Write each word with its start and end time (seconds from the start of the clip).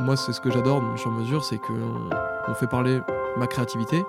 moi, 0.00 0.16
c'est 0.16 0.32
ce 0.32 0.40
que 0.40 0.50
j'adore 0.50 0.80
dans 0.80 0.96
Sur 0.96 1.10
Mesure, 1.10 1.44
c'est 1.44 1.58
qu'on 1.58 2.08
on 2.48 2.54
fait 2.54 2.66
parler 2.66 3.00
ma 3.36 3.46
créativité, 3.46 4.04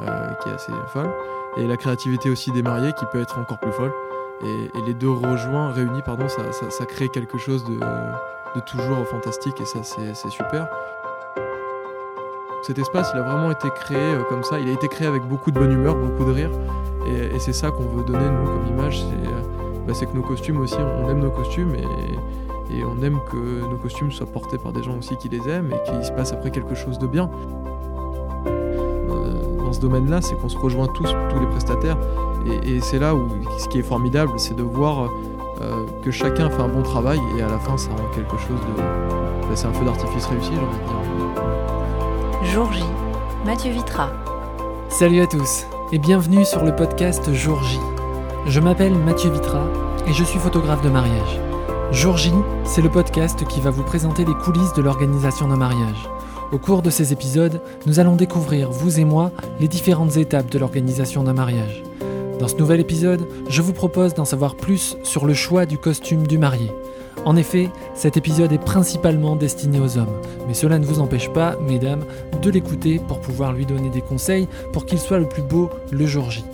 euh, 0.00 0.28
qui 0.42 0.48
est 0.48 0.52
assez 0.52 0.72
folle, 0.88 1.10
et 1.56 1.66
la 1.66 1.76
créativité 1.76 2.30
aussi 2.30 2.52
des 2.52 2.62
mariés, 2.62 2.92
qui 2.92 3.04
peut 3.06 3.20
être 3.20 3.38
encore 3.38 3.58
plus 3.58 3.72
folle. 3.72 3.92
Et, 4.44 4.70
les 4.86 4.94
deux 4.94 5.10
rejoints, 5.10 5.72
réunis, 5.72 6.02
pardon, 6.02 6.28
ça, 6.28 6.86
crée 6.86 7.08
quelque 7.08 7.38
chose 7.38 7.64
de, 7.64 7.78
toujours 8.66 9.06
fantastique, 9.08 9.60
et 9.60 9.64
ça, 9.64 9.80
c'est 9.82 10.30
super. 10.30 10.68
Cet 12.62 12.78
espace, 12.78 13.10
il 13.14 13.20
a 13.20 13.22
vraiment 13.22 13.50
été 13.50 13.68
créé 13.70 14.14
euh, 14.14 14.22
comme 14.28 14.42
ça. 14.42 14.58
Il 14.58 14.68
a 14.68 14.72
été 14.72 14.88
créé 14.88 15.06
avec 15.06 15.22
beaucoup 15.22 15.52
de 15.52 15.58
bonne 15.58 15.72
humeur, 15.72 15.94
beaucoup 15.94 16.24
de 16.24 16.32
rire. 16.32 16.50
Et, 17.06 17.38
c'est 17.38 17.52
ça 17.52 17.70
qu'on 17.70 17.86
veut 17.86 18.02
donner, 18.02 18.28
nous, 18.28 18.44
comme 18.44 18.66
image. 18.66 19.00
C'est 19.00 19.28
euh, 19.28 19.84
bah, 19.86 19.92
que 19.94 20.16
nos 20.16 20.22
costumes 20.22 20.60
aussi, 20.60 20.76
on 20.76 21.08
aime 21.08 21.20
nos 21.20 21.30
costumes 21.30 21.74
et, 21.74 21.84
et 22.70 22.84
on 22.84 23.02
aime 23.02 23.18
que 23.30 23.60
nos 23.68 23.76
costumes 23.76 24.10
soient 24.12 24.26
portés 24.26 24.58
par 24.58 24.72
des 24.72 24.82
gens 24.82 24.96
aussi 24.98 25.16
qui 25.16 25.28
les 25.28 25.48
aiment 25.48 25.72
et 25.72 25.90
qu'il 25.90 26.04
se 26.04 26.12
passe 26.12 26.32
après 26.32 26.50
quelque 26.50 26.74
chose 26.74 26.98
de 26.98 27.06
bien. 27.06 27.30
Euh, 28.46 29.64
Dans 29.64 29.72
ce 29.72 29.80
domaine-là, 29.80 30.20
c'est 30.22 30.34
qu'on 30.36 30.48
se 30.48 30.58
rejoint 30.58 30.86
tous, 30.88 31.08
tous 31.30 31.40
les 31.40 31.46
prestataires. 31.46 31.96
Et, 32.64 32.76
et 32.76 32.80
c'est 32.80 32.98
là 32.98 33.14
où 33.14 33.28
ce 33.58 33.68
qui 33.68 33.78
est 33.78 33.82
formidable, 33.82 34.32
c'est 34.36 34.54
de 34.56 34.62
voir 34.62 35.08
euh, 35.60 35.86
que 36.02 36.10
chacun 36.10 36.48
fait 36.50 36.62
un 36.62 36.68
bon 36.68 36.82
travail 36.82 37.20
et 37.36 37.42
à 37.42 37.48
la 37.48 37.58
fin, 37.58 37.76
ça 37.76 37.90
rend 37.90 38.08
quelque 38.14 38.36
chose 38.36 38.60
de. 38.76 38.82
bah, 38.82 39.54
c'est 39.54 39.66
un 39.66 39.72
feu 39.72 39.84
d'artifice 39.84 40.26
réussi, 40.26 40.50
j'ai 40.52 40.60
envie 40.60 40.78
de 40.78 40.84
dire. 42.44 42.52
Jour 42.52 42.72
J, 42.72 42.82
Mathieu 43.44 43.72
Vitra. 43.72 44.10
Salut 44.88 45.20
à 45.20 45.26
tous 45.26 45.66
et 45.92 45.98
bienvenue 45.98 46.44
sur 46.44 46.64
le 46.64 46.74
podcast 46.74 47.32
Jour 47.34 47.62
J. 47.64 47.78
Je 48.46 48.60
m'appelle 48.60 48.94
Mathieu 48.94 49.30
Vitra 49.30 49.62
et 50.06 50.12
je 50.12 50.24
suis 50.24 50.38
photographe 50.38 50.82
de 50.82 50.88
mariage. 50.88 51.40
Jour 51.90 52.18
J, 52.18 52.32
c'est 52.64 52.82
le 52.82 52.90
podcast 52.90 53.46
qui 53.48 53.62
va 53.62 53.70
vous 53.70 53.82
présenter 53.82 54.24
les 54.26 54.34
coulisses 54.34 54.74
de 54.74 54.82
l'organisation 54.82 55.48
d'un 55.48 55.56
mariage. 55.56 56.08
Au 56.52 56.58
cours 56.58 56.82
de 56.82 56.90
ces 56.90 57.14
épisodes, 57.14 57.62
nous 57.86 57.98
allons 57.98 58.14
découvrir, 58.14 58.70
vous 58.70 59.00
et 59.00 59.04
moi, 59.04 59.32
les 59.58 59.68
différentes 59.68 60.18
étapes 60.18 60.50
de 60.50 60.58
l'organisation 60.58 61.24
d'un 61.24 61.32
mariage. 61.32 61.82
Dans 62.38 62.46
ce 62.46 62.56
nouvel 62.56 62.80
épisode, 62.80 63.26
je 63.48 63.62
vous 63.62 63.72
propose 63.72 64.12
d'en 64.12 64.26
savoir 64.26 64.54
plus 64.54 64.98
sur 65.02 65.24
le 65.24 65.32
choix 65.32 65.64
du 65.64 65.78
costume 65.78 66.26
du 66.26 66.36
marié. 66.36 66.70
En 67.24 67.36
effet, 67.36 67.70
cet 67.94 68.18
épisode 68.18 68.52
est 68.52 68.62
principalement 68.62 69.34
destiné 69.34 69.80
aux 69.80 69.96
hommes, 69.96 70.20
mais 70.46 70.54
cela 70.54 70.78
ne 70.78 70.84
vous 70.84 71.00
empêche 71.00 71.32
pas, 71.32 71.56
mesdames, 71.66 72.04
de 72.42 72.50
l'écouter 72.50 73.00
pour 73.08 73.20
pouvoir 73.20 73.54
lui 73.54 73.64
donner 73.64 73.88
des 73.88 74.02
conseils 74.02 74.46
pour 74.74 74.84
qu'il 74.84 74.98
soit 74.98 75.18
le 75.18 75.28
plus 75.28 75.42
beau 75.42 75.70
le 75.90 76.06
jour 76.06 76.30
J. 76.30 76.44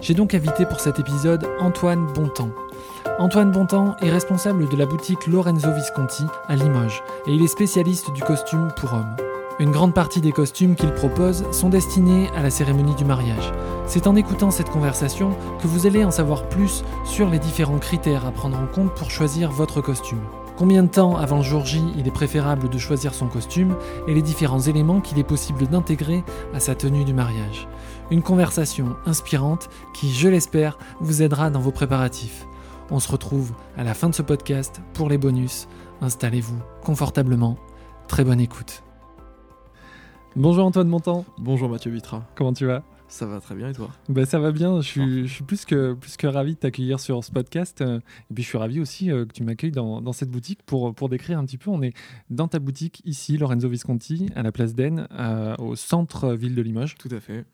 J'ai 0.00 0.14
donc 0.14 0.32
invité 0.32 0.64
pour 0.64 0.78
cet 0.78 1.00
épisode 1.00 1.48
Antoine 1.58 2.06
Bontemps. 2.14 2.50
Antoine 3.18 3.50
Bontemps 3.50 3.96
est 4.02 4.10
responsable 4.10 4.68
de 4.68 4.76
la 4.76 4.84
boutique 4.84 5.26
Lorenzo 5.26 5.72
Visconti 5.72 6.24
à 6.48 6.56
Limoges 6.56 7.02
et 7.26 7.32
il 7.32 7.42
est 7.42 7.48
spécialiste 7.48 8.12
du 8.12 8.22
costume 8.22 8.68
pour 8.76 8.92
hommes. 8.92 9.16
Une 9.58 9.70
grande 9.70 9.94
partie 9.94 10.20
des 10.20 10.32
costumes 10.32 10.74
qu'il 10.74 10.92
propose 10.92 11.50
sont 11.50 11.70
destinés 11.70 12.28
à 12.36 12.42
la 12.42 12.50
cérémonie 12.50 12.94
du 12.94 13.06
mariage. 13.06 13.52
C'est 13.86 14.06
en 14.06 14.16
écoutant 14.16 14.50
cette 14.50 14.68
conversation 14.68 15.30
que 15.62 15.66
vous 15.66 15.86
allez 15.86 16.04
en 16.04 16.10
savoir 16.10 16.48
plus 16.48 16.84
sur 17.04 17.30
les 17.30 17.38
différents 17.38 17.78
critères 17.78 18.26
à 18.26 18.32
prendre 18.32 18.58
en 18.58 18.66
compte 18.66 18.94
pour 18.94 19.10
choisir 19.10 19.50
votre 19.50 19.80
costume. 19.80 20.20
Combien 20.58 20.82
de 20.82 20.88
temps 20.88 21.16
avant 21.16 21.38
le 21.38 21.42
jour 21.42 21.64
J 21.64 21.82
il 21.98 22.06
est 22.06 22.10
préférable 22.10 22.68
de 22.68 22.78
choisir 22.78 23.14
son 23.14 23.28
costume 23.28 23.76
et 24.06 24.14
les 24.14 24.22
différents 24.22 24.60
éléments 24.60 25.00
qu'il 25.00 25.18
est 25.18 25.24
possible 25.24 25.66
d'intégrer 25.66 26.22
à 26.54 26.60
sa 26.60 26.74
tenue 26.74 27.04
du 27.04 27.14
mariage. 27.14 27.68
Une 28.10 28.22
conversation 28.22 28.96
inspirante 29.06 29.68
qui, 29.94 30.12
je 30.12 30.28
l'espère, 30.28 30.78
vous 31.00 31.22
aidera 31.22 31.50
dans 31.50 31.60
vos 31.60 31.72
préparatifs. 31.72 32.46
On 32.90 33.00
se 33.00 33.10
retrouve 33.10 33.52
à 33.76 33.84
la 33.84 33.94
fin 33.94 34.08
de 34.08 34.14
ce 34.14 34.22
podcast 34.22 34.80
pour 34.94 35.08
les 35.08 35.18
bonus. 35.18 35.68
Installez-vous 36.00 36.58
confortablement. 36.84 37.56
Très 38.08 38.24
bonne 38.24 38.40
écoute. 38.40 38.82
Bonjour 40.36 40.64
Antoine 40.66 40.88
Montant, 40.88 41.24
Bonjour 41.38 41.68
Mathieu 41.68 41.90
Vitra. 41.90 42.22
comment 42.34 42.52
tu 42.52 42.66
vas? 42.66 42.82
Ça 43.08 43.24
va 43.24 43.40
très 43.40 43.54
bien 43.54 43.68
et 43.70 43.72
toi? 43.72 43.90
Bah, 44.08 44.26
Ça 44.26 44.38
va 44.40 44.50
bien, 44.50 44.80
je 44.80 44.86
suis, 44.88 45.28
je 45.28 45.32
suis 45.32 45.44
plus, 45.44 45.64
que, 45.64 45.94
plus 45.94 46.16
que 46.16 46.26
ravi 46.26 46.54
de 46.54 46.58
t'accueillir 46.58 46.98
sur 47.00 47.22
ce 47.22 47.30
podcast. 47.30 47.80
euh, 47.80 48.00
Et 48.30 48.34
puis 48.34 48.42
je 48.42 48.48
suis 48.48 48.58
ravi 48.58 48.80
aussi 48.80 49.10
euh, 49.10 49.24
que 49.24 49.32
tu 49.32 49.44
m'accueilles 49.44 49.70
dans, 49.70 50.02
dans 50.02 50.12
cette 50.12 50.28
boutique 50.30 50.62
pour, 50.64 50.92
pour 50.94 51.08
décrire 51.08 51.38
un 51.38 51.44
petit 51.46 51.56
peu. 51.56 51.70
On 51.70 51.82
est 51.82 51.94
dans 52.30 52.48
ta 52.48 52.58
boutique 52.58 53.02
ici, 53.04 53.38
Lorenzo 53.38 53.68
Visconti, 53.68 54.28
à 54.34 54.42
la 54.42 54.50
place 54.50 54.74
d'Aisne, 54.74 55.06
euh, 55.12 55.54
au 55.58 55.76
centre-ville 55.76 56.54
de 56.54 56.62
Limoges. 56.62 56.96
Tout 56.98 57.08
à 57.12 57.20
fait. 57.20 57.44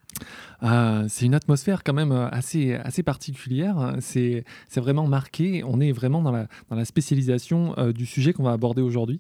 Euh, 0.63 1.05
c'est 1.09 1.27
une 1.27 1.35
atmosphère 1.35 1.85
quand 1.85 1.95
même 1.95 2.13
assez, 2.13 2.75
assez 2.75 3.03
particulière. 3.03 3.97
C'est 4.01 4.45
c'est 4.69 4.81
vraiment 4.81 5.07
marqué. 5.07 5.63
On 5.65 5.81
est 5.81 5.93
vraiment 5.93 6.23
dans 6.23 6.33
la, 6.33 6.49
dans 6.71 6.77
la 6.77 6.85
spécialisation 6.85 7.75
du 7.93 8.07
sujet 8.07 8.33
qu'on 8.33 8.43
va 8.43 8.53
aborder 8.53 8.83
aujourd'hui. 8.83 9.19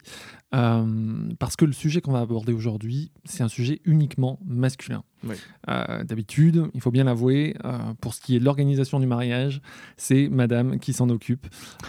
Parce 0.51 1.57
que 1.57 1.65
le 1.65 1.73
sujet 1.73 2.01
qu'on 2.01 2.13
va 2.13 2.21
aborder 2.21 2.53
aujourd'hui, 2.53 3.11
c'est 3.25 3.43
un 3.43 3.49
sujet 3.49 3.81
uniquement 3.85 4.39
masculin. 4.45 5.03
Oui. 5.25 5.37
Euh, 5.69 6.05
D'habitude, 6.05 6.69
il 6.75 6.81
faut 6.81 6.91
bien 6.91 7.05
l'avouer, 7.05 7.55
euh, 7.65 7.79
pour 8.01 8.15
ce 8.15 8.21
qui 8.21 8.37
est 8.37 8.41
de 8.41 8.45
l'organisation 8.45 9.01
du 9.01 9.07
mariage, 9.07 9.61
c'est 9.97 10.29
madame 10.29 10.79
qui 10.79 10.93
s'en 10.93 11.09
occupe. 11.09 11.47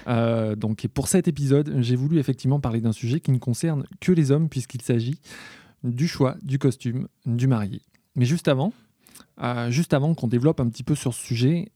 Euh, 0.08 0.56
donc, 0.56 0.86
et 0.86 0.88
pour 0.88 1.08
cet 1.08 1.28
épisode, 1.28 1.76
j'ai 1.80 1.96
voulu 1.96 2.20
effectivement 2.20 2.60
parler 2.60 2.82
d'un 2.82 2.92
sujet 2.92 3.20
qui 3.20 3.32
ne 3.32 3.40
concerne 3.40 3.86
que 4.00 4.12
les 4.12 4.32
hommes, 4.32 4.50
puisqu'il 4.50 4.82
s'agit 4.82 5.20
du 5.84 6.08
choix 6.08 6.36
du 6.44 6.60
costume 6.60 7.08
du 7.26 7.48
marié. 7.48 7.82
Mais 8.16 8.26
juste 8.26 8.48
avant, 8.48 8.74
juste 9.70 9.94
avant 9.94 10.14
qu'on 10.14 10.28
développe 10.28 10.60
un 10.60 10.70
petit 10.70 10.84
peu 10.84 10.96
sur 10.96 11.14
ce 11.14 11.26
sujet, 11.26 11.72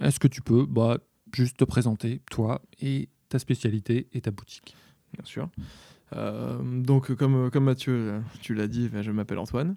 est-ce 0.00 0.18
que 0.18 0.28
tu 0.28 0.42
peux 0.42 0.66
bah, 0.66 0.98
juste 1.32 1.58
te 1.58 1.64
présenter, 1.64 2.20
toi 2.30 2.62
et 2.80 3.08
ta 3.28 3.38
spécialité 3.38 4.08
et 4.12 4.22
ta 4.22 4.30
boutique? 4.30 4.74
Bien 5.12 5.24
sûr. 5.24 5.48
Donc, 6.64 7.14
comme, 7.14 7.50
comme 7.50 7.64
Mathieu, 7.64 8.20
tu 8.40 8.54
l'as 8.54 8.66
dit, 8.66 8.88
ben, 8.88 9.02
je 9.02 9.12
m'appelle 9.12 9.38
Antoine. 9.38 9.76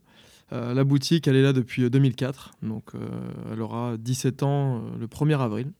Euh, 0.53 0.73
la 0.73 0.83
boutique, 0.83 1.27
elle 1.27 1.35
est 1.35 1.43
là 1.43 1.53
depuis 1.53 1.83
euh, 1.83 1.89
2004. 1.89 2.53
Donc, 2.63 2.95
euh, 2.95 2.99
elle 3.51 3.61
aura 3.61 3.97
17 3.97 4.43
ans 4.43 4.77
euh, 4.77 4.79
le 4.99 5.07
1er 5.07 5.39
avril. 5.39 5.71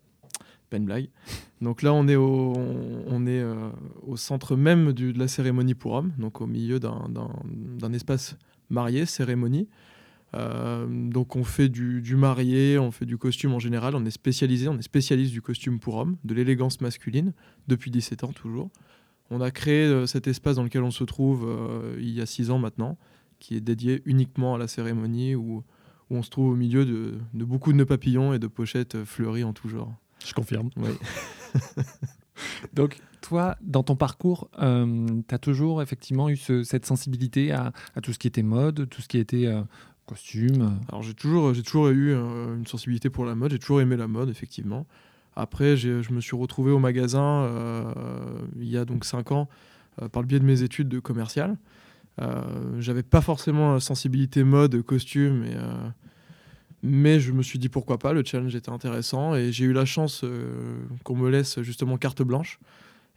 Pas 0.70 0.78
une 0.78 0.86
blague. 0.86 1.08
Donc 1.62 1.82
là, 1.82 1.94
on 1.94 2.08
est 2.10 2.18
au, 2.18 2.54
euh, 2.58 3.70
centre 4.16 4.56
même 4.58 4.92
de 4.92 5.18
la 5.18 5.28
cérémonie 5.30 5.76
pour 5.76 5.94
hommes, 5.94 6.12
donc 6.18 6.42
au 6.42 6.48
milieu 6.48 6.80
d'un- 6.80 7.94
espace 7.94 8.36
marié, 8.70 9.06
cérémonie. 9.06 9.70
Euh, 10.34 10.86
donc 11.10 11.38
on 11.38 11.46
fait 11.46 11.70
du, 11.70 12.04
marié, 12.18 12.78
on 12.78 12.92
fait 12.92 13.06
du 13.06 13.18
costume 13.18 13.54
en 13.54 13.60
général, 13.60 13.96
on 13.96 14.04
est 14.06 14.12
spécialisé, 14.12 14.68
on 14.68 14.78
est 14.78 14.82
spécialiste 14.82 15.32
du 15.32 15.42
costume 15.42 15.80
pour 15.80 15.96
hommes, 15.96 16.18
de 16.26 16.34
l'élégance 16.34 16.82
masculine, 16.82 17.32
depuis 17.70 17.90
17 17.92 18.26
ans 18.26 18.34
toujours. 18.34 18.70
On 19.30 19.40
a 19.40 19.52
créé 19.52 19.86
euh, 19.86 20.06
cet 20.06 20.28
espace 20.28 20.58
dans 20.58 20.64
lequel 20.64 20.84
on 20.84 20.92
se 20.92 21.06
trouve 21.06 21.46
euh, 21.48 21.96
il 22.00 22.10
y 22.10 22.20
a 22.20 22.26
6 22.26 22.52
ans 22.52 22.60
maintenant, 22.60 22.98
qui 23.40 23.56
est 23.56 23.62
dédié 23.62 24.02
uniquement 24.06 24.56
à 24.56 24.58
la 24.58 24.68
cérémonie, 24.68 25.36
où, 25.36 25.64
où 26.10 26.16
on 26.16 26.24
se 26.24 26.30
trouve 26.30 26.52
au 26.52 26.56
milieu 26.56 26.86
de, 26.86 27.16
de 27.34 27.46
beaucoup 27.46 27.72
de 27.72 27.78
nœuds 27.78 27.86
papillons 27.86 28.34
et 28.34 28.40
de 28.40 28.48
pochettes 28.48 28.96
euh, 28.96 29.06
fleuries 29.06 29.44
en 29.44 29.54
tout 29.54 29.70
genre. 29.70 29.94
Je 30.26 30.34
confirme. 30.34 30.70
Oui. 30.78 30.90
Donc, 32.74 33.00
toi, 33.22 33.58
dans 33.62 33.84
ton 33.84 33.96
parcours, 33.96 34.50
tu 34.60 35.36
as 35.36 35.40
toujours 35.40 35.82
effectivement 35.82 36.30
eu 36.30 36.38
ce- 36.38 36.64
cette 36.64 36.86
sensibilité 36.86 37.52
à, 37.52 37.72
à 37.96 38.02
tout 38.02 38.14
ce 38.14 38.20
qui 38.20 38.28
était 38.28 38.44
mode, 38.44 38.88
tout 38.90 39.02
ce 39.02 39.08
qui 39.08 39.18
était 39.18 39.48
euh, 39.48 39.62
costume. 40.06 40.80
Alors 40.90 41.02
j'ai 41.02 41.14
toujours, 41.14 41.54
j'ai 41.54 41.64
toujours 41.64 41.90
eu 41.90 42.14
euh, 42.14 42.56
une 42.56 42.68
sensibilité 42.68 43.10
pour 43.10 43.26
la 43.26 43.36
mode, 43.36 43.52
j'ai 43.52 43.60
toujours 43.60 43.82
aimé 43.82 43.98
la 43.98 44.08
mode, 44.08 44.30
effectivement. 44.30 44.86
Après, 45.36 45.76
j'ai- 45.78 46.04
je 46.04 46.14
me 46.14 46.22
suis 46.22 46.36
retrouvé 46.36 46.72
au 46.72 46.80
magasin 46.80 47.44
euh, 47.44 47.92
il 48.60 48.70
y 48.70 48.78
a 48.78 48.86
donc 48.86 49.04
5 49.04 49.32
ans 49.32 49.48
euh, 50.02 50.08
par 50.10 50.22
le 50.22 50.28
biais 50.28 50.40
de 50.40 50.46
mes 50.46 50.62
études 50.62 50.90
de 50.90 51.00
commercial. 51.00 51.58
Euh, 52.22 52.80
J'avais 52.80 53.04
pas 53.04 53.22
forcément 53.22 53.74
la 53.74 53.80
sensibilité 53.80 54.44
mode, 54.44 54.82
costume, 54.82 55.44
et, 55.44 55.56
euh, 55.56 55.90
mais 56.84 57.20
je 57.20 57.32
me 57.32 57.42
suis 57.42 57.60
dit 57.60 57.70
pourquoi 57.70 57.98
pas, 57.98 58.14
le 58.14 58.24
challenge 58.24 58.56
était 58.56 58.70
intéressant 58.70 59.36
et 59.36 59.52
j'ai 59.52 59.66
eu 59.66 59.74
la 59.74 59.86
chance 59.86 60.22
euh, 60.24 60.78
qu'on 61.04 61.16
me 61.16 61.30
laisse 61.30 61.62
justement 61.62 61.98
carte 61.98 62.22
blanche 62.22 62.60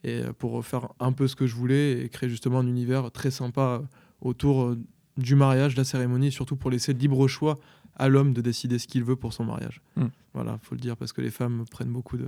et 0.03 0.23
euh, 0.23 0.33
pour 0.33 0.65
faire 0.65 0.89
un 0.99 1.13
peu 1.13 1.29
ce 1.29 1.37
que 1.37 1.47
je 1.47 1.55
voulais 1.55 2.03
et 2.03 2.09
créer 2.09 2.29
justement 2.29 2.61
un 2.61 2.67
univers 2.67 3.11
très 3.11 3.31
sympa 3.31 3.83
autour 4.21 4.63
euh, 4.63 4.79
du 5.17 5.35
mariage, 5.35 5.75
de 5.75 5.81
la 5.81 5.85
cérémonie, 5.85 6.29
et 6.29 6.31
surtout 6.31 6.57
pour 6.57 6.71
laisser 6.71 6.93
le 6.95 6.99
libre 6.99 7.29
choix 7.29 7.59
à 7.97 8.09
l'homme 8.09 8.33
de 8.33 8.41
décider 8.41 8.79
ce 8.79 8.87
qu'il 8.87 9.05
veut 9.05 9.17
pour 9.17 9.33
son 9.33 9.45
mariage. 9.45 9.83
Mm. 9.97 10.07
Voilà, 10.33 10.59
faut 10.63 10.75
le 10.75 10.81
dire 10.81 10.97
parce 10.97 11.13
que 11.13 11.21
les 11.21 11.31
femmes 11.31 11.65
prennent 11.71 11.93
beaucoup 11.93 12.17
de 12.17 12.27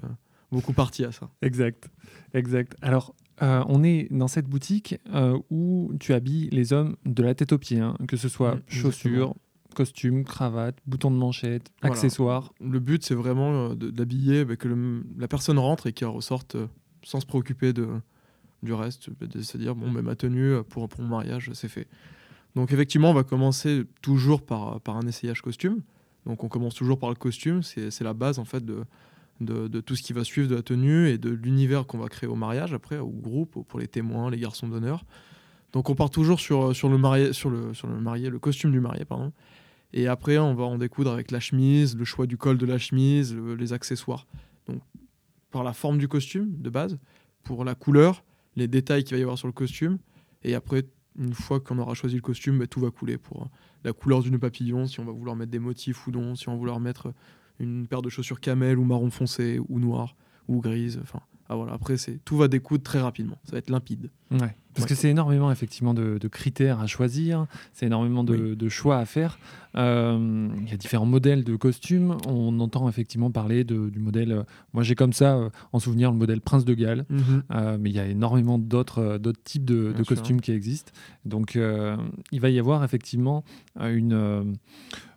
beaucoup 0.50 0.74
parti 0.74 1.02
à 1.04 1.12
ça. 1.12 1.30
Exact, 1.40 1.88
exact. 2.34 2.76
Alors, 2.82 3.14
euh, 3.40 3.64
on 3.69 3.82
est 3.82 4.08
dans 4.11 4.29
cette 4.29 4.46
boutique 4.46 4.99
euh, 5.14 5.38
où 5.50 5.93
tu 6.00 6.12
habilles 6.12 6.49
les 6.52 6.73
hommes 6.73 6.96
de 7.06 7.23
la 7.23 7.34
tête 7.34 7.52
aux 7.52 7.58
pieds, 7.58 7.81
hein, 7.81 7.96
que 8.08 8.17
ce 8.17 8.29
soit 8.29 8.56
Mm, 8.56 8.61
chaussures, 8.69 9.34
costumes, 9.75 10.25
cravate, 10.25 10.76
boutons 10.87 11.11
de 11.11 11.17
manchette, 11.17 11.73
Voilà. 11.81 11.94
accessoires. 11.94 12.52
Le 12.61 12.79
but, 12.79 13.05
c'est 13.05 13.14
vraiment 13.14 13.70
euh, 13.70 13.75
d'habiller, 13.75 14.44
bah, 14.44 14.56
que 14.56 14.69
le- 14.69 15.05
la 15.17 15.29
personne 15.29 15.58
rentre 15.58 15.87
et 15.87 15.93
qu'elle 15.93 16.08
ressorte 16.08 16.56
sans 17.02 17.20
se 17.20 17.26
préoccuper 17.26 17.73
de, 17.73 17.88
du 18.62 18.73
reste, 18.75 19.08
bah, 19.19 19.26
de 19.26 19.40
se 19.40 19.56
dire 19.56 19.75
bon, 19.75 19.90
bah, 19.90 20.02
ma 20.02 20.14
tenue 20.14 20.62
pour, 20.69 20.88
pour 20.88 21.00
mon 21.02 21.08
mariage, 21.08 21.50
c'est 21.55 21.69
fait. 21.69 21.88
Donc 22.55 22.70
effectivement, 22.73 23.11
on 23.11 23.14
va 23.14 23.25
commencer 23.25 23.84
toujours 24.02 24.43
par, 24.43 24.79
par 24.82 24.96
un 24.99 25.06
essayage 25.06 25.40
costume. 25.40 25.81
Donc 26.26 26.44
on 26.44 26.49
commence 26.49 26.75
toujours 26.75 26.99
par 26.99 27.08
le 27.08 27.17
costume, 27.17 27.62
c'est 27.62 27.99
la 28.02 28.12
base 28.14 28.38
en 28.38 28.44
fait 28.44 28.64
de, 28.64 28.84
de, 29.44 29.80
tout 29.80 29.96
ce 29.96 30.02
qui 30.02 30.12
va 30.12 30.24
suivre 30.24 30.48
de 30.48 30.54
la 30.54 30.62
tenue 30.62 31.08
et 31.08 31.18
de 31.18 31.30
l'univers 31.30 31.86
qu'on 31.86 31.98
va 31.98 32.08
créer 32.08 32.28
au 32.28 32.34
mariage 32.34 32.72
après, 32.72 32.98
au 32.98 33.08
groupe, 33.08 33.66
pour 33.66 33.78
les 33.78 33.88
témoins, 33.88 34.30
les 34.30 34.38
garçons 34.38 34.68
d'honneur. 34.68 35.04
Donc 35.72 35.88
on 35.90 35.94
part 35.94 36.10
toujours 36.10 36.40
sur, 36.40 36.74
sur, 36.74 36.88
le, 36.88 36.98
marié, 36.98 37.32
sur, 37.32 37.50
le, 37.50 37.72
sur 37.74 37.88
le 37.88 37.98
marié, 37.98 38.28
le 38.30 38.38
costume 38.38 38.72
du 38.72 38.80
marié, 38.80 39.04
pardon. 39.04 39.32
Et 39.92 40.06
après, 40.06 40.38
on 40.38 40.54
va 40.54 40.64
en 40.64 40.78
découdre 40.78 41.12
avec 41.12 41.30
la 41.30 41.40
chemise, 41.40 41.96
le 41.96 42.04
choix 42.04 42.26
du 42.26 42.36
col 42.36 42.56
de 42.56 42.66
la 42.66 42.78
chemise, 42.78 43.36
les 43.36 43.72
accessoires. 43.72 44.26
Donc, 44.66 44.80
par 45.50 45.64
la 45.64 45.72
forme 45.72 45.98
du 45.98 46.08
costume 46.08 46.56
de 46.60 46.70
base, 46.70 46.98
pour 47.42 47.64
la 47.64 47.74
couleur, 47.74 48.24
les 48.56 48.68
détails 48.68 49.04
qu'il 49.04 49.14
va 49.14 49.18
y 49.18 49.22
avoir 49.22 49.38
sur 49.38 49.48
le 49.48 49.52
costume. 49.52 49.98
Et 50.44 50.54
après, 50.54 50.84
une 51.18 51.34
fois 51.34 51.60
qu'on 51.60 51.78
aura 51.78 51.94
choisi 51.94 52.16
le 52.16 52.22
costume, 52.22 52.58
bah, 52.58 52.66
tout 52.66 52.80
va 52.80 52.90
couler 52.90 53.18
pour 53.18 53.48
la 53.84 53.92
couleur 53.92 54.22
d'une 54.22 54.38
papillon, 54.38 54.86
si 54.86 55.00
on 55.00 55.04
va 55.04 55.12
vouloir 55.12 55.36
mettre 55.36 55.50
des 55.50 55.58
motifs 55.58 56.06
ou 56.06 56.10
non, 56.10 56.34
si 56.34 56.48
on 56.48 56.52
va 56.52 56.58
vouloir 56.58 56.80
mettre 56.80 57.12
une 57.62 57.86
paire 57.86 58.02
de 58.02 58.10
chaussures 58.10 58.40
camel 58.40 58.78
ou 58.78 58.84
marron 58.84 59.10
foncé 59.10 59.60
ou 59.68 59.78
noir 59.78 60.14
ou 60.48 60.60
grise. 60.60 60.98
Enfin, 61.02 61.20
ah, 61.52 61.56
voilà, 61.56 61.74
après, 61.74 61.98
c'est 61.98 62.18
tout 62.24 62.38
va 62.38 62.48
découdre 62.48 62.82
très 62.82 63.00
rapidement. 63.00 63.36
Ça 63.44 63.52
va 63.52 63.58
être 63.58 63.68
limpide. 63.68 64.10
Ouais, 64.30 64.56
parce 64.74 64.86
que 64.86 64.94
c'est 64.94 65.10
énormément 65.10 65.52
effectivement 65.52 65.92
de, 65.92 66.28
critères 66.28 66.80
à 66.80 66.86
choisir, 66.86 67.46
c'est 67.74 67.84
énormément 67.84 68.24
de, 68.24 68.68
choix 68.70 68.96
à 68.96 69.04
faire. 69.04 69.38
Euh, 69.76 70.48
il 70.62 70.70
y 70.70 70.72
a 70.72 70.78
différents 70.78 71.04
modèles 71.06 71.44
de 71.44 71.56
costumes. 71.56 72.16
On 72.26 72.58
entend 72.60 72.88
effectivement 72.88 73.30
parler 73.30 73.64
de, 73.64 73.90
du 73.90 73.98
modèle. 73.98 74.32
Euh, 74.32 74.42
moi, 74.72 74.82
j'ai 74.82 74.94
comme 74.94 75.12
ça 75.12 75.36
euh, 75.36 75.50
en 75.72 75.78
souvenir 75.78 76.10
le 76.10 76.16
modèle 76.16 76.40
Prince 76.40 76.64
de 76.64 76.72
Galles, 76.72 77.04
mhm. 77.10 77.42
mais 77.80 77.90
il 77.90 77.96
y 77.96 78.00
a 78.00 78.06
énormément 78.06 78.58
d'autres 78.58 79.18
d'autres 79.18 79.42
types 79.42 79.64
de, 79.66 79.92
costumes 80.06 80.40
qui 80.40 80.52
existent. 80.52 80.92
Donc, 81.26 81.58
il 82.32 82.40
va 82.40 82.48
y 82.48 82.58
avoir 82.58 82.82
effectivement 82.82 83.44
une 83.78 84.56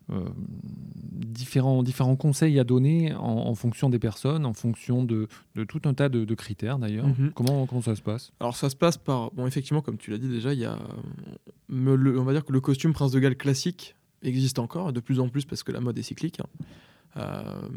différents, 0.10 1.84
différents 1.84 2.16
conseils 2.16 2.60
à 2.60 2.64
donner 2.64 3.14
en, 3.16 3.56
fonction 3.56 3.90
des 3.90 4.00
personnes, 4.00 4.46
en 4.46 4.54
fonction 4.54 5.04
de, 5.04 5.28
de 5.56 5.64
tout 5.64 5.82
un 5.86 5.94
tas 5.94 6.10
de, 6.10 6.36
critères 6.36 6.78
d'ailleurs. 6.78 7.08
Mhm. 7.08 7.32
comment, 7.34 7.66
comment 7.66 7.82
ça 7.82 7.96
se 7.96 8.02
passe? 8.02 8.32
Alors 8.40 8.56
ça 8.56 8.70
se 8.70 8.76
passe 8.76 8.98
par, 8.98 9.32
bon 9.32 9.48
effectivement 9.48 9.82
comme 9.82 9.98
tu 9.98 10.12
l'as 10.12 10.18
dit 10.18 10.30
déjà, 10.30 10.54
il 10.54 10.60
y 10.60 10.66
a, 10.66 10.78
on 11.72 12.24
va 12.24 12.34
dire 12.34 12.46
que 12.46 12.54
le 12.54 12.62
costume 12.62 12.94
Prince 12.94 13.12
de 13.12 13.20
Galles 13.20 13.38
classique 13.38 13.96
existe 14.22 14.60
encore, 14.60 14.94
de 14.94 15.00
plus 15.00 15.20
en 15.20 15.30
plus 15.30 15.46
parce 15.46 15.64
que 15.64 15.72
la 15.72 15.80
mode 15.80 15.98
est 15.98 16.04
cyclique. 16.04 16.40
Hein. 16.40 16.66
Euh, 17.18 17.70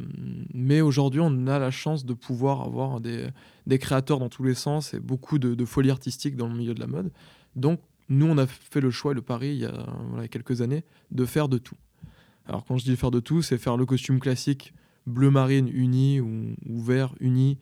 mais 0.53 0.81
aujourd'hui, 0.81 1.21
on 1.23 1.47
a 1.47 1.59
la 1.59 1.71
chance 1.71 2.05
de 2.05 2.13
pouvoir 2.13 2.63
avoir 2.63 3.01
des, 3.01 3.29
des, 3.67 3.79
créateurs 3.79 4.19
dans 4.19 4.29
tous 4.29 4.43
les 4.43 4.55
sens 4.55 4.95
et 4.95 5.01
beaucoup 5.01 5.39
de, 5.39 5.65
folie 5.65 5.91
artistique 5.91 6.37
dans 6.37 6.49
le 6.49 6.55
milieu 6.55 6.75
de 6.75 6.81
la 6.81 6.89
mode. 6.89 7.13
Donc, 7.55 7.81
nous, 8.09 8.27
on 8.27 8.39
a 8.39 8.47
fait 8.47 8.81
le 8.81 8.91
choix 8.91 9.13
et 9.13 9.15
le 9.15 9.23
pari 9.23 9.51
il 9.51 9.59
y 9.59 9.65
a 9.65 9.87
voilà, 10.11 10.29
quelques 10.29 10.61
années 10.61 10.85
de 11.11 11.25
faire 11.25 11.49
de 11.49 11.59
tout. 11.59 11.77
Alors 12.49 12.65
quand 12.65 12.79
je 12.79 12.85
dis 12.85 12.97
faire 12.97 13.11
de 13.11 13.21
tout, 13.21 13.43
c'est 13.43 13.59
faire 13.59 13.77
le 13.77 13.87
costume 13.87 14.19
classique 14.19 14.75
bleu 15.07 15.31
marine 15.31 15.69
uni 15.69 16.21
ou, 16.21 16.55
vert 16.69 17.15
uni, 17.21 17.59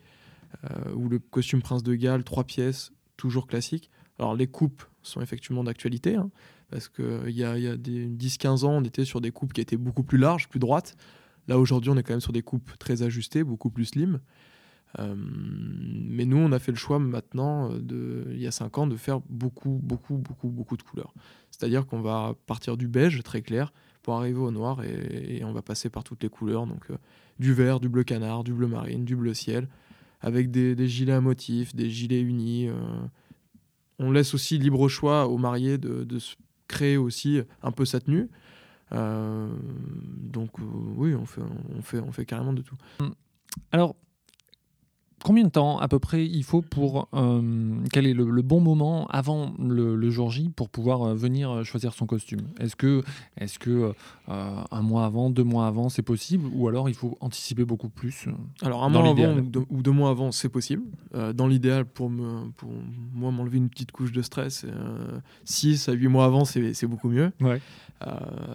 euh, 0.63 0.93
ou 0.93 1.09
le 1.09 1.19
costume 1.19 1.61
prince 1.61 1.83
de 1.83 1.95
Galles, 1.95 2.23
trois 2.23 2.43
pièces, 2.43 2.91
toujours 3.15 3.47
classique. 3.47 3.89
Alors 4.19 4.35
les 4.35 4.47
coupes 4.47 4.83
sont 5.01 5.21
effectivement 5.21 5.63
d'actualité, 5.63 6.15
hein, 6.15 6.29
parce 6.69 6.89
qu'il 6.89 7.29
y 7.29 7.43
a, 7.43 7.57
y 7.57 7.67
a 7.67 7.77
10-15 7.77 8.65
ans, 8.65 8.73
on 8.73 8.83
était 8.83 9.05
sur 9.05 9.21
des 9.21 9.31
coupes 9.31 9.53
qui 9.53 9.61
étaient 9.61 9.77
beaucoup 9.77 10.03
plus 10.03 10.17
larges, 10.17 10.49
plus 10.49 10.59
droites. 10.59 10.95
Là 11.47 11.57
aujourd'hui, 11.57 11.89
on 11.91 11.97
est 11.97 12.03
quand 12.03 12.13
même 12.13 12.21
sur 12.21 12.33
des 12.33 12.41
coupes 12.41 12.77
très 12.77 13.03
ajustées, 13.03 13.43
beaucoup 13.43 13.69
plus 13.69 13.85
slim. 13.85 14.19
Euh, 14.99 15.15
mais 15.17 16.25
nous, 16.25 16.37
on 16.37 16.51
a 16.51 16.59
fait 16.59 16.71
le 16.71 16.77
choix 16.77 16.99
maintenant, 16.99 17.71
euh, 17.71 17.79
de, 17.79 18.27
il 18.31 18.39
y 18.39 18.47
a 18.47 18.51
5 18.51 18.77
ans, 18.77 18.87
de 18.87 18.95
faire 18.95 19.21
beaucoup, 19.29 19.79
beaucoup, 19.83 20.17
beaucoup, 20.17 20.49
beaucoup 20.49 20.77
de 20.77 20.83
couleurs. 20.83 21.13
C'est-à-dire 21.51 21.85
qu'on 21.85 22.01
va 22.01 22.35
partir 22.45 22.77
du 22.77 22.87
beige 22.87 23.21
très 23.23 23.41
clair, 23.41 23.71
pour 24.07 24.15
arriver 24.15 24.39
au 24.39 24.51
noir 24.51 24.85
et, 24.85 25.43
on 25.43 25.51
va 25.51 25.61
passer 25.61 25.89
par 25.89 26.05
toutes 26.05 26.23
les 26.23 26.29
couleurs, 26.29 26.65
donc 26.65 26.91
euh, 26.91 26.95
du 27.39 27.53
vert, 27.53 27.81
du 27.81 27.89
bleu 27.89 28.05
canard, 28.05 28.45
du 28.45 28.53
bleu 28.53 28.65
marine, 28.65 29.03
du 29.03 29.17
bleu 29.17 29.33
ciel, 29.33 29.67
avec 30.21 30.49
des, 30.49 30.87
gilets 30.87 31.11
à 31.11 31.19
motifs, 31.19 31.75
des 31.75 31.89
gilets 31.89 32.21
unis. 32.21 32.69
Euh. 32.69 32.73
On 33.99 34.09
laisse 34.09 34.33
aussi 34.33 34.59
libre 34.59 34.87
choix 34.87 35.27
aux 35.27 35.37
mariés 35.37 35.77
de, 35.77 36.05
de 36.05 36.19
créer 36.69 36.95
aussi 36.95 37.41
un 37.61 37.73
peu 37.73 37.83
sa 37.83 37.99
tenue. 37.99 38.29
Euh, 38.93 39.49
donc 40.21 40.51
oui, 40.95 41.13
on 41.13 41.25
fait, 41.25 41.41
on, 41.77 41.81
fait, 41.81 41.99
on 41.99 42.13
fait 42.13 42.25
carrément 42.25 42.53
de 42.53 42.61
tout. 42.61 42.77
Alors, 43.73 43.97
Combien 45.27 45.43
de 45.43 45.49
temps 45.49 45.77
à 45.79 45.89
peu 45.89 45.99
près 45.99 46.25
il 46.25 46.43
faut 46.45 46.61
pour 46.61 47.09
euh, 47.13 47.81
quel 47.91 48.07
est 48.07 48.13
le, 48.13 48.41
bon 48.41 48.61
moment 48.61 49.07
avant 49.07 49.53
le, 49.59 50.09
jour 50.09 50.31
J 50.31 50.47
pour 50.55 50.69
pouvoir 50.69 51.01
euh, 51.01 51.15
venir 51.15 51.51
euh, 51.51 51.63
choisir 51.65 51.93
son 51.93 52.05
costume? 52.05 52.47
Est-ce 52.61 52.77
que, 52.77 53.03
est 53.37 53.57
que 53.57 53.91
un 54.29 54.81
mois 54.81 55.03
avant, 55.03 55.29
deux 55.29 55.43
mois 55.43 55.67
avant, 55.67 55.89
c'est 55.89 56.01
possible? 56.01 56.49
Ou 56.53 56.69
alors 56.69 56.87
il 56.87 56.95
faut 56.95 57.17
anticiper 57.19 57.65
beaucoup 57.65 57.89
plus 57.89 58.29
Alors 58.61 58.85
un 58.85 58.87
mois 58.87 59.01
avant 59.01 59.41
ou 59.69 59.81
deux, 59.81 59.91
mois 59.91 60.11
avant, 60.11 60.31
c'est 60.31 60.47
possible. 60.47 60.83
dans 61.33 61.47
l'idéal, 61.47 61.83
pour, 61.83 62.09
me, 62.09 62.49
pour 62.51 62.69
moi 63.13 63.29
m'enlever 63.29 63.57
une 63.57 63.67
petite 63.67 63.91
couche 63.91 64.13
de 64.13 64.21
stress, 64.21 64.65
six 65.43 65.89
à 65.89 65.91
huit 65.91 66.07
mois 66.07 66.23
avant, 66.23 66.45
c'est 66.45 66.87
beaucoup 66.87 67.09
mieux. 67.09 67.33
Ouais. 67.41 67.59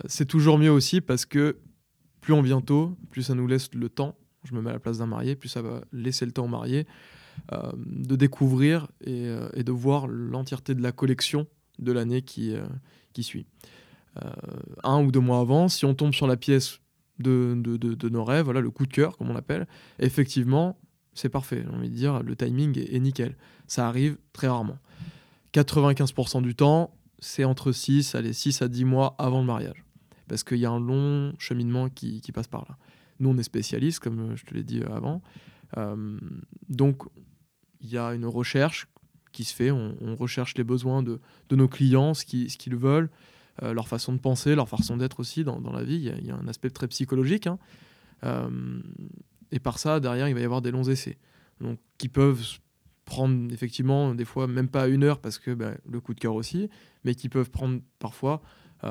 c'est 0.07 0.25
toujours 0.25 0.57
mieux 0.57 0.73
aussi 0.73 1.03
parce 1.03 1.27
que 1.27 1.59
plus 2.23 2.33
on 2.33 2.41
vient 2.41 2.63
tôt, 2.63 2.97
plus 3.11 3.25
ça 3.25 3.35
nous 3.35 3.47
laisse 3.47 3.69
le 3.75 3.91
temps 3.91 4.15
je 4.45 4.55
me 4.55 4.61
mets 4.61 4.71
à 4.71 4.75
la 4.75 4.79
place 4.79 4.99
d'un 4.99 5.07
marié, 5.07 5.37
puis 5.37 5.49
ça 5.49 5.63
va 5.63 5.83
laisser 5.93 6.27
le 6.27 6.33
temps 6.33 6.45
au 6.45 6.49
marié 6.49 6.87
euh, 7.53 7.73
de 7.77 8.15
découvrir 8.17 8.89
euh, 9.07 9.49
et, 9.55 9.65
de 9.65 9.73
voir 9.73 10.07
l'entièreté 10.07 10.75
de 10.75 10.83
la 10.83 10.93
collection 10.93 11.47
de 11.79 11.93
l'année 11.93 12.23
qui, 12.23 12.55
euh, 12.55 12.65
suit. 13.21 13.47
un 14.85 15.03
ou 15.03 15.11
deux 15.11 15.21
mois 15.21 15.41
avant, 15.41 15.69
si 15.69 15.85
on 15.85 15.95
tombe 15.95 16.13
sur 16.13 16.27
la 16.27 16.37
pièce 16.37 16.79
de, 17.19 18.09
nos 18.09 18.25
rêves, 18.25 18.45
voilà, 18.45 18.61
le 18.61 18.71
coup 18.71 18.87
de 18.87 18.93
cœur, 18.93 19.17
comme 19.17 19.31
on 19.31 19.35
l'appelle, 19.35 19.67
effectivement, 19.99 20.79
c'est 21.15 21.29
parfait. 21.29 21.65
J'ai 21.65 21.75
envie 21.75 21.91
de 21.91 21.95
dire, 21.95 22.23
le 22.23 22.37
timing 22.37 22.79
est, 22.79 23.01
nickel. 23.01 23.37
Ça 23.67 23.89
arrive 23.89 24.19
très 24.33 24.49
rarement. 24.49 24.79
95% 25.55 26.43
du 26.43 26.55
temps, 26.55 26.95
c'est 27.19 27.45
entre 27.45 27.73
6, 27.73 28.15
allez, 28.15 28.33
6 28.33 28.63
à 28.63 28.69
10 28.69 28.85
mois 28.85 29.15
avant 29.19 29.41
le 29.41 29.47
mariage. 29.47 29.85
Parce 30.29 30.45
qu'il 30.45 30.59
y 30.59 30.67
a 30.67 30.71
un 30.71 30.81
long 30.81 31.35
cheminement 31.39 31.89
qui 31.89 32.23
passe 32.33 32.49
par 32.49 32.63
là. 32.69 32.77
Nous, 33.23 33.31
on 33.31 33.39
est 33.39 33.45
spécialistes, 33.45 34.01
comme 34.01 34.33
euh, 34.33 34.37
je 34.37 34.45
te 34.45 34.53
l'ai 34.53 34.65
dit 34.65 34.81
euh, 34.81 34.93
avant. 34.93 35.23
Euh, 35.77 36.19
donc, 36.69 37.03
il 37.81 37.89
y 37.89 37.97
a 37.97 38.15
une 38.15 38.27
recherche 38.27 38.89
qui 39.31 39.45
se 39.45 39.55
fait. 39.55 39.71
On, 39.71 40.17
recherche 40.17 40.57
les 40.57 40.65
besoins 40.65 41.05
de, 41.05 41.21
nos 41.53 41.69
clients, 41.69 42.15
ce 42.15 42.27
qu'ils 42.27 42.77
veulent, 42.77 43.09
leur 43.63 43.89
façon 43.89 44.13
de 44.13 44.19
penser, 44.19 44.55
leur 44.55 44.69
façon 44.69 44.99
d'être 44.99 45.21
aussi 45.21 45.43
dans, 45.43 45.59
la 45.73 45.83
vie. 45.83 45.95
Il 45.95 46.27
y, 46.27 46.31
a, 46.31 46.37
un 46.37 46.49
aspect 46.49 46.69
très 46.69 46.87
psychologique. 46.89 47.47
Hein. 47.47 47.59
et 49.51 49.59
par 49.59 49.79
ça, 49.79 50.01
derrière, 50.01 50.29
il 50.29 50.35
va 50.35 50.41
y 50.41 50.45
avoir 50.45 50.61
des 50.61 50.71
longs 50.71 50.85
essais. 50.85 51.17
Donc, 51.61 51.79
qui 51.97 52.09
peuvent 52.09 52.45
prendre 53.07 53.53
effectivement 53.53 54.15
des 54.15 54.27
fois 54.27 54.47
même 54.47 54.69
pas 54.69 54.87
une 54.87 55.03
heure 55.03 55.19
parce 55.19 55.39
que 55.39 55.53
bah, 55.53 55.73
le 55.91 56.01
coup 56.01 56.13
de 56.13 56.21
cœur 56.21 56.35
aussi, 56.35 56.69
mais 57.05 57.15
qui 57.15 57.31
peuvent 57.31 57.51
prendre 57.51 57.81
parfois 57.99 58.43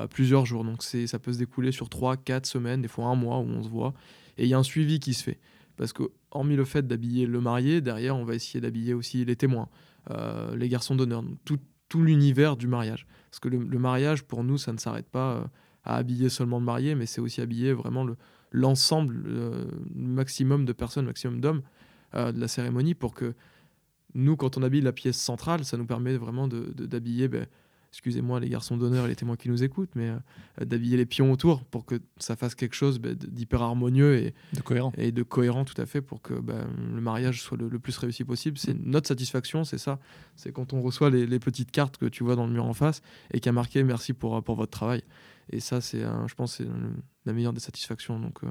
plusieurs 0.10 0.46
jours. 0.48 0.64
Donc 0.64 0.82
ça 0.82 1.20
peut 1.20 1.34
se 1.34 1.38
découler 1.38 1.72
sur 1.72 1.88
3, 1.88 2.18
4 2.18 2.48
semaines, 2.48 2.82
des 2.82 2.88
fois 2.88 3.06
un 3.06 3.16
mois 3.16 3.38
où 3.38 3.48
on 3.48 3.62
se 3.62 3.70
voit. 3.70 3.94
Et 4.38 4.46
il 4.46 4.50
y 4.50 4.54
a 4.54 4.58
un 4.58 4.64
suivi 4.64 5.00
qui 5.00 5.14
se 5.14 5.24
fait. 5.24 5.40
Parce 5.78 5.94
que, 5.94 6.04
hormis 6.32 6.56
le 6.56 6.66
fait 6.66 6.88
d'habiller 6.88 7.26
le 7.26 7.42
marié, 7.42 7.82
derrière, 7.82 8.16
on 8.16 8.24
va 8.24 8.36
essayer 8.36 8.62
d'habiller 8.62 8.94
aussi 8.94 9.26
les 9.26 9.36
témoins, 9.36 9.70
euh, 10.10 10.56
les 10.56 10.70
garçons 10.70 10.96
d'honneur, 10.96 11.24
tout, 11.46 11.60
tout 11.90 12.04
l'univers 12.04 12.58
du 12.58 12.68
mariage. 12.68 13.08
Parce 13.30 13.40
que 13.40 13.50
le, 13.50 13.80
mariage, 13.80 14.24
pour 14.24 14.44
nous, 14.44 14.58
ça 14.58 14.74
ne 14.74 14.78
s'arrête 14.78 15.10
pas 15.10 15.36
euh, 15.36 15.44
à 15.84 15.96
habiller 15.96 16.30
seulement 16.30 16.60
le 16.60 16.66
marié, 16.66 16.96
mais 16.96 17.06
c'est 17.06 17.22
aussi 17.22 17.42
habiller 17.42 17.74
vraiment 17.74 18.04
le, 18.04 18.16
l'ensemble, 18.52 19.16
le 19.16 19.68
maximum 19.96 20.66
de 20.66 20.74
personnes, 20.74 21.06
maximum 21.06 21.42
d'hommes 21.42 21.62
euh, 22.16 22.32
de 22.32 22.40
la 22.40 22.48
cérémonie 22.48 22.94
pour 22.94 23.14
que 23.14 23.34
nous, 24.14 24.36
quand 24.36 24.58
on 24.58 24.64
habille 24.64 24.82
la 24.82 24.92
pièce 24.92 25.18
centrale, 25.18 25.64
ça 25.64 25.78
nous 25.78 25.86
permet 25.86 26.18
vraiment 26.18 26.48
de, 26.48 26.74
d'habiller 26.86 27.28
ben, 27.28 27.46
excusez-moi 27.92 28.40
les 28.40 28.50
garçons 28.50 28.78
d'honneur 28.78 29.06
et 29.06 29.10
les 29.10 29.16
témoins 29.16 29.36
qui 29.36 29.50
nous 29.50 29.64
écoutent, 29.64 29.92
mais 29.96 30.10
euh, 30.10 30.66
d'habiller 30.66 30.98
les 30.98 31.06
pions 31.06 31.32
autour 31.32 31.64
pour 31.66 31.86
que 31.86 31.96
ça 32.18 32.36
fasse 32.36 32.56
quelque 32.56 32.76
chose 32.76 33.00
bah, 33.00 33.14
d'hyper 33.14 33.62
harmonieux 33.62 34.18
et 34.18 34.34
de 34.54 34.62
cohérent. 34.62 34.94
Et 34.98 35.12
de 35.12 35.24
cohérent 35.24 35.66
tout 35.66 35.80
à 35.80 35.86
fait 35.86 36.02
pour 36.02 36.22
que 36.22 36.34
bah, 36.34 36.66
le 36.78 37.02
mariage 37.02 37.42
soit 37.42 37.58
le, 37.58 37.80
plus 37.80 37.98
réussi 37.98 38.24
possible. 38.24 38.58
C'est 38.58 38.74
notre 38.74 39.08
satisfaction, 39.08 39.64
c'est 39.64 39.78
ça. 39.78 40.00
C'est 40.36 40.52
quand 40.52 40.74
on 40.74 40.82
reçoit 40.82 41.10
les, 41.10 41.40
petites 41.40 41.72
cartes 41.72 41.98
que 41.98 42.06
tu 42.06 42.24
vois 42.24 42.36
dans 42.36 42.46
le 42.46 42.54
mur 42.54 42.66
en 42.66 42.74
face 42.74 43.02
et 43.34 43.40
qui 43.40 43.50
a 43.50 43.52
marqué 43.52 43.84
merci 43.84 44.14
pour, 44.14 44.42
pour 44.44 44.56
votre 44.56 44.72
travail. 44.72 45.04
Et 45.52 45.60
ça, 45.60 45.82
c'est, 45.82 46.02
je 46.02 46.34
pense, 46.36 46.58
c'est 46.58 46.68
la 47.26 47.34
meilleure 47.34 47.54
des 47.54 47.60
satisfactions. 47.60 48.20
Donc, 48.20 48.44
euh, 48.44 48.48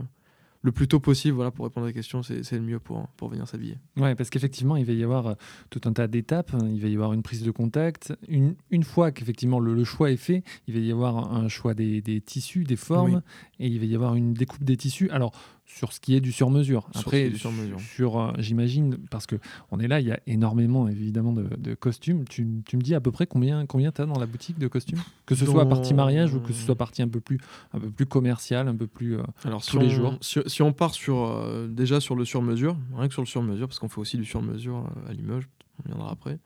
le 0.62 0.72
plus 0.72 0.88
tôt 0.88 1.00
possible, 1.00 1.36
voilà, 1.36 1.50
pour 1.50 1.64
répondre 1.64 1.86
à 1.86 1.88
la 1.88 1.92
question, 1.92 2.22
c'est 2.22 2.52
le 2.52 2.60
mieux 2.60 2.78
pour, 2.78 3.08
pour 3.16 3.28
venir 3.28 3.48
s'habiller. 3.48 3.78
Oui, 3.96 4.14
parce 4.14 4.28
qu'effectivement, 4.28 4.76
il 4.76 4.84
va 4.84 4.92
y 4.92 5.02
avoir 5.02 5.26
euh, 5.26 5.34
tout 5.70 5.80
un 5.84 5.92
tas 5.92 6.06
d'étapes. 6.06 6.52
Il 6.70 6.80
va 6.80 6.88
y 6.88 6.94
avoir 6.94 7.12
une 7.12 7.22
prise 7.22 7.42
de 7.42 7.50
contact. 7.50 8.12
Une, 8.28 8.54
une 8.70 8.82
fois 8.82 9.10
qu'effectivement 9.10 9.58
le, 9.58 9.84
choix 9.84 10.10
est 10.10 10.16
fait, 10.16 10.42
il 10.68 10.74
va 10.74 10.80
y 10.80 10.92
avoir 10.92 11.34
un 11.34 11.48
choix 11.48 11.72
des, 11.74 12.02
des 12.02 12.20
tissus, 12.20 12.64
des 12.64 12.76
formes, 12.76 13.22
et 13.58 13.68
il 13.68 13.78
va 13.78 13.86
y 13.86 13.94
avoir 13.94 14.14
une 14.14 14.34
découpe 14.34 14.64
des 14.64 14.76
tissus. 14.76 15.08
Alors, 15.10 15.32
sur 15.74 15.92
ce 15.92 16.00
qui 16.00 16.14
est 16.14 16.20
du 16.20 16.32
sur-mesure. 16.32 16.88
Après, 16.94 17.32
sur, 17.34 17.50
sur 17.94 18.18
euh, 18.18 18.32
j'imagine, 18.38 18.98
parce 19.10 19.26
que 19.26 19.36
on 19.70 19.78
est 19.78 19.88
là, 19.88 20.00
il 20.00 20.06
y 20.06 20.12
a 20.12 20.20
énormément 20.26 20.88
évidemment 20.88 21.32
de, 21.32 21.74
costumes. 21.74 22.24
Tu, 22.28 22.46
tu, 22.66 22.76
me 22.76 22.82
dis 22.82 22.94
à 22.94 23.00
peu 23.00 23.10
près 23.10 23.26
combien, 23.26 23.64
combien 23.66 23.92
tu 23.92 24.02
as 24.02 24.06
dans 24.06 24.18
la 24.18 24.26
boutique 24.26 24.58
de 24.58 24.68
costumes? 24.68 25.00
Que 25.26 25.34
ce 25.34 25.46
soit 25.46 25.68
partie 25.68 25.94
mariage 25.94 26.34
ou 26.34 26.40
que 26.40 26.52
ce 26.52 26.66
soit 26.66 26.74
partie 26.74 27.02
un 27.02 27.08
peu 27.08 27.20
plus, 27.20 27.38
un 27.72 27.78
peu 27.78 27.90
plus 27.90 28.06
commerciale, 28.06 28.68
un 28.68 28.74
peu 28.74 28.86
plus 28.86 29.16
euh, 29.18 29.22
Alors, 29.44 29.64
tous 29.64 29.78
les 29.78 29.88
jours. 29.88 30.18
Si, 30.20 30.62
on 30.62 30.72
part 30.72 30.92
sur, 30.94 31.24
euh, 31.24 31.66
déjà 31.68 32.00
sur 32.00 32.14
le 32.14 32.24
sur-mesure, 32.24 32.76
rien 32.96 33.08
que 33.08 33.14
sur 33.14 33.22
le 33.22 33.28
sur-mesure, 33.28 33.68
parce 33.68 33.78
qu'on 33.78 33.88
fait 33.88 34.00
aussi 34.00 34.16
du 34.18 34.24
sur-mesure 34.24 34.84
à 35.08 35.12
Limoges, 35.12 35.48
on 35.82 35.88
viendra 35.88 36.10
après. 36.10 36.38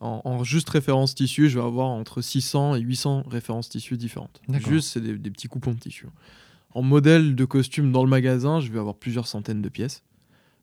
En, 0.00 0.22
en 0.24 0.44
juste 0.44 0.68
référence 0.70 1.14
tissu, 1.14 1.48
je 1.48 1.58
vais 1.58 1.64
avoir 1.64 1.88
entre 1.88 2.20
600 2.20 2.74
et 2.76 2.80
800 2.80 3.24
références 3.30 3.68
tissu 3.68 3.96
différentes. 3.96 4.40
Juste, 4.66 4.88
c'est 4.88 5.00
des, 5.00 5.16
des 5.16 5.30
petits 5.30 5.48
coupons 5.48 5.72
de 5.72 5.78
tissu. 5.78 6.06
En 6.76 6.82
modèle 6.82 7.34
de 7.34 7.46
costume 7.46 7.90
dans 7.90 8.04
le 8.04 8.10
magasin, 8.10 8.60
je 8.60 8.70
vais 8.70 8.78
avoir 8.78 8.96
plusieurs 8.96 9.26
centaines 9.26 9.62
de 9.62 9.70
pièces. 9.70 10.02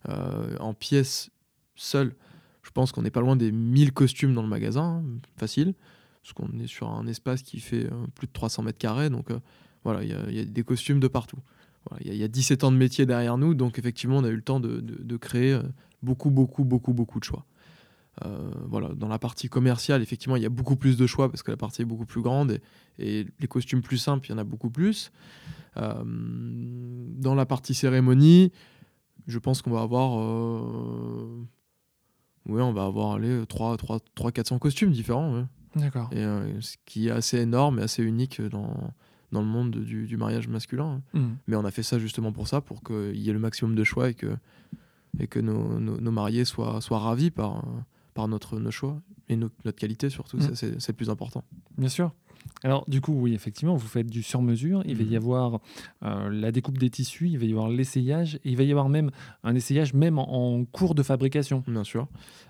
Euh, 0.09 0.55
en 0.59 0.75
pièces 0.75 1.31
seules, 1.73 2.13
je 2.61 2.69
pense 2.69 2.91
qu'on 2.91 3.01
n'est 3.01 3.09
pas 3.09 3.19
loin 3.19 3.35
des 3.35 3.51
1000 3.51 3.93
costumes 3.93 4.35
dans 4.35 4.43
le 4.43 4.47
magasin, 4.47 5.01
hein, 5.01 5.03
facile, 5.37 5.73
parce 6.21 6.33
qu'on 6.33 6.59
est 6.59 6.67
sur 6.67 6.87
un 6.87 7.07
espace 7.07 7.41
qui 7.41 7.59
fait 7.59 7.87
euh, 7.87 8.05
plus 8.13 8.27
de 8.27 8.31
300 8.31 8.61
mètres 8.61 8.77
carrés, 8.77 9.09
donc 9.09 9.31
euh, 9.31 9.39
voilà, 9.83 10.03
il 10.03 10.09
y, 10.35 10.39
a- 10.39 10.45
des 10.45 10.63
costumes 10.63 10.99
de 10.99 11.07
partout. 11.07 11.39
Il 12.01 12.13
y, 12.13 12.17
y 12.17 12.23
a 12.23 12.27
17 12.27 12.63
ans 12.63 12.71
de 12.71 12.77
métier 12.77 13.07
derrière 13.07 13.39
nous, 13.39 13.55
donc 13.55 13.79
effectivement, 13.79 14.17
on 14.17 14.23
a 14.23 14.29
eu 14.29 14.35
le 14.35 14.43
temps 14.43 14.59
de, 14.59 15.17
créer 15.17 15.59
beaucoup, 16.03 16.29
beaucoup, 16.29 16.63
beaucoup, 16.63 16.93
beaucoup 16.93 17.19
de 17.19 17.25
choix. 17.25 17.43
Euh, 18.23 18.51
voilà, 18.67 18.89
dans 18.89 19.07
la 19.07 19.17
partie 19.17 19.49
commerciale, 19.49 20.01
effectivement, 20.03 20.35
il 20.35 20.43
y 20.43 20.45
a 20.45 20.49
beaucoup 20.49 20.75
plus 20.75 20.97
de 20.97 21.07
choix 21.07 21.29
parce 21.31 21.41
que 21.41 21.49
la 21.51 21.57
partie 21.57 21.81
est 21.81 21.85
beaucoup 21.85 22.05
plus 22.05 22.21
grande 22.21 22.51
et, 22.99 23.21
et 23.21 23.27
les 23.39 23.47
costumes 23.47 23.81
plus 23.81 23.97
simples, 23.97 24.27
il 24.27 24.31
y 24.31 24.33
en 24.35 24.37
a 24.37 24.43
beaucoup 24.43 24.69
plus. 24.69 25.11
Euh, 25.77 26.03
dans 26.05 27.33
la 27.35 27.45
partie 27.47 27.73
cérémonie, 27.73 28.51
je 29.25 29.39
pense 29.39 29.61
qu'on 29.63 29.71
va 29.71 29.81
avoir. 29.81 30.19
euh, 30.19 31.43
ouais, 32.47 32.61
on 32.61 32.73
va 32.73 32.85
avoir 32.85 33.19
les 33.19 33.45
3, 33.47 33.77
3, 33.77 33.99
3 34.15 34.31
400 34.31 34.59
costumes 34.59 34.91
différents. 34.91 35.33
ouais. 35.35 35.45
D'accord. 35.75 36.09
Et, 36.11 36.17
euh, 36.23 36.61
ce 36.61 36.77
qui 36.85 37.07
est 37.07 37.11
assez 37.11 37.39
énorme 37.39 37.79
et 37.79 37.83
assez 37.83 38.03
unique 38.03 38.39
dans, 38.41 38.91
dans 39.31 39.41
le 39.41 39.47
monde 39.47 39.71
du, 39.71 40.05
du 40.05 40.17
mariage 40.17 40.47
masculin. 40.47 41.01
hein. 41.15 41.19
Mhm. 41.19 41.37
Mais 41.47 41.55
on 41.55 41.65
a 41.65 41.71
fait 41.71 41.81
ça 41.83 41.97
justement 41.97 42.31
pour 42.31 42.47
ça, 42.47 42.61
pour 42.61 42.83
qu'il 42.83 43.15
y 43.17 43.29
ait 43.29 43.33
le 43.33 43.39
maximum 43.39 43.73
de 43.73 43.83
choix 43.83 44.09
et 44.09 44.13
que, 44.13 44.35
et 45.19 45.25
que 45.25 45.39
nos, 45.39 45.79
nos- 45.79 45.99
nos 45.99 46.11
mariés 46.11 46.45
soient, 46.45 46.79
soient 46.81 46.99
ravis 46.99 47.31
par, 47.31 47.63
par 48.13 48.27
notre, 48.27 48.59
nos 48.59 48.71
choix 48.71 49.01
et 49.29 49.35
no- 49.35 49.49
notre 49.65 49.77
qualité 49.79 50.09
surtout. 50.09 50.37
Mm. 50.37 50.41
Ça, 50.41 50.55
c'est 50.79 50.87
le 50.89 50.93
plus 50.93 51.09
important. 51.09 51.43
Bien 51.77 51.89
sûr. 51.89 52.11
Alors, 52.63 52.83
du 52.89 52.99
coup, 52.99 53.13
oui, 53.13 53.33
effectivement, 53.33 53.75
vous 53.75 53.87
faites 53.87 54.07
du 54.09 54.21
sur-mesure. 54.21 54.83
Il 54.85 54.97
va 54.97 55.03
y 55.03 55.11
Mhm. 55.11 55.15
avoir 55.15 55.59
euh, 56.03 56.29
la 56.29 56.51
découpe 56.51 56.77
des 56.77 56.89
tissus, 56.89 57.29
il 57.29 57.37
va 57.39 57.45
y 57.45 57.51
avoir 57.51 57.69
l'essayage, 57.69 58.37
il 58.43 58.57
va 58.57 58.63
y 58.63 58.71
avoir 58.71 58.89
même 58.89 59.11
un 59.43 59.55
essayage 59.55 59.93
même 59.93 60.19
en, 60.19 60.55
en 60.57 60.65
cours 60.65 60.93
de 60.93 61.03
fabrication. 61.03 61.63
Bien 61.67 61.85
sûr. 61.85 62.07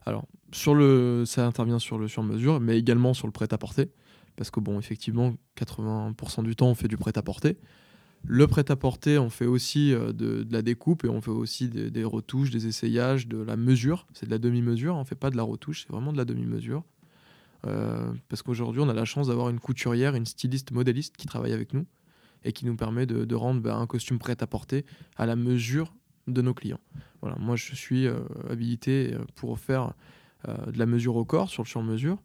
Alors, 0.08 0.26
sur 0.52 0.74
le, 0.74 1.26
ça 1.26 1.46
intervient 1.46 1.78
sur 1.80 2.00
le 2.00 2.08
sur-mesure, 2.08 2.60
mais 2.60 2.78
également 2.80 3.14
sur 3.14 3.28
le 3.28 3.32
prêt-à-porter. 3.34 3.92
Parce 4.36 4.50
que, 4.50 4.60
bon, 4.60 4.80
effectivement, 4.80 5.36
80% 5.58 6.42
du 6.44 6.56
temps, 6.56 6.70
on 6.70 6.76
fait 6.76 6.88
du 6.88 6.98
prêt-à-porter. 6.98 7.58
Le 8.26 8.48
prêt-à-porter, 8.48 9.18
on 9.18 9.30
fait 9.30 9.46
aussi 9.46 9.94
euh, 9.94 10.14
de, 10.14 10.48
la 10.50 10.62
découpe 10.62 11.04
et 11.04 11.10
on 11.10 11.22
fait 11.22 11.32
aussi 11.32 11.68
des, 11.68 12.04
retouches, 12.04 12.52
des 12.52 12.68
essayages, 12.68 13.28
de 13.28 13.38
la 13.38 13.58
mesure. 13.58 14.08
C'est 14.14 14.26
de 14.26 14.32
la 14.32 14.38
demi-mesure, 14.38 14.96
on 14.96 15.00
ne 15.00 15.06
fait 15.06 15.16
pas 15.16 15.30
de 15.30 15.36
la 15.36 15.44
retouche, 15.44 15.84
c'est 15.84 15.92
vraiment 15.92 16.14
de 16.14 16.18
la 16.18 16.26
demi-mesure. 16.26 16.84
Euh, 17.66 18.12
parce 18.30 18.42
qu'aujourd'hui, 18.42 18.82
on 18.82 18.90
a 18.90 18.94
la 18.94 19.06
chance 19.06 19.28
d'avoir 19.28 19.50
une 19.50 19.60
couturière, 19.60 20.16
une 20.16 20.26
styliste 20.26 20.72
modéliste 20.72 21.18
qui 21.18 21.28
travaille 21.28 21.54
avec 21.54 21.74
nous 21.74 21.86
et 22.46 22.52
qui 22.52 22.66
nous 22.66 22.76
permet 22.76 23.06
de, 23.06 23.36
rendre 23.36 23.62
ben, 23.62 23.78
un 23.78 23.88
costume 23.88 24.20
prêt-à-porter 24.20 24.86
à 25.16 25.26
la 25.26 25.36
mesure 25.36 25.94
de 26.28 26.42
nos 26.42 26.54
clients. 26.54 26.80
Voilà, 27.22 27.38
moi, 27.40 27.56
je 27.56 27.76
suis 27.76 28.08
euh, 28.08 28.20
habilité 28.50 29.14
euh, 29.14 29.20
pour 29.36 29.60
faire 29.60 29.94
de 30.46 30.78
la 30.78 30.86
mesure 30.86 31.16
au 31.16 31.24
corps 31.24 31.50
sur 31.50 31.64
le 31.64 31.68
sur-mesure. 31.70 32.18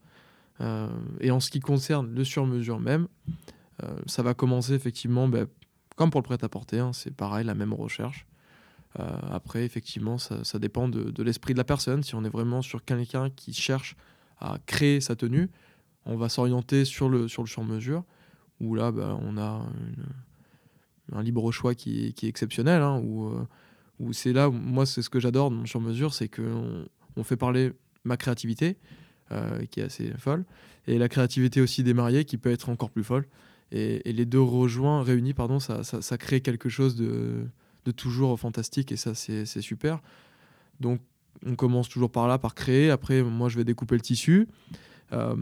Et 1.21 1.31
en 1.31 1.39
ce 1.39 1.51
qui 1.51 1.61
concerne 1.61 2.13
le 2.13 2.25
sur-mesure 2.25 2.81
même, 2.81 3.07
ça 4.07 4.25
va 4.25 4.35
commencer 4.35 4.73
effectivement, 4.73 5.29
ben, 5.29 5.47
comme 5.99 6.11
pour 6.11 6.21
le 6.21 6.27
prêt-à-porter, 6.27 6.79
hein, 6.79 6.93
c'est 6.93 7.11
pareil, 7.11 7.45
la 7.45 7.57
même 7.57 7.73
recherche. 7.75 8.25
Euh, 9.01 9.05
après, 9.33 9.65
effectivement, 9.65 10.17
ça, 10.17 10.59
dépend 10.61 10.89
de, 10.89 11.23
l'esprit 11.25 11.55
de 11.55 11.59
la 11.59 11.65
personne. 11.65 12.05
Si 12.05 12.15
on 12.15 12.23
est 12.23 12.29
vraiment 12.29 12.63
sur 12.63 12.85
quelqu'un 12.85 13.31
qui 13.31 13.53
cherche 13.53 13.97
à 14.39 14.59
créer 14.65 15.01
sa 15.01 15.17
tenue, 15.17 15.51
on 16.07 16.17
va 16.17 16.29
s'orienter 16.29 16.85
sur 16.85 17.09
le, 17.09 17.27
sur 17.27 17.43
le 17.43 17.49
sur-mesure, 17.49 18.05
où 18.61 18.77
là, 18.77 18.93
ben, 18.93 19.19
on 19.23 19.37
a 19.39 19.61
un 21.13 21.23
libre 21.25 21.51
choix 21.51 21.75
qui, 21.75 22.07
est- 22.07 22.25
exceptionnel, 22.25 22.81
hein, 22.81 23.03
euh, 23.05 24.13
c'est 24.13 24.33
là, 24.33 24.51
moi, 24.51 24.87
c'est 24.87 25.03
ce 25.03 25.11
que 25.11 25.19
j'adore 25.19 25.51
dans 25.51 25.57
mon 25.57 25.67
sur-mesure, 25.67 26.15
c'est 26.15 26.29
qu'on 26.29 26.87
on 27.17 27.25
fait 27.25 27.37
parler 27.37 27.73
ma 28.05 28.17
créativité, 28.17 28.77
euh, 29.33 29.67
qui 29.67 29.81
est 29.81 29.85
assez 29.85 30.13
folle, 30.17 30.45
et 30.87 30.97
la 30.97 31.09
créativité 31.09 31.61
aussi 31.61 31.83
des 31.83 31.93
mariés, 31.93 32.25
qui 32.25 32.39
peut 32.39 32.53
être 32.53 32.69
encore 32.69 32.91
plus 32.91 33.03
folle. 33.03 33.27
Et, 33.73 34.13
les 34.13 34.25
deux 34.25 34.41
rejoints, 34.41 35.03
réunis, 35.03 35.35
pardon, 35.35 35.61
ça, 35.61 36.19
crée 36.19 36.41
quelque 36.41 36.69
chose 36.69 36.97
de, 36.97 37.47
toujours 37.97 38.39
fantastique, 38.39 38.93
et 38.93 38.97
ça, 38.97 39.15
c'est 39.15 39.45
super. 39.61 40.01
Donc, 40.81 41.01
on 41.47 41.55
commence 41.55 41.89
toujours 41.89 42.11
par 42.11 42.29
là, 42.29 42.39
par 42.39 42.55
créer. 42.55 42.91
Après, 42.91 43.23
moi, 43.23 43.49
je 43.49 43.57
vais 43.57 43.65
découper 43.65 43.95
le 43.95 44.01
tissu. 44.01 44.49
Euh, 45.13 45.35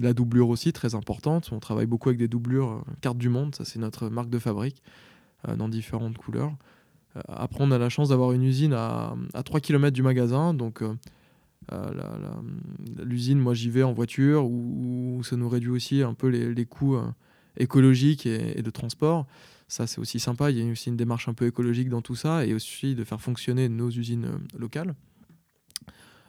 la 0.00 0.12
doublure 0.12 0.48
aussi, 0.48 0.72
très 0.72 0.94
importante. 0.94 1.50
On 1.52 1.58
travaille 1.58 1.86
beaucoup 1.86 2.08
avec 2.08 2.18
des 2.18 2.28
doublures 2.28 2.70
euh, 2.70 2.92
carte 3.00 3.18
du 3.18 3.28
monde. 3.28 3.54
Ça, 3.54 3.64
c'est 3.64 3.78
notre 3.78 4.08
marque 4.08 4.30
de 4.30 4.38
fabrique 4.38 4.82
euh, 5.48 5.56
dans 5.56 5.68
différentes 5.68 6.16
couleurs. 6.16 6.52
Après, 7.26 7.58
on 7.60 7.72
a 7.72 7.78
la 7.78 7.88
chance 7.88 8.10
d'avoir 8.10 8.30
une 8.32 8.44
usine 8.44 8.72
à, 8.72 9.14
à 9.34 9.42
3 9.42 9.58
km 9.60 9.92
du 9.92 10.02
magasin. 10.02 10.54
Donc, 10.54 10.84
l'usine, 13.02 13.40
moi, 13.40 13.52
j'y 13.52 13.68
vais 13.68 13.82
en 13.82 13.92
voiture 13.92 14.46
où, 14.46 15.20
ça 15.24 15.36
nous 15.36 15.48
réduit 15.48 15.70
aussi 15.70 16.02
un 16.02 16.14
peu 16.14 16.28
les 16.28 16.66
coûts 16.66 16.96
écologiques 17.60 18.26
et, 18.26 18.62
de 18.62 18.70
transport. 18.70 19.26
Ça, 19.68 19.86
c'est 19.86 20.00
aussi 20.00 20.18
sympa. 20.18 20.50
Il 20.50 20.58
y 20.58 20.68
a 20.68 20.70
aussi 20.70 20.88
une 20.88 20.96
démarche 20.96 21.28
un 21.28 21.34
peu 21.34 21.46
écologique 21.46 21.88
dans 21.88 22.02
tout 22.02 22.16
ça 22.16 22.44
et 22.44 22.54
aussi 22.54 22.94
de 22.94 23.04
faire 23.04 23.20
fonctionner 23.20 23.68
nos 23.68 23.88
usines 23.88 24.24
euh, 24.24 24.58
locales. 24.58 24.94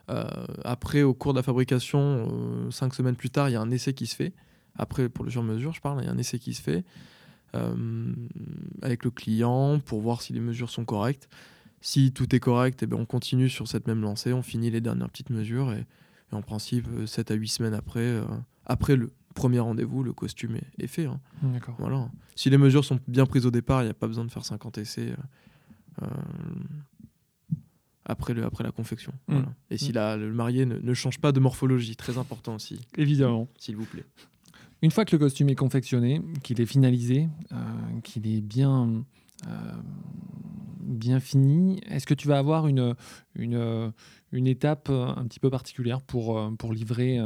Euh, 0.10 0.24
après, 0.64 1.02
au 1.02 1.14
cours 1.14 1.34
de 1.34 1.40
la 1.40 1.44
fabrication, 1.44 2.28
euh, 2.32 2.72
cinq 2.72 2.94
semaines 2.94 3.16
plus 3.16 3.30
tard, 3.30 3.50
il 3.50 3.54
y 3.54 3.56
a 3.56 3.62
un 3.62 3.72
essai 3.72 3.94
qui 3.94 4.06
se 4.06 4.16
fait. 4.16 4.34
Après, 4.76 5.10
pour 5.10 5.26
le 5.26 5.32
sur-mesure, 5.32 5.74
je 5.74 5.82
parle, 5.82 6.02
il 6.02 6.06
y 6.06 6.10
a 6.10 6.12
un 6.12 6.18
essai 6.18 6.38
qui 6.38 6.54
se 6.54 6.62
fait 6.62 6.84
avec 8.82 9.04
le 9.04 9.12
client 9.12 9.82
pour 9.82 10.00
voir 10.00 10.22
si 10.22 10.32
les 10.32 10.40
mesures 10.40 10.70
sont 10.70 10.86
correctes. 10.86 11.28
Si 11.82 12.14
tout 12.14 12.34
est 12.34 12.40
correct, 12.40 12.82
eh 12.82 12.86
ben, 12.86 12.96
on 12.98 13.06
continue 13.06 13.50
sur 13.50 13.68
cette 13.68 13.88
même 13.88 14.02
lancée, 14.02 14.32
on 14.32 14.42
finit 14.42 14.72
les 14.72 14.80
dernières 14.80 15.10
petites 15.10 15.32
mesures 15.32 15.74
et, 15.74 15.86
en 16.32 16.42
principe, 16.42 16.88
7 17.06 17.30
à 17.30 17.34
8 17.34 17.48
semaines 17.50 17.74
après, 17.74 18.22
après 18.66 18.96
le 18.96 19.12
premier 19.34 19.60
rendez-vous, 19.60 20.04
le 20.04 20.14
costume 20.14 20.56
est, 20.56 20.84
est 20.84 20.88
fait. 20.88 21.06
hein. 21.06 21.20
Voilà. 21.78 22.10
Si 22.36 22.50
les 22.50 22.58
mesures 22.58 22.86
sont 22.86 23.00
bien 23.08 23.26
prises 23.26 23.46
au 23.46 23.52
départ, 23.52 23.82
il 23.82 23.86
n'y 23.86 23.92
a 23.92 23.96
pas 23.96 24.08
besoin 24.08 24.26
de 24.26 24.32
faire 24.32 24.46
50 24.46 24.78
essais 24.78 25.12
euh, 25.12 26.06
euh, 26.06 27.56
après, 28.06 28.34
le, 28.34 28.44
après 28.46 28.64
la 28.64 28.72
confection. 28.72 29.14
Mm. 29.28 29.34
Voilà. 29.34 29.48
Et 29.70 29.78
si 29.78 29.92
la- 29.92 30.18
le 30.18 30.34
marié 30.34 30.66
ne, 30.66 30.78
ne 30.78 30.94
change 30.94 31.20
pas 31.20 31.32
de 31.32 31.40
morphologie, 31.40 31.96
très 31.96 32.18
important 32.18 32.56
aussi, 32.56 32.80
Évidemment. 32.98 33.48
s'il 33.58 33.76
vous 33.76 33.86
plaît. 33.86 34.06
Une 34.82 34.90
fois 34.92 35.06
que 35.06 35.16
le 35.16 35.20
costume 35.20 35.50
est 35.50 35.56
confectionné, 35.56 36.22
qu'il 36.44 36.60
est 36.60 36.66
finalisé, 36.66 37.30
euh, 37.52 37.56
qu'il 38.04 38.26
est 38.28 38.42
bien, 38.42 39.04
euh, 39.48 39.72
bien 40.82 41.20
fini, 41.20 41.80
est-ce 41.88 42.08
que 42.08 42.16
tu 42.16 42.28
vas 42.28 42.40
avoir 42.40 42.68
une, 42.68 42.96
une, 43.36 43.94
une 44.32 44.48
étape 44.48 44.90
un 44.90 45.24
petit 45.26 45.40
peu 45.40 45.52
particulière 45.52 46.02
pour, 46.02 46.42
pour 46.58 46.74
livrer, 46.74 47.20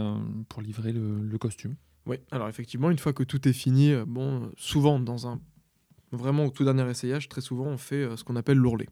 pour 0.50 0.62
livrer 0.62 0.92
le, 0.92 1.22
le 1.26 1.38
costume? 1.38 1.76
Oui, 2.06 2.18
alors 2.32 2.48
effectivement, 2.48 2.92
une 2.92 3.00
fois 3.00 3.14
que 3.14 3.24
tout 3.24 3.48
est 3.48 3.54
fini, 3.54 3.92
euh, 3.92 4.06
bon, 4.06 4.44
euh, 4.44 4.48
souvent 4.58 5.00
dans 5.00 5.28
un 5.28 5.40
vraiment 6.12 6.46
au 6.46 6.50
tout 6.52 6.64
dernier 6.64 6.90
essayage, 6.90 7.28
très 7.30 7.42
souvent 7.42 7.66
on 7.66 7.78
fait 7.78 8.04
euh, 8.04 8.16
ce 8.16 8.24
qu'on 8.24 8.36
appelle 8.36 8.58
l'ourlet. 8.58 8.88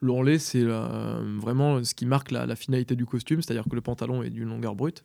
L'ourlet, 0.00 0.38
c'est 0.38 0.62
euh, 0.62 1.38
vraiment 1.38 1.82
ce 1.82 1.94
qui 1.94 2.04
marque 2.04 2.30
la, 2.30 2.46
la 2.46 2.56
finalité 2.56 2.96
du 2.96 3.06
costume, 3.06 3.40
c'est-à-dire 3.40 3.64
que 3.64 3.74
le 3.74 3.80
pantalon 3.80 4.22
est 4.22 4.30
d'une 4.30 4.48
longueur 4.48 4.74
brute, 4.74 5.04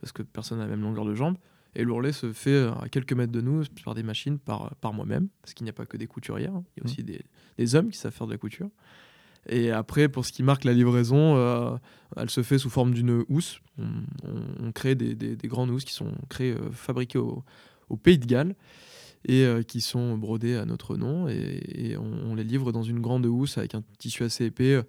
parce 0.00 0.12
que 0.12 0.22
personne 0.22 0.58
n'a 0.58 0.64
la 0.64 0.70
même 0.70 0.82
longueur 0.82 1.04
de 1.04 1.14
jambe, 1.14 1.36
et 1.76 1.84
l'ourlet 1.84 2.10
se 2.10 2.32
fait 2.32 2.66
à 2.82 2.88
quelques 2.90 3.12
mètres 3.12 3.32
de 3.32 3.40
nous 3.40 3.62
par 3.84 3.94
des 3.94 4.02
machines, 4.02 4.38
par, 4.38 4.74
par 4.76 4.92
moi-même, 4.92 5.28
parce 5.42 5.54
qu'il 5.54 5.64
n'y 5.64 5.70
a 5.70 5.74
pas 5.74 5.86
que 5.86 5.96
des 5.96 6.08
couturières, 6.08 6.54
hein, 6.54 6.64
il 6.76 6.80
y 6.80 6.82
a 6.82 6.90
aussi 6.90 7.04
des, 7.04 7.20
des 7.58 7.74
hommes 7.76 7.90
qui 7.90 7.98
savent 7.98 8.12
faire 8.12 8.26
de 8.26 8.32
la 8.32 8.38
couture. 8.38 8.70
Et 9.48 9.70
après, 9.70 10.08
pour 10.08 10.24
ce 10.26 10.32
qui 10.32 10.42
marque 10.42 10.64
la 10.64 10.72
livraison, 10.72 11.36
euh, 11.36 11.70
elle 12.16 12.30
se 12.30 12.42
fait 12.42 12.58
sous 12.58 12.70
forme 12.70 12.92
d'une 12.92 13.24
housse. 13.28 13.60
On, 13.78 14.72
crée 14.72 14.94
des, 14.94 15.14
des- 15.14 15.36
des 15.36 15.48
grandes 15.48 15.70
housses 15.70 15.84
qui 15.84 15.94
sont 15.94 16.12
créées, 16.28 16.52
euh, 16.52 16.70
fabriquées 16.72 17.18
au, 17.18 17.42
Pays 18.02 18.18
de 18.18 18.26
Galles 18.26 18.54
et 19.26 19.44
euh, 19.44 19.62
qui 19.62 19.80
sont 19.80 20.16
brodées 20.16 20.56
à 20.56 20.64
notre 20.64 20.96
nom. 20.96 21.26
Et, 21.28 21.96
on, 21.98 22.34
les 22.34 22.44
livre 22.44 22.70
dans 22.70 22.82
une 22.84 23.00
grande 23.00 23.26
housse 23.26 23.58
avec 23.58 23.74
un 23.74 23.82
tissu 23.98 24.22
assez 24.22 24.44
épais 24.44 24.74
euh, 24.74 24.82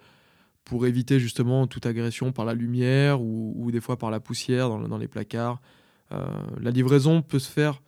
pour 0.65 0.85
éviter 0.85 1.19
justement 1.19 1.65
toute 1.65 1.85
agression 1.87 2.31
par 2.31 2.45
la 2.45 2.53
lumière 2.53 3.21
ou, 3.21 3.69
des 3.71 3.81
fois 3.81 3.97
par 3.97 4.11
la 4.11 4.19
poussière 4.19 4.69
dans, 4.69 4.77
le- 4.77 4.87
dans 4.87 4.97
les 4.99 5.07
placards. 5.07 5.61
La 6.59 6.71
livraison 6.71 7.21
peut 7.21 7.39
se 7.39 7.49
faire 7.49 7.81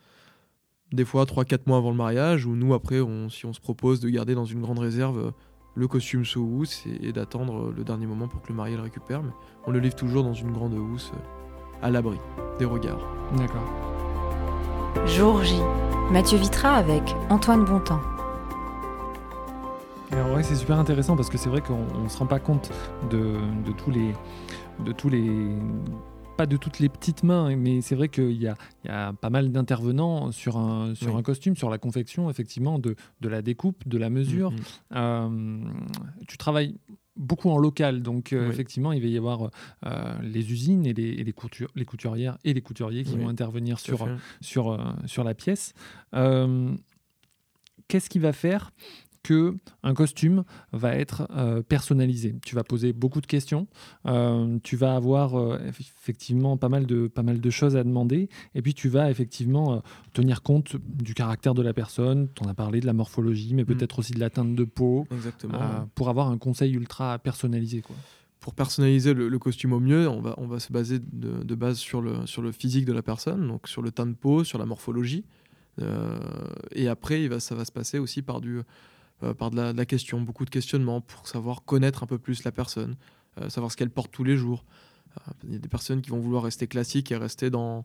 des 0.92 1.04
fois 1.04 1.24
3-4 1.24 1.60
mois 1.66 1.76
avant 1.76 1.90
le 1.90 1.96
mariage, 1.96 2.46
ou 2.46 2.56
nous 2.56 2.72
après, 2.72 3.00
si 3.28 3.44
on 3.44 3.52
se 3.52 3.60
propose 3.60 4.00
de 4.00 4.08
garder 4.08 4.34
dans 4.34 4.46
une 4.46 4.62
grande 4.62 4.78
réserve 4.78 5.32
le 5.74 5.88
costume 5.88 6.24
sous 6.24 6.40
housse 6.40 6.84
et, 6.86 7.08
et 7.08 7.12
d'attendre 7.12 7.68
euh, 7.68 7.74
le 7.76 7.84
dernier 7.84 8.06
moment 8.06 8.28
pour 8.28 8.42
que 8.42 8.48
le 8.48 8.54
marié 8.54 8.76
le 8.76 8.82
récupère, 8.82 9.22
mais 9.22 9.32
on 9.66 9.70
le 9.70 9.78
livre 9.78 9.96
toujours 9.96 10.22
dans 10.22 10.34
une 10.34 10.52
grande 10.52 10.74
housse 10.74 11.12
euh, 11.14 11.86
à 11.86 11.90
l'abri 11.90 12.18
des 12.58 12.64
regards. 12.64 13.00
D'accord. 13.36 13.64
Jour 15.06 15.42
J. 15.42 15.56
Mathieu 16.10 16.38
Vitra 16.38 16.74
avec 16.74 17.14
Antoine 17.30 17.64
Bontemps. 17.64 18.00
Alors 20.12 20.32
ouais, 20.32 20.42
c'est 20.42 20.54
super 20.54 20.78
intéressant 20.78 21.16
parce 21.16 21.28
que 21.28 21.38
c'est 21.38 21.48
vrai 21.48 21.60
qu'on 21.60 21.86
ne 22.02 22.08
se 22.08 22.18
rend 22.18 22.26
pas 22.26 22.38
compte 22.38 22.70
de, 23.10 23.36
de 23.66 23.72
tous 23.72 23.90
les 23.90 24.14
de 24.80 24.92
tous 24.92 25.08
les 25.08 25.48
pas 26.36 26.46
de 26.46 26.56
toutes 26.56 26.78
les 26.80 26.88
petites 26.88 27.22
mains, 27.22 27.54
mais 27.56 27.80
c'est 27.80 27.94
vrai 27.94 28.08
qu'il 28.08 28.32
y, 28.32 28.44
y 28.44 28.88
a, 28.88 29.12
pas 29.12 29.30
mal 29.30 29.52
d'intervenants 29.52 30.32
sur, 30.32 30.56
un, 30.56 30.94
sur 30.94 31.16
un 31.16 31.22
costume, 31.22 31.56
sur 31.56 31.70
la 31.70 31.78
confection, 31.78 32.28
effectivement, 32.30 32.78
de, 32.78 32.96
de 33.20 33.28
la 33.28 33.40
découpe, 33.42 33.86
de 33.86 33.98
la 33.98 34.10
mesure. 34.10 34.50
Mhm. 34.50 34.58
Euh, 34.96 35.64
tu 36.26 36.36
travailles 36.36 36.76
beaucoup 37.16 37.48
en 37.50 37.58
local, 37.58 38.02
donc 38.02 38.32
euh, 38.32 38.46
Oui. 38.48 38.52
effectivement, 38.52 38.90
il 38.92 39.00
va 39.00 39.06
y 39.06 39.16
avoir 39.16 39.50
euh, 39.86 40.14
les 40.22 40.50
usines 40.52 40.84
et 40.86 40.92
les, 40.92 41.10
et 41.10 41.22
les, 41.24 41.32
coutu- 41.32 41.68
les 41.76 41.84
couturières 41.84 42.38
et 42.44 42.52
les 42.52 42.60
couturiers 42.62 43.04
qui 43.04 43.14
Oui, 43.14 43.20
vont 43.22 43.28
intervenir 43.28 43.78
sur, 43.78 43.98
fait. 44.06 44.14
sur, 44.40 44.76
sur 45.06 45.22
la 45.22 45.34
pièce. 45.34 45.72
Qu'est-ce 47.88 48.08
qui 48.10 48.18
va 48.18 48.32
faire 48.32 48.72
que 49.24 49.56
un 49.82 49.94
costume 49.94 50.44
va 50.72 50.94
être 50.94 51.26
euh, 51.34 51.62
personnalisé 51.62 52.36
Tu 52.44 52.54
vas 52.54 52.62
poser 52.62 52.92
beaucoup 52.92 53.20
de 53.20 53.26
questions, 53.26 53.66
euh, 54.06 54.58
tu 54.62 54.76
vas 54.76 54.94
avoir 54.94 55.34
euh, 55.34 55.58
eff- 55.58 55.80
effectivement 56.00 56.56
pas 56.56 56.68
mal, 56.68 56.86
de, 56.86 57.08
pas 57.08 57.22
mal 57.24 57.40
de 57.40 57.50
choses 57.50 57.74
à 57.74 57.82
demander, 57.82 58.28
et 58.54 58.62
puis 58.62 58.74
tu 58.74 58.88
vas 58.88 59.10
effectivement 59.10 59.82
tenir 60.12 60.42
compte 60.42 60.76
du 60.86 61.14
caractère 61.14 61.54
de 61.54 61.62
la 61.62 61.72
personne, 61.74 62.28
tu 62.34 62.44
en 62.44 62.48
as 62.48 62.54
parlé 62.54 62.78
de 62.80 62.86
la 62.86 62.92
morphologie, 62.92 63.54
mais 63.54 63.64
peut-être 63.64 63.98
aussi 63.98 64.12
de 64.12 64.20
la 64.20 64.30
teinte 64.30 64.54
de 64.54 64.64
peau, 64.64 65.06
Exactement. 65.10 65.88
pour 65.96 66.08
avoir 66.10 66.28
un 66.30 66.38
conseil 66.38 66.72
ultra 66.74 67.18
personnalisé. 67.18 67.80
Quoi. 67.80 67.96
pour 68.40 68.54
personnaliser 68.54 69.14
le, 69.14 69.28
le 69.30 69.38
costume 69.38 69.72
au 69.72 69.80
mieux, 69.80 70.06
on 70.06 70.20
va, 70.20 70.34
on 70.36 70.46
va 70.46 70.60
se 70.60 70.70
baser 70.70 70.98
de, 70.98 71.42
de 71.42 71.54
base 71.54 71.78
sur 71.78 72.02
le, 72.02 72.26
sur 72.26 72.42
le 72.42 72.52
physique 72.52 72.84
de 72.84 72.92
la 72.92 73.00
personne, 73.02 73.48
donc 73.48 73.68
sur 73.68 73.80
le 73.80 73.90
teint 73.90 74.06
de 74.06 74.12
peau, 74.12 74.44
sur 74.44 74.58
la 74.58 74.66
morphologie. 74.66 75.24
Euh, 75.80 76.18
et 76.72 76.86
après, 76.88 77.22
il 77.22 77.28
va, 77.30 77.40
ça 77.40 77.54
va 77.54 77.64
se 77.64 77.72
passer 77.72 77.98
aussi 77.98 78.20
par, 78.22 78.40
du, 78.42 78.60
par 79.20 79.50
de, 79.50 79.56
la, 79.60 79.86
question, 79.86 80.20
beaucoup 80.20 80.44
de 80.44 80.50
questionnements 80.50 81.00
pour 81.00 81.26
savoir 81.28 81.64
connaître 81.64 82.02
un 82.02 82.06
peu 82.06 82.18
plus 82.18 82.44
la 82.44 82.52
personne, 82.52 82.96
euh, 83.40 83.48
savoir 83.48 83.70
ce 83.72 83.76
qu'elle 83.76 83.90
porte 83.90 84.10
tous 84.10 84.24
les 84.24 84.36
jours. 84.36 84.64
Euh, 85.16 85.32
Il 85.44 85.52
y 85.52 85.56
a 85.56 85.58
des 85.58 85.68
personnes 85.68 86.02
qui 86.02 86.10
vont 86.10 86.18
vouloir 86.18 86.42
rester 86.42 86.66
classiques 86.66 87.12
et 87.12 87.16
rester 87.16 87.50
dans. 87.50 87.84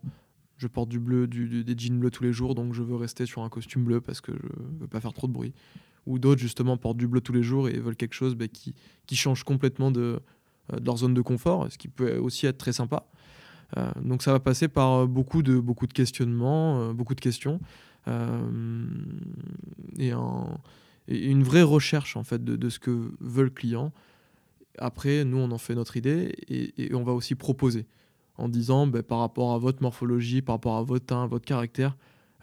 Je 0.58 0.66
porte 0.66 0.90
du 0.90 0.98
bleu, 0.98 1.26
du- 1.26 1.64
des 1.64 1.74
jeans 1.78 1.98
bleus 1.98 2.10
tous 2.10 2.22
les 2.24 2.32
jours, 2.34 2.54
donc 2.54 2.74
je 2.74 2.82
veux 2.82 2.96
rester 2.96 3.24
sur 3.24 3.42
un 3.42 3.48
costume 3.48 3.84
bleu 3.84 4.00
parce 4.02 4.20
que 4.20 4.32
je 4.32 4.80
veux 4.80 4.88
pas 4.88 5.00
faire 5.00 5.14
trop 5.14 5.26
de 5.26 5.32
bruit. 5.32 5.54
Ou 6.06 6.18
d'autres, 6.18 6.40
justement, 6.40 6.76
portent 6.76 6.98
du 6.98 7.06
bleu 7.08 7.20
tous 7.22 7.32
les 7.32 7.42
jours 7.42 7.68
et 7.68 7.78
veulent 7.78 7.96
quelque 7.96 8.14
chose 8.14 8.34
bah, 8.34 8.48
qui, 8.48 8.74
qui 9.06 9.16
change 9.16 9.42
complètement 9.44 9.90
de, 9.90 10.20
euh, 10.72 10.78
leur 10.84 10.98
zone 10.98 11.14
de 11.14 11.22
confort, 11.22 11.70
ce 11.70 11.78
qui 11.78 11.88
peut 11.88 12.18
aussi 12.18 12.46
être 12.46 12.58
très 12.58 12.72
sympa. 12.74 13.06
Euh, 13.76 13.90
donc 14.02 14.22
ça 14.22 14.32
va 14.32 14.40
passer 14.40 14.68
par 14.68 14.92
euh, 14.92 15.06
beaucoup 15.06 15.42
de, 15.42 15.58
beaucoup 15.58 15.86
de 15.86 15.92
questionnements, 15.92 16.80
euh, 16.80 16.92
beaucoup 16.92 17.14
de 17.14 17.20
questions, 17.20 17.60
euh, 18.08 18.84
et, 19.98 20.10
un- 20.12 20.58
une 21.10 21.42
vraie 21.42 21.62
recherche 21.62 22.16
en 22.16 22.24
fait 22.24 22.44
de, 22.44 22.68
ce 22.68 22.78
que 22.78 23.12
veut 23.20 23.44
le 23.44 23.50
client. 23.50 23.92
Après, 24.78 25.24
nous, 25.24 25.38
on 25.38 25.50
en 25.50 25.58
fait 25.58 25.74
notre 25.74 25.96
idée 25.96 26.34
et, 26.48 26.94
on 26.94 27.02
va 27.02 27.12
aussi 27.12 27.34
proposer 27.34 27.86
en 28.36 28.48
disant 28.48 28.86
ben, 28.86 29.02
par 29.02 29.18
rapport 29.18 29.52
à 29.52 29.58
votre 29.58 29.82
morphologie, 29.82 30.40
par 30.40 30.54
rapport 30.56 30.76
à 30.76 30.82
votre 30.82 31.06
teint, 31.06 31.26
votre 31.26 31.44
caractère, 31.44 31.96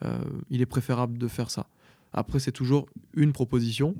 euh, 0.03 0.19
il 0.49 0.61
est 0.61 0.67
préférable 0.67 1.17
de 1.17 1.27
faire 1.27 1.49
ça. 1.49 1.67
Après, 2.13 2.39
c'est 2.39 2.51
toujours 2.51 2.87
une 3.15 3.33
proposition, 3.33 3.95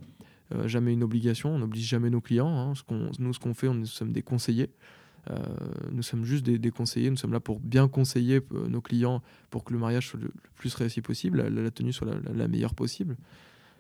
euh, 0.54 0.68
jamais 0.68 0.94
une 0.94 1.04
obligation. 1.04 1.56
On 1.56 1.60
n'oblige 1.60 1.88
jamais 1.88 2.10
nos 2.10 2.22
clients. 2.22 2.48
hein. 2.48 2.74
Nous, 3.20 3.34
ce 3.34 3.40
qu'on 3.40 3.54
fait, 3.54 3.68
on, 3.68 3.74
nous 3.74 3.86
sommes 3.86 4.12
des 4.12 4.22
conseillers. 4.22 4.70
Euh, 5.30 5.36
nous 5.92 6.04
sommes 6.04 6.24
juste 6.24 6.46
des, 6.46 6.72
conseillers. 6.72 7.10
Nous 7.10 7.18
sommes 7.18 7.34
là 7.34 7.40
pour 7.40 7.60
bien 7.60 7.88
conseiller 7.88 8.40
nos 8.70 8.80
clients 8.80 9.22
pour 9.50 9.64
que 9.64 9.74
le 9.74 9.80
mariage 9.80 10.08
soit 10.08 10.20
le, 10.20 10.32
plus 10.56 10.74
réussi 10.76 11.02
possible, 11.02 11.42
la, 11.42 11.72
tenue 11.72 11.92
soit 11.92 12.08
la 12.34 12.48
meilleure 12.48 12.76
possible. 12.76 13.18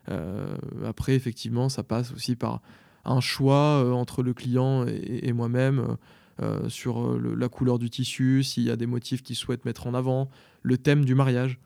Euh, 0.09 0.55
après, 0.85 1.15
effectivement, 1.15 1.69
ça 1.69 1.83
passe 1.83 2.11
aussi 2.13 2.35
par 2.35 2.61
un 3.05 3.19
choix 3.19 3.83
euh, 3.83 3.91
entre 3.91 4.23
le 4.23 4.33
client 4.33 4.85
et, 4.87 5.31
moi-même 5.33 5.97
euh, 6.41 6.69
sur 6.69 7.19
la 7.19 7.49
couleur 7.49 7.79
du 7.79 7.89
tissu, 7.89 8.43
s'il 8.43 8.63
y 8.63 8.71
a 8.71 8.75
des 8.75 8.85
motifs 8.85 9.23
qu'ils 9.23 9.35
souhaitent 9.35 9.65
mettre 9.65 9.87
en 9.87 9.93
avant, 9.93 10.29
le 10.63 10.77
thème 10.77 11.05
du 11.05 11.15
mariage. 11.15 11.59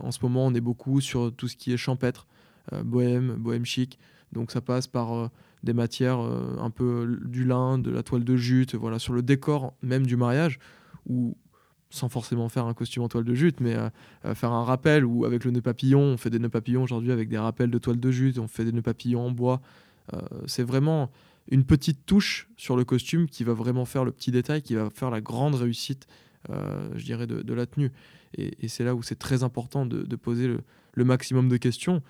En 0.00 0.10
ce 0.10 0.20
moment, 0.22 0.46
on 0.46 0.54
est 0.54 0.62
beaucoup 0.62 1.02
sur 1.02 1.34
tout 1.34 1.46
ce 1.46 1.54
qui 1.54 1.70
est 1.70 1.76
champêtre, 1.76 2.26
bohème, 2.82 3.34
bohème 3.34 3.66
chic. 3.66 3.98
Donc 4.32 4.50
ça 4.50 4.62
passe 4.62 4.86
par 4.86 5.30
des 5.62 5.74
matières 5.74 6.18
un 6.18 6.70
peu 6.70 7.20
du 7.26 7.44
lin, 7.44 7.76
de 7.76 7.90
la 7.90 8.02
toile 8.02 8.24
de 8.24 8.36
jute, 8.36 8.74
voilà, 8.74 8.98
sur 8.98 9.12
le 9.12 9.20
décor 9.20 9.74
même 9.82 10.06
du 10.06 10.16
mariage, 10.16 10.58
ou 11.06 11.36
sans 11.92 12.08
forcément 12.08 12.48
faire 12.48 12.66
un 12.66 12.74
costume 12.74 13.02
en 13.02 13.08
toile 13.08 13.24
de 13.24 13.34
jute, 13.34 13.60
mais 13.60 13.74
euh, 13.74 13.88
euh, 14.24 14.34
faire 14.34 14.50
un 14.52 14.64
rappel, 14.64 15.04
ou 15.04 15.24
avec 15.24 15.44
le 15.44 15.50
nœud 15.50 15.60
papillon, 15.60 16.00
on 16.00 16.16
fait 16.16 16.30
des 16.30 16.38
nœuds 16.38 16.48
papillons 16.48 16.82
aujourd'hui 16.82 17.12
avec 17.12 17.28
des 17.28 17.38
rappels 17.38 17.70
de 17.70 17.78
toile 17.78 18.00
de 18.00 18.10
jute, 18.10 18.38
on 18.38 18.48
fait 18.48 18.64
des 18.64 18.72
nœuds 18.72 18.82
papillons 18.82 19.26
en 19.26 19.30
bois. 19.30 19.60
Euh, 20.14 20.20
c'est 20.46 20.62
vraiment 20.62 21.10
une 21.50 21.64
petite 21.64 22.06
touche 22.06 22.48
sur 22.56 22.76
le 22.76 22.84
costume 22.84 23.26
qui 23.26 23.44
va 23.44 23.52
vraiment 23.52 23.84
faire 23.84 24.04
le 24.04 24.12
petit 24.12 24.30
détail, 24.30 24.62
qui 24.62 24.74
va 24.74 24.88
faire 24.90 25.10
la 25.10 25.20
grande 25.20 25.54
réussite, 25.54 26.06
je 26.48 27.04
dirais, 27.04 27.26
de, 27.26 27.54
la 27.54 27.66
tenue. 27.66 27.90
Et, 28.38 28.68
c'est 28.68 28.84
là 28.84 28.94
où 28.94 29.02
c'est 29.02 29.18
très 29.18 29.42
important 29.42 29.84
de, 29.84 30.16
poser 30.16 30.46
le, 30.94 31.04
maximum 31.04 31.48
de 31.48 31.56
questions. 31.56 32.00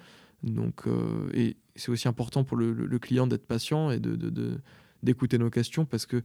Donc, 0.42 0.84
et 1.32 1.56
c'est 1.76 1.90
aussi 1.90 2.08
important 2.08 2.44
pour 2.44 2.58
le, 2.58 2.98
client 2.98 3.26
d'être 3.26 3.46
patient 3.46 3.90
et 3.90 4.00
de, 4.00 4.60
d'écouter 5.02 5.38
nos 5.38 5.48
questions 5.48 5.86
parce 5.86 6.04
que 6.04 6.22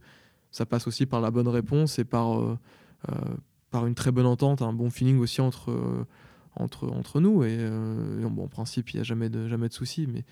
ça 0.50 0.66
passe 0.66 0.86
aussi 0.86 1.06
par 1.06 1.22
la 1.22 1.30
bonne 1.30 1.48
réponse 1.48 1.98
et 1.98 2.04
par, 2.04 2.58
par 3.70 3.86
une 3.86 3.94
très 3.94 4.10
bonne 4.12 4.26
entente, 4.26 4.62
un 4.62 4.72
bon 4.72 4.90
feeling 4.90 5.18
aussi 5.18 5.40
entre, 5.40 5.70
euh, 5.70 6.04
entre, 6.56 6.88
entre 6.88 7.20
nous. 7.20 7.44
Et, 7.44 7.56
euh, 7.58 8.20
et 8.24 8.30
bon, 8.30 8.44
en 8.44 8.48
principe, 8.48 8.90
il 8.92 8.96
n'y 8.96 9.00
a 9.00 9.04
jamais 9.04 9.28
de, 9.28 9.46
jamais 9.48 9.68
de 9.68 9.74
soucis. 9.74 10.06
Mais 10.06 10.24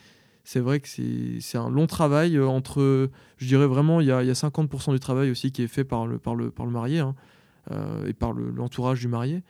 c'est 0.44 0.60
vrai 0.60 0.80
que 0.80 0.88
c'est, 0.88 1.58
un 1.58 1.68
long 1.70 1.86
travail 1.86 2.36
euh, 2.36 2.46
entre, 2.46 3.10
je 3.36 3.46
dirais 3.46 3.66
vraiment, 3.66 4.00
il 4.00 4.06
y 4.06 4.12
a, 4.12 4.22
y 4.22 4.30
a 4.30 4.34
50% 4.34 4.92
du 4.92 5.00
travail 5.00 5.30
aussi 5.30 5.52
qui 5.52 5.62
est 5.62 5.68
fait 5.68 5.84
par 5.84 6.06
le, 6.06 6.18
par 6.18 6.34
le, 6.34 6.50
par 6.50 6.64
le 6.66 6.72
marié 6.72 7.00
hein, 7.00 7.14
euh, 7.72 8.06
et 8.06 8.12
par 8.12 8.32
le- 8.32 8.50
l'entourage 8.50 9.00
du 9.00 9.08
marié. 9.08 9.42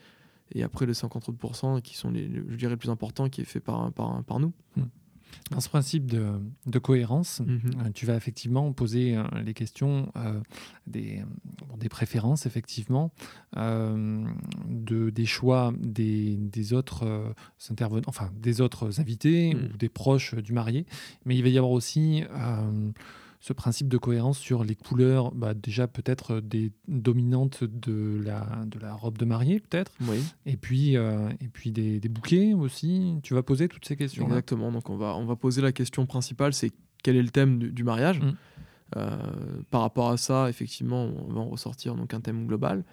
Et 0.52 0.62
après, 0.62 0.86
les 0.86 0.92
50% 0.94 1.80
qui 1.82 1.96
sont, 1.96 2.10
les, 2.10 2.30
je 2.48 2.56
dirais, 2.56 2.76
plus 2.76 2.88
importants, 2.90 3.28
qui 3.28 3.40
est 3.40 3.44
fait 3.44 3.60
par, 3.60 3.92
par, 3.92 4.22
par 4.24 4.38
nous. 4.40 4.52
Dans 5.50 5.60
ce 5.60 5.68
principe 5.68 6.06
de, 6.10 6.40
de 6.66 6.78
cohérence, 6.78 7.40
Mhm. 7.40 7.60
euh, 7.86 7.90
tu 7.94 8.04
vas 8.06 8.16
effectivement 8.16 8.72
poser 8.72 9.16
euh, 9.16 9.22
les 9.44 9.54
questions 9.54 10.10
euh, 10.16 10.40
des, 10.86 11.22
bon, 11.68 11.76
des 11.76 11.88
préférences, 11.88 12.46
effectivement, 12.46 13.12
euh, 13.56 14.24
de, 14.68 15.10
des 15.10 15.26
choix 15.26 15.72
des, 15.78 16.36
des 16.36 16.72
autres 16.72 17.04
euh, 17.04 17.32
intervenants, 17.70 18.02
enfin 18.08 18.30
des 18.36 18.60
autres 18.60 19.00
invités 19.00 19.54
Mhm. 19.54 19.70
ou 19.74 19.76
des 19.76 19.88
proches 19.88 20.34
du 20.34 20.52
marié. 20.52 20.84
Mais 21.24 21.36
il 21.36 21.42
va 21.42 21.48
y 21.48 21.58
avoir 21.58 21.72
aussi 21.72 22.24
ce 23.40 23.52
principe 23.52 23.88
de 23.88 23.98
cohérence 23.98 24.38
sur 24.38 24.64
les 24.64 24.74
couleurs, 24.74 25.32
bah, 25.32 25.54
déjà 25.54 25.86
peut-être 25.86 26.40
des 26.40 26.72
dominantes 26.88 27.64
de 27.64 28.20
la, 28.24 28.64
de 28.66 28.78
la 28.78 28.94
robe 28.94 29.18
de 29.18 29.24
mariée, 29.24 29.60
peut-être, 29.60 29.92
Oui, 30.08 30.18
et 30.46 30.56
puis, 30.56 30.96
euh, 30.96 31.28
et 31.40 31.48
puis 31.48 31.70
des, 31.70 32.00
des 32.00 32.08
bouquets 32.08 32.54
aussi. 32.54 33.18
Tu 33.22 33.34
vas 33.34 33.42
poser 33.42 33.68
toutes 33.68 33.86
ces 33.86 33.96
questions. 33.96 34.26
exactement. 34.26 34.72
Donc, 34.72 34.90
on 34.90 34.96
va, 34.96 35.14
on 35.16 35.24
va 35.26 35.36
poser 35.36 35.60
la 35.62 35.72
question 35.72 36.06
principale 36.06 36.52
c'est 36.54 36.72
quel 37.02 37.16
est 37.16 37.22
le 37.22 37.30
thème 37.30 37.58
du, 37.58 37.70
du 37.72 37.84
mariage? 37.84 38.20
Mhm. 38.20 38.36
Euh, 38.96 39.16
Par 39.70 39.80
rapport 39.82 40.10
à 40.10 40.16
ça, 40.16 40.48
effectivement, 40.48 41.04
on 41.04 41.32
va 41.32 41.40
en 41.40 41.48
ressortir 41.48 41.94
donc, 41.94 42.14
un 42.14 42.20
thème 42.20 42.46
global. 42.46 42.84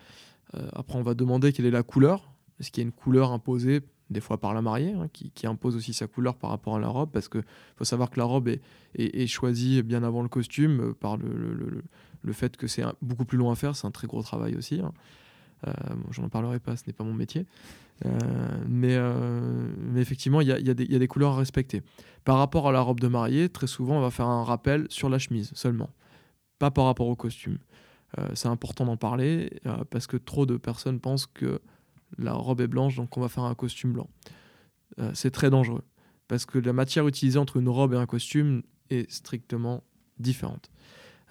Euh, 0.55 0.67
après, 0.73 0.97
on 0.97 1.03
va 1.03 1.13
demander 1.13 1.53
quelle 1.53 1.65
est 1.65 1.71
la 1.71 1.83
couleur. 1.83 2.31
Est-ce 2.59 2.69
qu'il 2.71 2.81
y 2.83 2.85
a 2.85 2.87
une 2.87 2.91
couleur 2.93 3.31
imposée, 3.31 3.81
des 4.13 4.21
fois 4.21 4.39
par 4.39 4.53
la 4.53 4.61
mariée, 4.61 4.93
hein, 4.93 5.07
qui, 5.11 5.47
impose 5.47 5.75
aussi 5.75 5.93
sa 5.93 6.07
couleur 6.07 6.35
par 6.35 6.49
rapport 6.49 6.75
à 6.75 6.79
la 6.79 6.87
robe 6.87 7.09
Parce 7.11 7.27
qu'il 7.27 7.43
faut 7.75 7.83
savoir 7.83 8.09
que 8.09 8.19
la 8.19 8.25
robe 8.25 8.47
est, 8.47 9.27
choisie 9.27 9.83
bien 9.83 10.03
avant 10.03 10.21
le 10.21 10.29
costume 10.29 10.79
euh, 10.81 10.93
par 10.93 11.17
le, 11.17 11.83
fait 12.31 12.55
que 12.55 12.67
c'est 12.67 12.83
beaucoup 13.01 13.25
plus 13.25 13.37
long 13.37 13.51
à 13.51 13.55
faire. 13.55 13.75
C'est 13.75 13.87
un 13.87 13.91
très 13.91 14.07
gros 14.07 14.21
travail 14.21 14.55
aussi. 14.55 14.79
hein. 14.79 14.93
Euh, 15.67 15.71
J'en 16.11 16.29
parlerai 16.29 16.59
pas, 16.59 16.75
ce 16.75 16.83
n'est 16.87 16.93
pas 16.93 17.03
mon 17.03 17.13
métier. 17.13 17.45
Euh, 18.05 18.09
mais, 18.67 18.95
euh, 18.95 19.67
mais 19.77 20.01
effectivement, 20.01 20.41
il 20.41 20.47
y 20.47 20.51
a, 20.51 20.73
des- 20.73 21.07
couleurs 21.07 21.33
à 21.33 21.37
respecter. 21.37 21.81
Par 22.23 22.37
rapport 22.37 22.67
à 22.67 22.71
la 22.71 22.81
robe 22.81 22.99
de 22.99 23.07
mariée, 23.07 23.49
très 23.49 23.67
souvent, 23.67 23.97
on 23.97 24.01
va 24.01 24.11
faire 24.11 24.27
un 24.27 24.43
rappel 24.43 24.87
sur 24.89 25.09
la 25.09 25.19
chemise 25.19 25.51
seulement, 25.53 25.89
pas 26.59 26.71
par 26.71 26.85
rapport 26.85 27.07
au 27.07 27.15
costume. 27.15 27.57
C'est 28.35 28.47
important 28.47 28.85
d'en 28.85 28.95
parler 28.95 29.59
parce 29.89 30.05
que 30.05 30.17
trop 30.17 30.45
de 30.45 30.57
personnes 30.57 30.99
pensent 30.99 31.25
que 31.25 31.59
la 32.17 32.33
robe 32.33 32.61
est 32.61 32.67
blanche, 32.67 32.95
donc 32.95 33.15
on 33.17 33.21
va 33.21 33.29
faire 33.29 33.43
un 33.43 33.55
costume 33.55 33.93
blanc. 33.93 34.09
Euh, 34.99 35.11
c'est 35.13 35.31
très 35.31 35.49
dangereux 35.49 35.83
parce 36.27 36.45
que 36.45 36.57
la 36.59 36.73
matière 36.73 37.07
utilisée 37.07 37.39
entre 37.39 37.57
une 37.57 37.69
robe 37.69 37.93
et 37.93 37.97
un 37.97 38.05
costume 38.05 38.63
est 38.89 39.09
strictement 39.11 39.83
différente. 40.19 40.69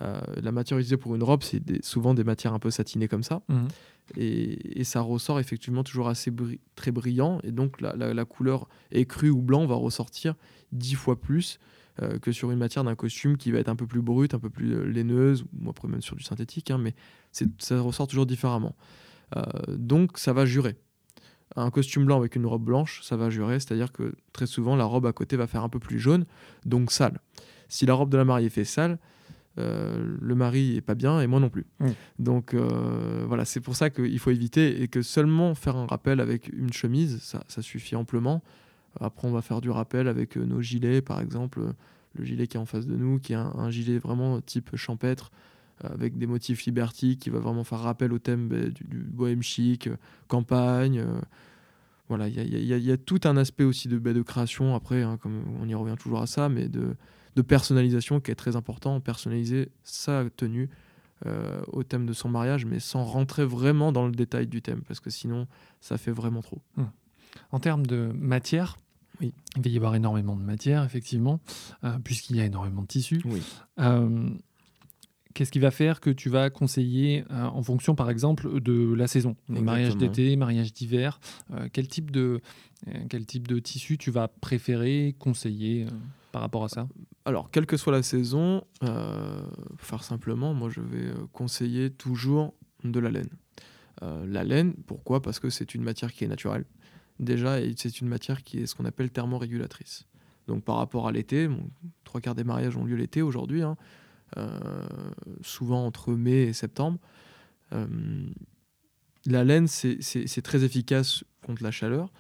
Euh, 0.01 0.21
la 0.43 0.51
matière 0.53 0.79
utilisée 0.79 0.97
pour 0.97 1.15
une 1.15 1.23
robe, 1.23 1.43
c'est 1.43 1.61
des- 1.61 1.81
souvent 1.83 2.13
des 2.15 2.25
matières 2.25 2.55
un 2.55 2.59
peu 2.59 2.71
satinées 2.71 3.07
comme 3.09 3.23
ça 3.23 3.43
Mhm. 3.49 3.69
et, 4.17 4.81
et 4.81 4.85
ça 4.85 5.01
ressort 5.01 5.39
effectivement 5.39 5.85
toujours 5.85 6.09
assez 6.09 6.31
bri- 6.31 6.59
très 6.75 6.91
brillant 6.91 7.39
et 7.45 7.53
donc 7.53 7.81
la, 7.81 7.95
la- 7.95 8.13
la 8.13 8.25
couleur 8.25 8.69
écrue 8.91 9.31
ou 9.31 9.41
blanc 9.43 9.65
va 9.67 9.77
ressortir 9.77 10.35
dix 10.73 10.95
fois 10.95 11.21
plus 11.21 11.59
euh, 12.01 12.19
que 12.19 12.33
sur 12.33 12.51
une 12.51 12.59
matière 12.59 12.85
d'un 12.85 12.95
costume 12.95 13.37
qui 13.37 13.53
va 13.53 13.59
être 13.59 13.69
un 13.69 13.77
peu 13.77 13.87
plus 13.87 14.01
brute, 14.03 14.33
un 14.35 14.39
peu 14.39 14.49
plus 14.51 14.91
laineuse 14.91 15.45
ou 15.61 15.69
après 15.71 15.89
même 15.89 16.01
sur 16.01 16.17
du 16.17 16.23
synthétique, 16.25 16.71
hein, 16.71 16.79
mais 16.79 16.95
c'est- 17.33 17.49
ça 17.63 17.79
ressort 17.81 18.07
toujours 18.09 18.25
différemment. 18.27 18.75
Euh, 19.37 19.43
donc 19.69 20.19
ça 20.19 20.33
va 20.33 20.45
jurer. 20.45 20.77
Un 21.55 21.71
costume 21.71 22.07
blanc 22.07 22.17
avec 22.17 22.35
une 22.37 22.47
robe 22.47 22.65
blanche, 22.65 23.03
ça 23.03 23.17
va 23.17 23.29
jurer, 23.29 23.61
c'est-à-dire 23.61 23.93
que 23.93 24.15
très 24.33 24.47
souvent 24.47 24.75
la 24.75 24.85
robe 24.85 25.07
à 25.07 25.13
côté 25.13 25.37
va 25.37 25.47
faire 25.47 25.63
un 25.63 25.69
peu 25.69 25.79
plus 25.79 25.99
jaune, 25.99 26.25
donc 26.65 26.91
sale. 26.91 27.21
Si 27.69 27.85
la 27.85 27.95
robe 27.95 28.11
de 28.11 28.17
la 28.17 28.25
mariée 28.25 28.49
fait 28.49 28.65
sale, 28.65 28.99
euh, 29.59 30.17
le 30.19 30.35
mari 30.35 30.77
est 30.77 30.81
pas 30.81 30.95
bien 30.95 31.21
et 31.21 31.27
moi 31.27 31.41
non 31.41 31.51
plus. 31.51 31.67
Donc 32.19 32.55
euh, 32.55 33.25
voilà, 33.29 33.45
c'est 33.45 33.61
pour 33.61 33.77
ça 33.77 33.91
qu'il 33.91 34.19
faut 34.19 34.31
éviter 34.31 34.83
et 34.83 34.89
que 34.89 35.03
seulement 35.03 35.55
faire 35.55 35.77
un 35.77 35.87
rappel 35.87 36.21
avec 36.21 36.49
une 36.49 36.73
chemise, 36.73 37.21
ça, 37.21 37.45
ça 37.49 37.61
suffit 37.61 37.97
amplement. 37.97 38.43
Après, 38.99 39.29
on 39.29 39.33
va 39.33 39.43
faire 39.43 39.61
du 39.61 39.71
rappel 39.71 40.09
avec 40.09 40.37
nos 40.37 40.61
gilets, 40.61 41.03
par 41.03 41.21
exemple, 41.21 41.61
le 42.15 42.25
gilet 42.25 42.47
qui 42.47 42.57
est 42.57 42.61
en 42.61 42.67
face 42.67 42.87
de 42.87 42.97
nous, 42.97 43.19
qui 43.19 43.33
est 43.33 43.37
un, 43.37 43.53
un 43.57 43.71
gilet 43.71 43.99
vraiment 43.99 44.41
type 44.41 44.75
champêtre, 44.77 45.31
avec 45.85 46.17
des 46.19 46.27
motifs 46.27 46.65
libertiques, 46.65 47.21
qui 47.21 47.31
va 47.31 47.39
vraiment 47.39 47.65
faire 47.65 47.81
rappel 47.81 48.13
au 48.13 48.19
thème 48.19 48.49
bah, 48.49 48.57
du, 48.69 48.85
du 48.85 48.99
bohème 48.99 49.43
chic, 49.43 49.87
euh, 49.89 49.97
campagne. 50.29 50.99
euh, 51.01 51.21
voilà, 52.09 52.29
il 52.29 52.35
y 52.35 52.73
a, 52.73 52.77
y 52.79 52.93
y 52.93 52.99
tout 52.99 53.21
un 53.25 53.37
aspect 53.37 53.65
aussi 53.65 53.89
de, 53.89 53.99
bah, 53.99 54.13
de 54.13 54.23
création, 54.23 54.75
après, 54.75 55.03
hein, 55.03 55.17
comme 55.23 55.43
on 55.61 55.69
y 55.69 55.75
revient 55.75 55.97
toujours 55.99 56.21
à 56.21 56.27
ça, 56.27 56.49
mais 56.49 56.69
de, 56.69 56.95
de 57.37 57.43
personnalisation 57.43 58.21
qui 58.21 58.31
est 58.31 58.35
très 58.35 58.55
important. 58.57 59.01
Personnaliser 59.01 59.71
sa 59.83 60.25
tenue 60.37 60.69
euh, 61.25 61.63
au 61.69 61.85
thème 61.85 62.05
de 62.05 62.13
son 62.13 62.29
mariage, 62.29 62.67
mais 62.67 62.81
sans 62.81 63.05
rentrer 63.05 63.45
vraiment 63.47 63.93
dans 63.93 64.05
le 64.07 64.13
détail 64.13 64.47
du 64.47 64.61
thème, 64.61 64.83
parce 64.87 65.01
que 65.01 65.09
sinon, 65.09 65.47
ça 65.81 65.97
fait 65.97 66.11
vraiment 66.11 66.43
trop. 66.43 66.61
En 67.51 67.61
termes 67.61 67.87
de 67.87 68.11
matière, 68.15 68.77
Oui. 69.21 69.33
il 69.57 69.63
va 69.63 69.71
y 69.71 69.77
avoir 69.77 69.95
énormément 69.95 70.37
de 70.37 70.43
matière, 70.43 70.85
effectivement, 70.85 71.41
euh, 71.85 71.97
puisqu'il 72.05 72.37
y 72.37 72.41
a 72.41 72.45
énormément 72.45 72.83
de 72.83 72.89
tissus. 72.89 73.23
Oui. 73.25 73.41
Qu'est-ce 75.35 75.51
qui 75.51 75.59
va 75.59 75.71
faire 75.71 76.01
que 76.01 76.11
tu 76.11 76.29
vas 76.29 76.51
conseiller 76.51 77.25
euh, 77.31 77.45
en 77.45 77.63
fonction, 77.63 77.95
par 77.95 78.11
exemple, 78.11 78.61
de 78.61 78.95
la 78.95 79.07
saison? 79.07 79.37
Mariage 79.49 79.97
d'été, 79.97 80.37
mariage 80.37 80.73
d'hiver. 80.73 81.21
euh, 81.53 81.69
quel, 81.73 81.89
type 81.89 82.11
de, 82.11 82.41
euh, 82.89 82.93
quel 83.09 83.27
type 83.27 83.49
de 83.49 83.59
tissu 83.59 83.99
tu 83.99 84.11
vas 84.11 84.29
préférer, 84.29 85.15
conseiller 85.19 85.87
par 86.33 86.43
rapport 86.43 86.65
à 86.65 86.69
ça? 86.69 86.89
Alors, 87.25 87.51
quelle 87.51 87.67
que 87.67 87.77
soit 87.77 87.93
la 87.93 88.03
saison, 88.03 88.65
pour 88.81 89.87
faire 89.87 90.03
simplement, 90.03 90.55
moi 90.55 90.71
je 90.71 90.81
vais 90.81 91.13
conseiller 91.33 91.91
toujours 91.91 92.55
de 92.85 92.99
la 92.99 93.11
laine. 93.11 93.31
La 94.01 94.43
laine, 94.43 94.75
pourquoi? 94.87 95.23
Parce 95.23 95.39
que 95.39 95.51
c'est 95.51 95.75
une 95.75 95.83
matière 95.83 96.13
qui 96.13 96.25
est 96.25 96.29
naturelle. 96.29 96.65
Déjà, 97.21 97.61
et 97.61 97.75
c'est 97.77 98.01
une 98.01 98.09
matière 98.09 98.43
qui 98.43 98.59
est 98.59 98.67
ce 98.67 98.75
qu'on 98.75 98.85
appelle 98.85 99.11
thermorégulatrice. 99.11 100.07
Donc 100.49 100.65
par 100.65 100.77
rapport 100.77 101.07
à 101.07 101.13
l'été, 101.13 101.47
bon, 101.47 101.71
trois 102.03 102.21
quarts 102.21 102.35
des 102.35 102.45
mariages 102.45 102.77
ont 102.77 102.85
lieu 102.85 102.97
l'été 102.97 103.23
aujourd'hui, 103.23 103.63
hein, 103.63 103.77
souvent 105.43 105.87
entre 105.87 106.13
mai 106.13 106.43
et 106.43 106.53
septembre. 106.53 106.99
Euh, 107.73 107.87
la 109.27 109.45
laine, 109.45 109.69
c'est 109.69 110.43
très 110.43 110.65
efficace 110.65 111.25
contre 111.45 111.63
la 111.63 111.71
chaleur, 111.71 112.13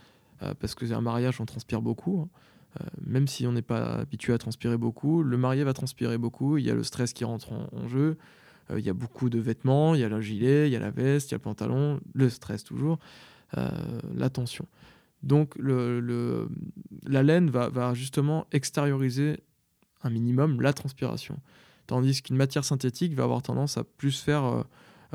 euh, 0.42 0.54
parce 0.58 0.74
que 0.74 0.86
c'est 0.86 0.94
un 0.94 1.00
mariage, 1.00 1.40
on 1.40 1.46
transpire 1.46 1.82
beaucoup. 1.82 2.20
hein. 2.20 2.38
Euh, 2.80 2.86
même 3.04 3.26
si 3.26 3.46
on 3.46 3.52
n'est 3.52 3.60
pas 3.60 3.96
habitué 3.96 4.32
à 4.32 4.38
transpirer 4.38 4.78
beaucoup, 4.78 5.22
le 5.22 5.36
marié 5.36 5.62
va 5.64 5.74
transpirer 5.74 6.16
beaucoup. 6.16 6.56
Il 6.56 6.64
y 6.64 6.70
a 6.70 6.74
le 6.74 6.82
stress 6.82 7.12
qui 7.12 7.24
rentre 7.24 7.52
en, 7.52 7.88
jeu. 7.88 8.16
Euh, 8.70 8.80
il 8.80 8.86
y 8.86 8.88
a 8.88 8.94
beaucoup 8.94 9.28
de 9.28 9.38
vêtements. 9.38 9.94
Il 9.94 10.00
y 10.00 10.04
a 10.04 10.08
le 10.08 10.20
gilet, 10.20 10.68
il 10.68 10.72
y 10.72 10.76
a 10.76 10.78
la 10.78 10.90
veste, 10.90 11.30
il 11.30 11.32
y 11.32 11.34
a 11.34 11.38
le 11.38 11.42
pantalon, 11.42 12.00
le 12.14 12.30
stress 12.30 12.64
toujours, 12.64 12.98
euh, 13.58 13.68
la 14.14 14.30
tension. 14.30 14.66
Donc 15.22 15.54
la 15.58 17.22
laine 17.22 17.50
va 17.50 17.94
justement 17.94 18.46
extérioriser 18.50 19.40
un 20.02 20.10
minimum 20.10 20.60
la 20.60 20.72
transpiration. 20.72 21.38
Tandis 21.92 22.22
qu'une 22.22 22.36
matière 22.36 22.64
synthétique 22.64 23.12
va 23.12 23.24
avoir 23.24 23.42
tendance 23.42 23.76
à 23.76 23.84
plus 23.84 24.18
faire 24.18 24.44
euh, 24.44 24.62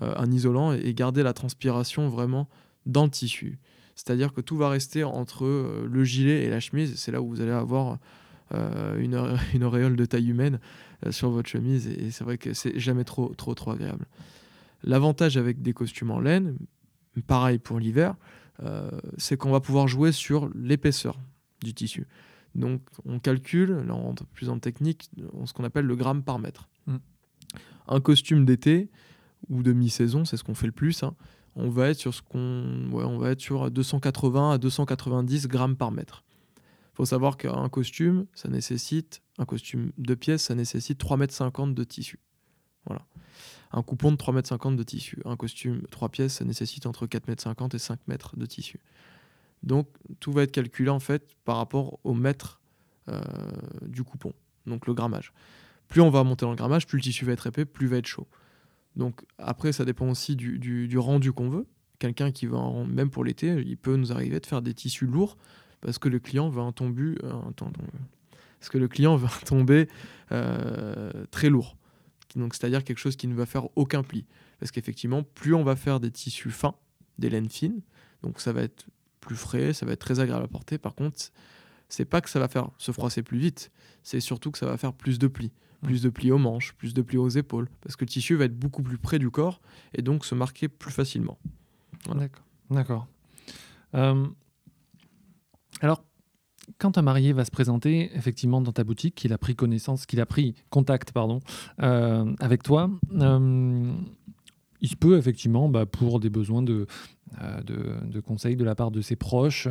euh, 0.04 0.14
un 0.16 0.32
isolant 0.32 0.74
et, 0.74 0.94
garder 0.94 1.24
la 1.24 1.34
transpiration 1.34 2.08
vraiment 2.08 2.48
dans 2.86 3.06
le 3.06 3.10
tissu. 3.10 3.58
C'est-à-dire 3.96 4.32
que 4.32 4.42
tout 4.42 4.58
va 4.58 4.70
rester 4.70 5.04
entre 5.04 5.44
euh, 5.44 5.88
le 5.92 6.04
gilet 6.04 6.44
et 6.44 6.52
la 6.52 6.60
chemise. 6.60 6.94
C'est 6.96 7.12
là 7.12 7.20
où 7.20 7.30
vous 7.30 7.42
allez 7.42 7.50
avoir 7.50 7.98
une, 8.52 9.16
auréole- 9.64 9.96
de 9.96 10.06
taille 10.06 10.30
humaine 10.30 10.60
sur 11.10 11.32
votre 11.32 11.50
chemise. 11.50 11.88
Et, 11.88 12.12
c'est 12.12 12.24
vrai 12.24 12.38
que 12.38 12.54
c'est 12.54 12.78
jamais 12.78 13.06
trop, 13.06 13.34
trop, 13.34 13.56
trop 13.56 13.72
agréable. 13.72 14.06
L'avantage 14.84 15.36
avec 15.36 15.64
des 15.64 15.74
costumes 15.74 16.12
en 16.12 16.20
laine, 16.20 16.60
pareil 17.26 17.58
pour 17.58 17.80
l'hiver, 17.80 18.14
c'est 19.18 19.36
qu'on 19.36 19.50
va 19.50 19.62
pouvoir 19.62 19.88
jouer 19.88 20.12
sur 20.12 20.52
l'épaisseur 20.54 21.18
du 21.64 21.74
tissu. 21.74 22.06
Donc 22.58 22.82
on 23.06 23.20
calcule, 23.20 23.72
là 23.72 23.94
on 23.94 24.02
rentre 24.02 24.26
plus 24.26 24.50
en 24.50 24.60
technique, 24.60 25.10
ce 25.46 25.54
qu'on 25.54 25.64
appelle 25.64 25.86
le 25.86 25.96
gramme 25.96 26.24
par 26.24 26.40
mètre. 26.40 26.68
Mm. 26.88 26.98
Un 27.88 28.02
costume 28.02 28.46
d'été 28.46 28.90
ou 29.50 29.64
de 29.64 29.72
mi-saison, 29.72 30.26
c'est 30.26 30.36
ce 30.36 30.44
qu'on 30.44 30.56
fait 30.56 30.66
le 30.66 30.74
plus, 30.74 31.04
hein, 31.04 31.16
on 31.56 31.70
va 31.70 31.90
être 31.90 32.00
sur 32.00 32.14
ce 32.14 32.22
qu'on 32.22 32.90
ouais, 32.92 33.04
on 33.04 33.18
va 33.18 33.32
être 33.32 33.42
sur 33.42 33.70
280 33.72 34.52
à 34.52 34.58
290 34.58 35.48
grammes 35.48 35.76
par 35.76 35.92
mètre. 35.92 36.24
Il 36.58 36.98
faut 36.98 37.06
savoir 37.06 37.38
qu'un 37.38 37.70
costume, 37.70 38.26
ça 38.34 38.50
nécessite 38.50 39.22
un 39.38 39.46
costume 39.46 39.92
de 39.98 40.16
pièces, 40.16 40.44
ça 40.44 40.56
nécessite 40.56 41.00
3,50 41.00 41.18
mètres 41.18 41.66
de 41.76 41.84
tissu. 41.84 42.20
Voilà. 42.86 43.06
Un 43.72 43.84
coupon 43.84 44.12
de 44.12 44.18
3,50 44.18 44.34
mètres 44.34 44.72
de 44.72 44.84
tissu. 44.84 45.22
Un 45.26 45.36
costume 45.36 45.84
3 45.92 46.10
pièces, 46.10 46.34
ça 46.36 46.46
nécessite 46.46 46.88
entre 46.88 47.06
4,50 47.06 47.28
mètres 47.28 47.76
et 47.76 47.80
5 47.80 48.00
mètres 48.08 48.36
de 48.36 48.46
tissu. 48.48 48.80
Donc 49.68 49.88
tout 50.22 50.32
va 50.32 50.44
être 50.44 50.52
calculé 50.52 50.90
en 50.90 51.00
fait 51.00 51.28
par 51.44 51.58
rapport 51.58 52.00
au 52.04 52.14
mètre 52.14 52.62
euh, 53.10 53.22
du 53.82 54.04
coupon, 54.04 54.34
donc 54.66 54.88
le 54.88 54.94
grammage. 54.94 55.34
Plus 55.90 56.02
on 56.02 56.10
va 56.10 56.24
monter 56.24 56.46
dans 56.46 56.52
le 56.52 56.58
grammage, 56.58 56.88
plus 56.88 56.98
le 56.98 57.04
tissu 57.04 57.26
va 57.26 57.34
être 57.34 57.48
épais, 57.48 57.66
plus 57.66 57.88
il 57.88 57.90
va 57.90 57.98
être 57.98 58.06
chaud. 58.08 58.28
Donc 58.96 59.22
après, 59.38 59.72
ça 59.74 59.86
dépend 59.86 60.10
aussi 60.10 60.36
du, 60.36 60.58
du- 60.58 60.88
du 60.88 60.98
rendu 60.98 61.32
qu'on 61.34 61.50
veut. 61.50 61.66
Quelqu'un 62.00 62.32
qui 62.32 62.46
va, 62.46 62.58
en- 62.58 62.86
même 62.86 63.10
pour 63.10 63.24
l'été, 63.24 63.62
il 63.66 63.78
peut 63.78 63.96
nous 63.96 64.12
arriver 64.12 64.40
de 64.40 64.46
faire 64.46 64.62
des 64.62 64.74
tissus 64.74 65.06
lourds 65.06 65.38
parce 65.82 65.98
que 66.00 66.10
le 66.10 66.20
client 66.20 66.50
veut 66.50 66.62
un 66.62 66.72
tombu, 66.72 67.18
euh, 67.24 67.34
parce 68.60 68.70
que 68.70 68.78
le 68.78 68.88
client 68.88 69.16
veut 69.18 69.28
un 69.28 69.66
euh, 70.32 71.26
très 71.32 71.50
lourd. 71.50 71.78
Donc 72.36 72.54
c'est-à-dire 72.56 72.84
quelque 72.84 72.98
chose 73.00 73.16
qui 73.16 73.28
ne 73.28 73.36
va 73.36 73.46
faire 73.46 73.68
aucun 73.78 74.04
pli. 74.04 74.26
Parce 74.60 74.72
qu'effectivement, 74.72 75.24
plus 75.24 75.54
on 75.54 75.64
va 75.64 75.76
faire 75.76 76.00
des 76.00 76.12
tissus 76.12 76.52
fins, 76.52 76.76
des 77.20 77.30
laines 77.30 77.50
fines, 77.50 77.82
donc 78.24 78.40
ça 78.40 78.52
va 78.54 78.64
être 78.64 78.88
plus 79.28 79.36
frais, 79.36 79.74
ça 79.74 79.86
va 79.86 79.92
être 79.92 80.00
très 80.00 80.20
agréable 80.20 80.46
à 80.46 80.48
porter. 80.48 80.78
Par 80.78 80.96
contre, 80.96 81.18
c'est 81.90 82.06
pas 82.06 82.22
que 82.22 82.30
ça 82.30 82.40
va 82.40 82.48
faire 82.48 82.70
se 82.78 82.92
froisser 82.92 83.22
plus 83.24 83.38
vite, 83.38 83.72
c'est 84.04 84.20
surtout 84.20 84.52
que 84.52 84.58
ça 84.58 84.66
va 84.66 84.78
faire 84.78 84.94
plus 84.94 85.20
de 85.20 85.28
plis. 85.28 85.52
Plus 85.84 86.02
de 86.02 86.10
plis 86.10 86.32
aux 86.32 86.40
manches, 86.40 86.74
plus 86.74 86.94
de 86.94 87.04
plis 87.04 87.18
aux 87.18 87.30
épaules, 87.30 87.70
parce 87.82 87.96
que 87.96 88.04
le 88.04 88.10
tissu 88.10 88.36
va 88.36 88.46
être 88.46 88.58
beaucoup 88.58 88.82
plus 88.82 88.98
près 88.98 89.20
du 89.20 89.30
corps 89.30 89.62
et 89.94 90.02
donc 90.02 90.26
se 90.26 90.34
marquer 90.34 90.68
plus 90.68 90.92
facilement. 90.92 91.38
Voilà. 92.06 92.22
D'accord. 92.22 92.44
D'accord. 92.72 93.08
Euh, 93.94 94.28
alors, 95.82 96.04
quand 96.80 96.98
un 96.98 97.02
marié 97.02 97.32
va 97.34 97.46
se 97.46 97.52
présenter 97.52 98.10
effectivement 98.16 98.62
dans 98.62 98.72
ta 98.72 98.84
boutique, 98.84 99.16
qu'il 99.16 99.34
a 99.34 99.38
pris 99.38 99.56
connaissance, 99.56 100.06
qu'il 100.06 100.20
a 100.20 100.26
pris 100.26 100.56
contact, 100.70 101.12
pardon, 101.12 101.40
euh, 101.82 102.34
avec 102.40 102.64
toi, 102.64 102.90
euh, 103.14 103.94
il 104.82 104.90
se 104.90 104.96
peut 104.96 105.18
effectivement, 105.18 105.70
bah, 105.70 105.86
pour 105.86 106.20
des 106.20 106.30
besoins 106.30 106.62
de, 106.62 106.86
euh, 107.42 107.62
de, 108.04 108.20
conseils 108.20 108.56
de 108.56 108.64
la 108.64 108.76
part 108.76 108.92
de 108.92 109.02
ses 109.02 109.16
proches, 109.16 109.68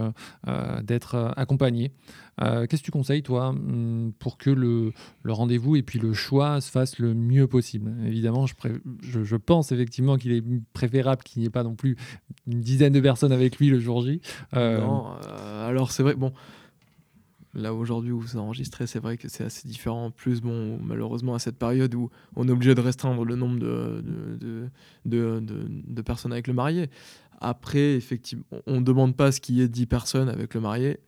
euh, 0.46 0.82
d'être 0.82 1.14
euh, 1.14 1.30
accompagné. 1.36 1.92
Euh, 2.42 2.66
Qu'est-ce 2.66 2.82
que 2.82 2.86
tu 2.86 2.90
conseilles, 2.90 3.22
toi, 3.22 3.48
hum, 3.48 4.12
pour 4.18 4.36
que 4.36 4.50
le, 4.50 4.92
le 5.22 5.32
rendez-vous 5.32 5.76
et 5.76 5.82
puis 5.82 5.98
le 5.98 6.12
choix 6.12 6.60
se 6.60 6.70
fassent 6.70 6.98
le 6.98 7.14
mieux 7.14 7.46
possible? 7.46 7.94
Évidemment, 8.04 8.46
je, 8.46 8.54
je, 9.02 9.24
je 9.24 9.36
pense 9.36 9.72
effectivement 9.72 10.16
qu'il 10.16 10.32
est 10.32 10.44
préférable 10.72 11.22
qu'il 11.22 11.40
n'y 11.40 11.46
ait 11.46 11.50
pas 11.50 11.62
non 11.62 11.74
plus 11.74 11.96
une 12.46 12.60
dizaine 12.60 12.92
de 12.92 13.00
personnes 13.00 13.32
avec 13.32 13.58
lui 13.58 13.68
le 13.68 13.78
jour 13.78 14.02
J. 14.02 14.20
Non, 14.52 15.06
alors 15.66 15.92
c'est 15.92 16.02
vrai, 16.02 16.14
bon, 16.14 16.32
là 17.56 17.74
aujourd'hui 17.74 18.12
où 18.12 18.24
c'est 18.26 18.38
enregistré, 18.38 18.86
c'est 18.86 18.98
vrai 19.00 19.16
que 19.16 19.28
c'est 19.28 19.44
assez 19.44 19.66
différent. 19.66 20.06
En 20.06 20.10
plus, 20.10 20.40
bon, 20.40 20.78
malheureusement, 20.82 21.34
à 21.34 21.38
cette 21.38 21.58
période 21.58 21.94
où 21.94 22.10
on 22.36 22.46
est 22.48 22.52
obligé 22.52 22.74
de 22.74 22.80
restreindre 22.80 23.24
le 23.24 23.34
nombre 23.34 23.58
de, 23.58 24.02
de, 24.04 24.36
de, 24.36 24.68
de- 25.04 25.40
de- 25.40 25.68
de 25.86 26.02
personnes 26.02 26.32
avec 26.32 26.46
le 26.46 26.54
marié. 26.54 26.88
Après, 27.40 27.94
effectivement, 27.94 28.44
on 28.66 28.80
ne 28.80 28.84
demande 28.84 29.16
pas 29.16 29.32
ce 29.32 29.40
qu'il 29.40 29.56
y 29.56 29.62
ait 29.62 29.68
10 29.68 29.86
personnes 29.86 30.28
avec 30.28 30.54
le 30.54 30.60
marié. 30.60 31.00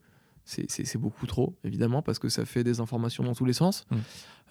C'est- 0.45 0.97
beaucoup 0.97 1.27
trop, 1.27 1.55
évidemment, 1.63 2.01
parce 2.01 2.19
que 2.19 2.29
ça 2.31 2.45
fait 2.47 2.65
des 2.65 2.81
informations 2.81 3.23
dans 3.23 3.35
tous 3.35 3.45
les 3.45 3.53
sens. 3.53 3.85
Mm. 3.91 3.97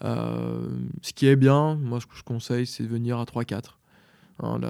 Euh, 0.04 0.68
ce 1.02 1.12
qui 1.12 1.26
est 1.26 1.34
bien, 1.36 1.74
moi, 1.74 2.00
ce 2.00 2.06
que 2.06 2.14
je 2.16 2.22
conseille, 2.22 2.66
c'est 2.66 2.84
de 2.84 2.88
venir 2.88 3.18
à 3.18 3.24
3-4. 3.24 3.78
Hein, 4.40 4.60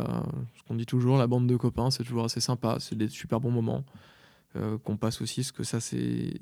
ce 0.57 0.63
qu'on 0.67 0.75
dit 0.75 0.87
toujours, 0.87 1.19
la 1.19 1.27
bande 1.27 1.47
de 1.47 1.57
copains, 1.57 1.91
c'est 1.91 2.03
toujours 2.05 2.25
assez 2.25 2.41
sympa. 2.41 2.79
C'est 2.81 2.97
des 2.97 3.09
super 3.09 3.41
bons 3.41 3.51
moments 3.51 3.85
euh, 4.57 4.79
qu'on 4.79 4.97
passe 4.97 5.21
aussi, 5.21 5.41
parce 5.43 5.53
que 5.53 5.65
ça, 5.65 5.81
c'est. 5.81 6.33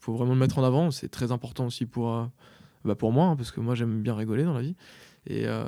Faut 0.00 0.12
vraiment 0.14 0.32
le 0.32 0.38
mettre 0.38 0.58
en 0.58 0.64
avant. 0.64 0.90
C'est 0.90 1.08
très 1.08 1.32
important 1.32 1.66
aussi 1.66 1.86
pour, 1.86 2.12
euh, 2.14 2.24
bah, 2.84 2.94
pour 2.94 3.12
moi, 3.12 3.26
hein, 3.26 3.36
parce 3.36 3.50
que 3.50 3.60
moi, 3.60 3.74
j'aime 3.74 4.02
bien 4.02 4.14
rigoler 4.14 4.44
dans 4.44 4.54
la 4.54 4.62
vie. 4.62 4.76
Et, 5.26 5.42
euh, 5.46 5.64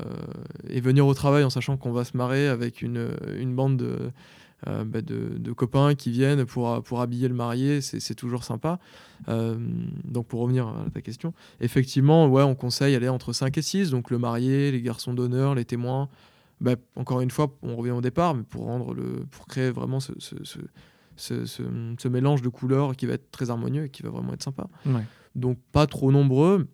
et 0.70 0.80
venir 0.80 1.06
au 1.06 1.12
travail 1.14 1.44
en 1.44 1.50
sachant 1.50 1.76
qu'on 1.76 1.92
va 1.92 2.04
se 2.04 2.16
marrer 2.16 2.48
avec 2.48 2.80
une, 2.80 3.10
une 3.36 3.54
bande 3.54 3.76
de, 3.76 4.10
euh, 4.66 4.84
bah, 4.84 5.02
de, 5.02 5.52
copains 5.52 5.94
qui 5.94 6.10
viennent 6.10 6.46
pour, 6.46 6.82
pour 6.82 7.02
habiller 7.02 7.28
le 7.28 7.34
marié, 7.34 7.82
c'est 7.82 8.14
toujours 8.14 8.44
sympa. 8.44 8.78
Donc, 9.28 10.26
pour 10.26 10.40
revenir 10.40 10.68
à 10.68 10.86
ta 10.92 11.02
question, 11.02 11.34
effectivement, 11.60 12.28
ouais, 12.28 12.42
on 12.42 12.54
conseille 12.54 12.94
aller 12.94 13.10
entre 13.10 13.34
5 13.34 13.58
et 13.58 13.62
6, 13.62 13.90
donc 13.90 14.10
le 14.10 14.18
marié, 14.18 14.72
les 14.72 14.80
garçons 14.80 15.12
d'honneur, 15.12 15.54
les 15.54 15.66
témoins. 15.66 16.08
Bah, 16.62 16.76
encore 16.94 17.20
une 17.20 17.30
fois, 17.30 17.52
on 17.62 17.74
revient 17.76 17.90
au 17.90 18.00
départ, 18.00 18.34
mais 18.34 18.44
pour, 18.44 18.64
rendre 18.64 18.94
le, 18.94 19.26
pour 19.30 19.46
créer 19.46 19.70
vraiment 19.70 19.98
ce- 19.98 20.12
ce, 21.22 21.44
ce- 21.46 21.62
ce 21.98 22.08
mélange 22.08 22.42
de 22.42 22.48
couleurs 22.48 22.96
qui 22.96 23.06
va 23.06 23.14
être 23.14 23.30
très 23.30 23.50
harmonieux 23.50 23.85
et 23.85 23.90
qui 23.90 24.02
va 24.02 24.11
vraiment 24.11 24.32
être 24.35 24.42
sympa. 24.42 24.68
ouais. 24.87 25.04
Donc 25.35 25.58
pas 25.72 25.87
trop 25.87 26.12
nombreux, 26.12 26.68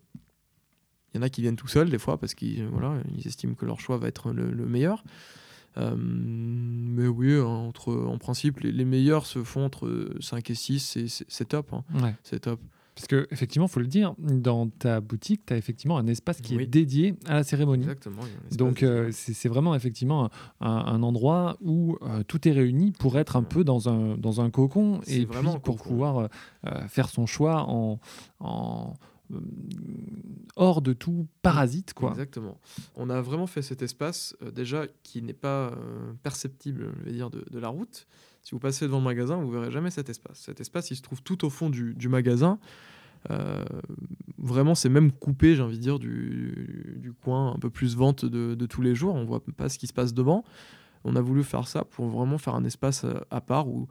Il 1.13 1.17
y 1.17 1.19
en 1.19 1.23
a 1.23 1.29
qui 1.29 1.41
viennent 1.41 1.55
tout 1.55 1.67
seuls 1.67 1.89
des 1.89 1.97
fois 1.97 2.17
parce 2.19 2.33
qu'ils 2.35 2.65
voilà, 2.67 2.95
ils 3.17 3.25
estiment 3.25 3.53
que 3.55 3.65
leur 3.65 3.79
choix 3.79 3.97
va 3.97 4.07
être 4.07 4.31
le, 4.33 4.65
meilleur. 4.65 5.03
Euh, 5.77 5.95
mais 5.97 7.07
oui, 7.07 7.39
entre, 7.39 7.93
en 7.93 8.17
principe, 8.17 8.59
les, 8.59 8.85
meilleurs 8.85 9.25
se 9.25 9.43
font 9.43 9.63
entre 9.65 10.09
5 10.19 10.49
et 10.49 10.55
6, 10.55 10.97
c'est 11.27 11.47
top. 11.47 11.71
Hein. 11.73 11.83
C'est 12.23 12.39
top. 12.41 12.59
Parce 12.99 13.07
que 13.07 13.27
effectivement, 13.31 13.69
faut 13.69 13.79
le 13.79 13.87
dire, 13.87 14.13
dans 14.17 14.67
ta 14.67 14.99
boutique, 14.99 15.45
tu 15.45 15.53
as 15.53 15.57
effectivement 15.57 15.97
un 15.97 16.07
espace 16.07 16.41
qui 16.41 16.55
est 16.55 16.65
dédié 16.65 17.15
à 17.27 17.35
la 17.35 17.43
cérémonie. 17.45 17.83
Exactement. 17.83 18.23
Donc 18.51 18.83
euh, 18.83 19.09
c'est 19.13 19.47
vraiment 19.47 19.73
effectivement 19.73 20.29
un, 20.59 21.01
endroit 21.01 21.55
où 21.61 21.97
euh, 22.01 22.23
tout 22.27 22.45
est 22.45 22.51
réuni 22.51 22.91
pour 22.91 23.17
être 23.17 23.37
un 23.37 23.43
peu 23.43 23.63
dans 23.63 23.87
un, 23.87 24.17
dans 24.17 24.41
un 24.41 24.49
cocon 24.49 24.99
et 25.07 25.23
vraiment 25.23 25.59
pour 25.59 25.77
pouvoir 25.77 26.27
faire 26.89 27.07
son 27.07 27.25
choix 27.25 27.63
en, 27.69 27.99
en 28.41 28.95
hors 30.55 30.81
de 30.81 30.93
tout 30.93 31.27
parasite. 31.41 31.93
Quoi. 31.93 32.11
Exactement. 32.11 32.59
On 32.95 33.09
a 33.09 33.21
vraiment 33.21 33.47
fait 33.47 33.61
cet 33.61 33.81
espace 33.81 34.35
euh, 34.41 34.51
déjà 34.51 34.87
qui 35.03 35.21
n'est 35.21 35.33
pas 35.33 35.71
euh, 35.71 36.13
perceptible, 36.23 36.91
je 36.99 37.05
vais 37.05 37.11
dire, 37.11 37.29
de, 37.29 37.59
la 37.59 37.69
route. 37.69 38.07
Si 38.49 38.55
vous 38.55 38.59
passez 38.59 38.85
devant 38.85 38.97
le 38.97 39.03
magasin, 39.03 39.35
vous 39.35 39.51
verrez 39.51 39.69
jamais 39.69 39.91
cet 39.91 40.09
espace. 40.09 40.39
Cet 40.39 40.59
espace, 40.59 40.89
il 40.89 40.95
se 40.95 41.03
trouve 41.03 41.21
tout 41.21 41.45
au 41.45 41.51
fond 41.51 41.69
du, 41.69 42.09
magasin. 42.09 42.57
Euh, 43.29 43.63
vraiment, 44.39 44.73
c'est 44.73 44.89
même 44.89 45.11
coupé, 45.11 45.55
j'ai 45.55 45.61
envie 45.61 45.77
de 45.77 45.83
dire, 45.83 45.99
du, 45.99 47.13
coin 47.23 47.53
un 47.53 47.59
peu 47.59 47.69
plus 47.69 47.95
vente 47.95 48.25
de, 48.25 48.65
tous 48.65 48.81
les 48.81 48.95
jours. 48.95 49.13
On 49.13 49.23
voit 49.23 49.43
pas 49.55 49.69
ce 49.69 49.77
qui 49.77 49.85
se 49.85 49.93
passe 49.93 50.15
devant. 50.15 50.43
On 51.03 51.15
a 51.15 51.21
voulu 51.21 51.43
faire 51.43 51.67
ça 51.67 51.83
pour 51.83 52.07
vraiment 52.07 52.39
faire 52.39 52.55
un 52.55 52.65
espace 52.65 53.05
à 53.29 53.39
part 53.39 53.67
où 53.67 53.87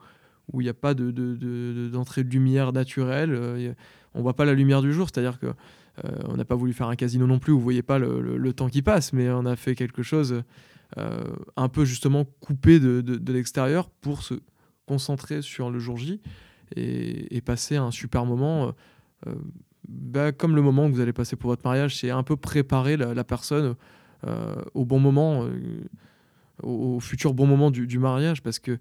il 0.55 0.63
n'y 0.63 0.67
a 0.67 0.73
pas 0.73 0.93
d'entrée 0.93 2.25
de, 2.25 2.29
lumière 2.29 2.73
naturelle. 2.73 3.77
on 4.13 4.21
voit 4.21 4.35
pas 4.35 4.43
la 4.43 4.55
lumière 4.55 4.81
du 4.81 4.91
jour, 4.91 5.07
c'est-à-dire 5.07 5.39
que 5.39 5.47
euh, 6.03 6.09
on 6.27 6.35
n'a 6.35 6.43
pas 6.43 6.55
voulu 6.55 6.73
faire 6.73 6.89
un 6.89 6.97
casino 6.97 7.27
non 7.27 7.39
plus, 7.39 7.53
où 7.53 7.57
vous 7.59 7.63
voyez 7.63 7.81
pas 7.81 7.97
le, 7.97 8.51
temps 8.51 8.67
qui 8.67 8.81
passe, 8.81 9.13
mais 9.13 9.29
on 9.29 9.45
a 9.45 9.55
fait 9.55 9.75
quelque 9.75 10.03
chose 10.03 10.33
euh, 10.33 10.43
un 10.97 11.69
peu 11.69 11.85
justement 11.85 12.25
coupé 12.39 12.79
de, 12.79 13.31
l'extérieur 13.31 13.89
pour 13.89 14.23
se 14.23 14.35
concentrer 14.85 15.41
sur 15.41 15.69
le 15.69 15.79
jour 15.79 15.97
J 15.97 16.19
et, 16.75 17.41
passer 17.41 17.75
un 17.75 17.91
super 17.91 18.25
moment. 18.25 18.73
Euh, 19.27 19.35
bah, 19.87 20.31
comme 20.31 20.55
le 20.55 20.61
moment 20.61 20.87
que 20.87 20.93
vous 20.93 20.99
allez 20.99 21.13
passer 21.13 21.35
pour 21.35 21.49
votre 21.49 21.63
mariage, 21.63 21.97
c'est 21.97 22.09
un 22.09 22.23
peu 22.23 22.35
préparer 22.35 22.97
la, 22.97 23.23
personne 23.23 23.75
au 24.73 24.85
bon 24.85 24.99
moment, 24.99 25.47
au, 26.63 26.99
futur 26.99 27.33
bon 27.33 27.47
moment 27.47 27.71
du, 27.71 27.87
du 27.87 27.99
mariage, 27.99 28.41
parce 28.41 28.59
que 28.59 28.77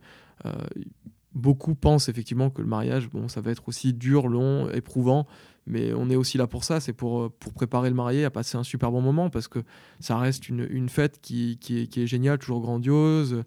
beaucoup 1.35 1.75
pensent 1.75 2.09
effectivement 2.09 2.51
que 2.51 2.61
le 2.61 2.69
mariage, 2.69 3.09
bon, 3.09 3.29
ça 3.29 3.41
va 3.41 3.51
être 3.51 3.69
aussi 3.69 3.93
dur, 3.93 4.29
long, 4.29 4.69
éprouvant, 4.71 5.27
mais 5.69 5.93
on 5.93 6.11
est 6.11 6.17
aussi 6.17 6.39
là 6.39 6.47
pour 6.47 6.65
ça, 6.65 6.81
c'est 6.81 6.93
pour, 6.93 7.23
euh, 7.23 7.33
pour 7.39 7.53
préparer 7.53 7.89
le 7.89 7.95
marié 7.95 8.25
à 8.25 8.31
passer 8.31 8.57
un 8.57 8.63
super 8.63 8.91
bon 8.91 9.01
moment, 9.01 9.31
parce 9.31 9.49
que 9.49 9.61
ça 10.01 10.19
reste 10.19 10.49
une, 10.49 10.67
une 10.71 10.89
fête 10.89 11.21
qui, 11.21 11.59
qui, 11.59 11.83
est, 11.83 12.07
géniale, 12.07 12.39
toujours 12.39 12.61
grandiose, 12.61 13.45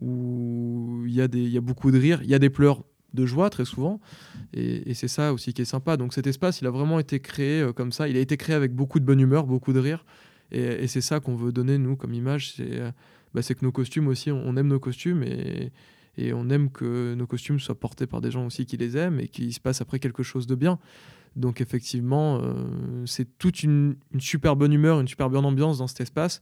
où 0.00 1.02
il 1.06 1.12
y, 1.12 1.20
a 1.20 1.28
y 1.32 1.58
a 1.58 1.60
beaucoup 1.60 1.90
de 1.90 1.98
rires, 1.98 2.22
il 2.22 2.30
y 2.30 2.34
a 2.34 2.38
des 2.38 2.50
pleurs 2.50 2.84
de 3.12 3.26
joie 3.26 3.50
très 3.50 3.64
souvent, 3.64 4.00
et, 4.54 4.94
c'est 4.94 5.08
ça 5.08 5.32
aussi 5.32 5.52
qui 5.52 5.62
est 5.62 5.66
sympa. 5.66 5.96
Donc 5.96 6.14
cet 6.14 6.26
espace, 6.26 6.60
il 6.60 6.66
a 6.66 6.70
vraiment 6.70 6.98
été 7.00 7.20
créé 7.20 7.60
euh, 7.60 7.72
comme 7.72 7.92
ça, 7.92 8.08
il 8.08 8.16
a 8.16 8.20
été 8.20 8.36
créé 8.36 8.54
avec 8.54 8.74
beaucoup 8.74 9.00
de 9.00 9.04
bonne 9.04 9.20
humeur, 9.20 9.46
beaucoup 9.46 9.72
de 9.72 9.80
rire, 9.80 10.04
et, 10.52 10.62
et 10.62 10.86
c'est 10.86 11.00
ça 11.00 11.20
qu'on 11.20 11.34
veut 11.34 11.52
donner, 11.52 11.78
nous, 11.78 11.96
comme 11.96 12.14
image, 12.14 12.54
c'est 12.54 12.80
euh, 12.80 12.90
bah, 13.34 13.42
que 13.42 13.64
nos 13.64 13.72
costumes 13.72 14.08
aussi, 14.08 14.30
on 14.30 14.56
aime 14.56 14.68
nos 14.68 14.80
costumes, 14.80 15.22
et 15.24 15.72
et 16.16 16.32
on 16.32 16.48
aime 16.50 16.70
que 16.70 17.14
nos 17.14 17.26
costumes 17.26 17.60
soient 17.60 17.78
portés 17.78 18.06
par 18.06 18.20
des 18.20 18.30
gens 18.30 18.46
aussi 18.46 18.66
qui 18.66 18.76
les 18.76 18.96
aiment 18.96 19.20
et 19.20 19.28
qu'il 19.28 19.52
se 19.54 19.60
passe 19.60 19.80
après 19.80 19.98
quelque 19.98 20.22
chose 20.22 20.46
de 20.46 20.54
bien. 20.54 20.78
Donc 21.36 21.60
effectivement, 21.60 22.40
euh, 22.42 23.06
c'est 23.06 23.38
toute 23.38 23.62
une, 23.62 23.96
super 24.18 24.56
bonne 24.56 24.72
humeur, 24.72 25.00
une 25.00 25.08
super 25.08 25.30
bonne 25.30 25.44
ambiance 25.44 25.78
dans 25.78 25.86
cet 25.86 26.00
espace 26.00 26.40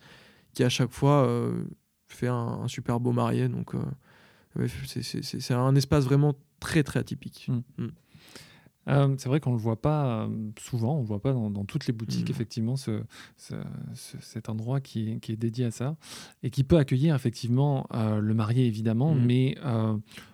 qui 0.55 0.65
à 0.65 0.69
chaque 0.69 0.93
fois 0.93 1.27
euh, 1.27 1.65
fait 2.07 2.29
un, 2.29 2.67
super 2.69 3.01
beau 3.01 3.13
marié. 3.13 3.49
Donc 3.49 3.75
euh, 3.75 4.67
c'est 4.87 5.55
un 5.55 5.75
espace 5.75 6.05
vraiment 6.05 6.35
très 6.61 6.83
très 6.83 7.01
atypique. 7.01 7.49
Mmh. 7.49 7.83
Mmh. 7.83 7.89
Euh, 8.89 9.15
c'est 9.19 9.29
vrai 9.29 9.41
qu'on 9.41 9.51
ne 9.51 9.57
le 9.57 9.63
voit 9.63 9.81
pas 9.81 10.07
euh, 10.07 10.29
souvent, 10.59 10.95
on 10.95 10.97
ne 10.99 11.03
le 11.03 11.07
voit 11.07 11.21
pas 11.21 11.33
dans, 11.33 11.65
toutes 11.65 11.87
les 11.87 11.93
boutiques, 11.93 12.29
mmh. 12.29 12.33
effectivement, 12.33 12.77
ce, 12.77 13.03
cet 14.21 14.49
endroit 14.49 14.81
qui 14.81 15.11
est, 15.11 15.19
qui 15.21 15.33
est, 15.33 15.37
dédié 15.37 15.67
à 15.67 15.71
ça 15.71 15.97
et 16.43 16.51
qui 16.51 16.65
peut 16.65 16.79
accueillir 16.79 17.15
effectivement 17.15 17.87
euh, 17.95 18.21
le 18.21 18.35
marié, 18.35 18.67
évidemment, 18.67 19.15
mmh. 19.15 19.25
mais 19.25 19.57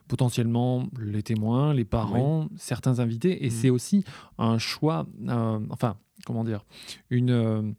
potentiellement 0.09 0.87
les 1.01 1.23
témoins, 1.23 1.73
les 1.75 1.85
parents, 1.85 2.49
certains 2.57 3.01
invités. 3.01 3.45
Et 3.45 3.49
mmh. 3.49 3.53
c'est 3.53 3.71
aussi 3.71 4.05
un 4.39 4.59
choix, 4.59 5.07
enfin, 5.71 5.97
comment 6.25 6.45
dire, 6.45 6.65
une, 7.11 7.31
euh, 7.31 7.73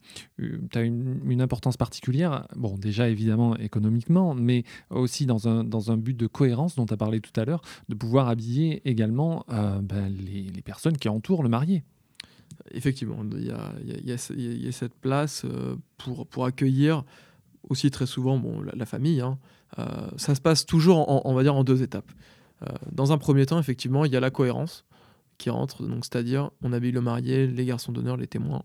as 0.74 0.82
une, 0.82 1.42
importance 1.42 1.78
particulière, 1.78 2.48
bon 2.56 2.78
déjà 2.78 3.10
évidemment 3.10 3.56
économiquement, 3.58 4.36
mais 4.36 4.64
aussi 4.90 5.26
dans 5.26 5.48
un, 5.48 5.64
dans 5.64 5.92
un 5.92 5.98
but 5.98 6.16
de 6.16 6.28
cohérence 6.28 6.76
dont 6.76 6.86
tu 6.86 6.94
as 6.94 6.98
parlé 6.98 7.20
tout 7.22 7.38
à 7.40 7.46
l'heure, 7.46 7.62
de 7.90 7.96
pouvoir 7.96 8.28
habiller 8.30 8.82
également 8.88 9.46
euh, 9.50 9.80
ben, 9.82 10.10
les, 10.10 10.44
les, 10.44 10.62
personnes 10.62 10.98
qui 10.98 11.10
entourent 11.10 11.44
le 11.44 11.50
marié. 11.50 11.84
Effectivement, 12.72 13.24
il 13.32 13.46
y 13.46 13.52
a, 13.52 13.74
y, 13.84 14.10
y 14.10 14.68
a, 14.68 14.72
cette 14.72 14.96
place 14.96 15.44
euh, 15.46 15.76
pour, 15.98 16.28
pour 16.28 16.46
accueillir 16.46 17.04
aussi 17.70 17.90
très 17.92 18.06
souvent 18.06 18.38
bon, 18.38 18.62
la, 18.62 18.86
famille. 18.86 19.22
Hein. 19.22 19.40
ça 20.18 20.36
se 20.36 20.42
passe 20.42 20.66
toujours, 20.66 21.10
en, 21.10 21.22
on 21.26 21.34
va 21.34 21.42
dire, 21.42 21.56
en 21.56 21.64
deux 21.64 21.82
étapes. 21.82 22.12
dans 22.92 23.12
un 23.12 23.18
premier 23.18 23.48
temps, 23.48 23.60
effectivement, 23.60 24.06
il 24.06 24.12
y 24.12 24.16
a 24.16 24.20
la 24.20 24.30
cohérence 24.30 24.86
qui 25.38 25.50
rentrent. 25.50 25.84
Donc, 25.88 26.06
c'est-à-dire, 26.06 26.52
on 26.62 26.74
habille 26.74 26.92
le 26.92 27.02
marié, 27.02 27.48
les 27.48 27.66
garçons 27.66 27.92
d'honneur, 27.92 28.18
les 28.18 28.28
témoins. 28.28 28.64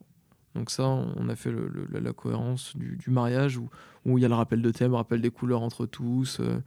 Donc 0.55 0.71
ça, 0.71 0.85
on 0.85 1.29
a 1.29 1.37
fait 1.37 1.53
la 1.93 2.13
cohérence 2.13 2.77
du, 2.77 3.11
mariage 3.11 3.57
où, 3.57 3.69
où, 4.05 4.19
il 4.19 4.23
y 4.23 4.25
a 4.25 4.29
le 4.29 4.35
rappel 4.35 4.63
de 4.63 4.71
thème, 4.71 4.95
rappel 4.95 5.21
des 5.21 5.31
couleurs 5.31 5.63
entre 5.63 5.87
tous, 5.87 6.41
euh, 6.41 6.61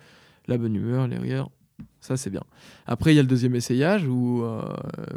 la 0.47 0.57
bonne 0.57 0.75
humeur, 0.75 1.07
les 1.07 1.17
rires. 1.17 1.49
Ça, 1.99 2.15
c'est 2.15 2.29
bien. 2.29 2.43
Après, 2.85 3.13
il 3.13 3.15
y 3.15 3.19
a 3.19 3.21
le 3.21 3.27
deuxième 3.27 3.55
essayage 3.55 4.07
où, 4.07 4.43
euh, 4.43 4.61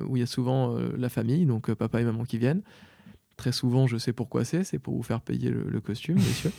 où 0.08 0.16
il 0.16 0.20
y 0.20 0.22
a 0.22 0.26
souvent 0.26 0.76
euh, 0.76 0.90
la 0.96 1.08
famille, 1.08 1.46
donc 1.46 1.72
papa 1.74 2.00
et 2.00 2.04
maman 2.04 2.24
qui 2.24 2.38
viennent. 2.38 2.62
Très 3.36 3.52
souvent, 3.52 3.86
je 3.86 3.98
sais 3.98 4.12
pourquoi 4.12 4.44
c'est, 4.44 4.64
c'est 4.64 4.78
pour 4.78 4.96
vous 4.96 5.02
faire 5.02 5.20
payer 5.20 5.50
le, 5.50 5.80
costume, 5.80 6.16
messieurs. 6.16 6.52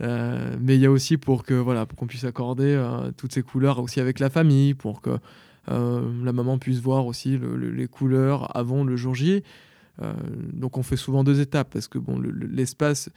mais 0.00 0.76
il 0.76 0.80
y 0.80 0.86
a 0.86 0.90
aussi 0.90 1.16
pour 1.16 1.44
que 1.44 1.54
voilà, 1.54 1.86
pour 1.86 1.98
qu'on 1.98 2.06
puisse 2.06 2.24
accorder 2.24 2.82
toutes 3.18 3.32
ces 3.32 3.42
couleurs 3.42 3.78
aussi 3.78 4.00
avec 4.00 4.18
la 4.18 4.30
famille, 4.30 4.74
pour 4.74 5.02
que 5.02 5.18
la 5.68 6.32
maman 6.32 6.58
puisse 6.58 6.78
voir 6.78 7.06
aussi 7.06 7.38
les 7.38 7.88
couleurs 7.88 8.56
avant 8.56 8.84
le 8.84 8.96
jour 8.96 9.14
J. 9.14 9.42
Euh, 10.02 10.12
donc 10.52 10.76
on 10.76 10.82
fait 10.82 10.96
souvent 10.96 11.24
deux 11.24 11.40
étapes 11.40 11.70
parce 11.72 11.88
que 11.88 11.98
bon, 11.98 12.20
l'espace 12.20 13.08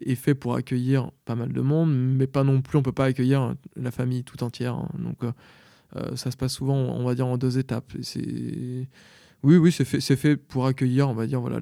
est 0.00 0.14
fait 0.14 0.34
pour 0.34 0.54
accueillir 0.54 1.10
pas 1.24 1.34
mal 1.34 1.52
de 1.52 1.60
monde, 1.60 1.94
mais 1.94 2.26
pas 2.26 2.44
non 2.44 2.60
plus, 2.60 2.78
on 2.78 2.82
peut 2.82 2.92
pas 2.92 3.06
accueillir 3.06 3.54
la 3.76 3.90
famille 3.90 4.24
tout 4.24 4.42
entière. 4.42 4.74
Hein. 4.74 4.88
Donc 4.98 5.18
euh, 5.24 6.16
ça 6.16 6.30
se 6.30 6.36
passe 6.36 6.52
souvent, 6.52 6.76
on 6.76 7.04
va 7.04 7.14
dire, 7.14 7.26
en 7.26 7.38
deux 7.38 7.58
étapes. 7.58 7.92
Oui, 9.42 9.56
oui, 9.56 9.72
c'est 9.72 9.84
fait, 9.84 10.00
fait, 10.16 10.36
pour 10.36 10.66
accueillir, 10.66 11.08
on 11.08 11.14
va 11.14 11.26
dire, 11.26 11.40
voilà, 11.40 11.60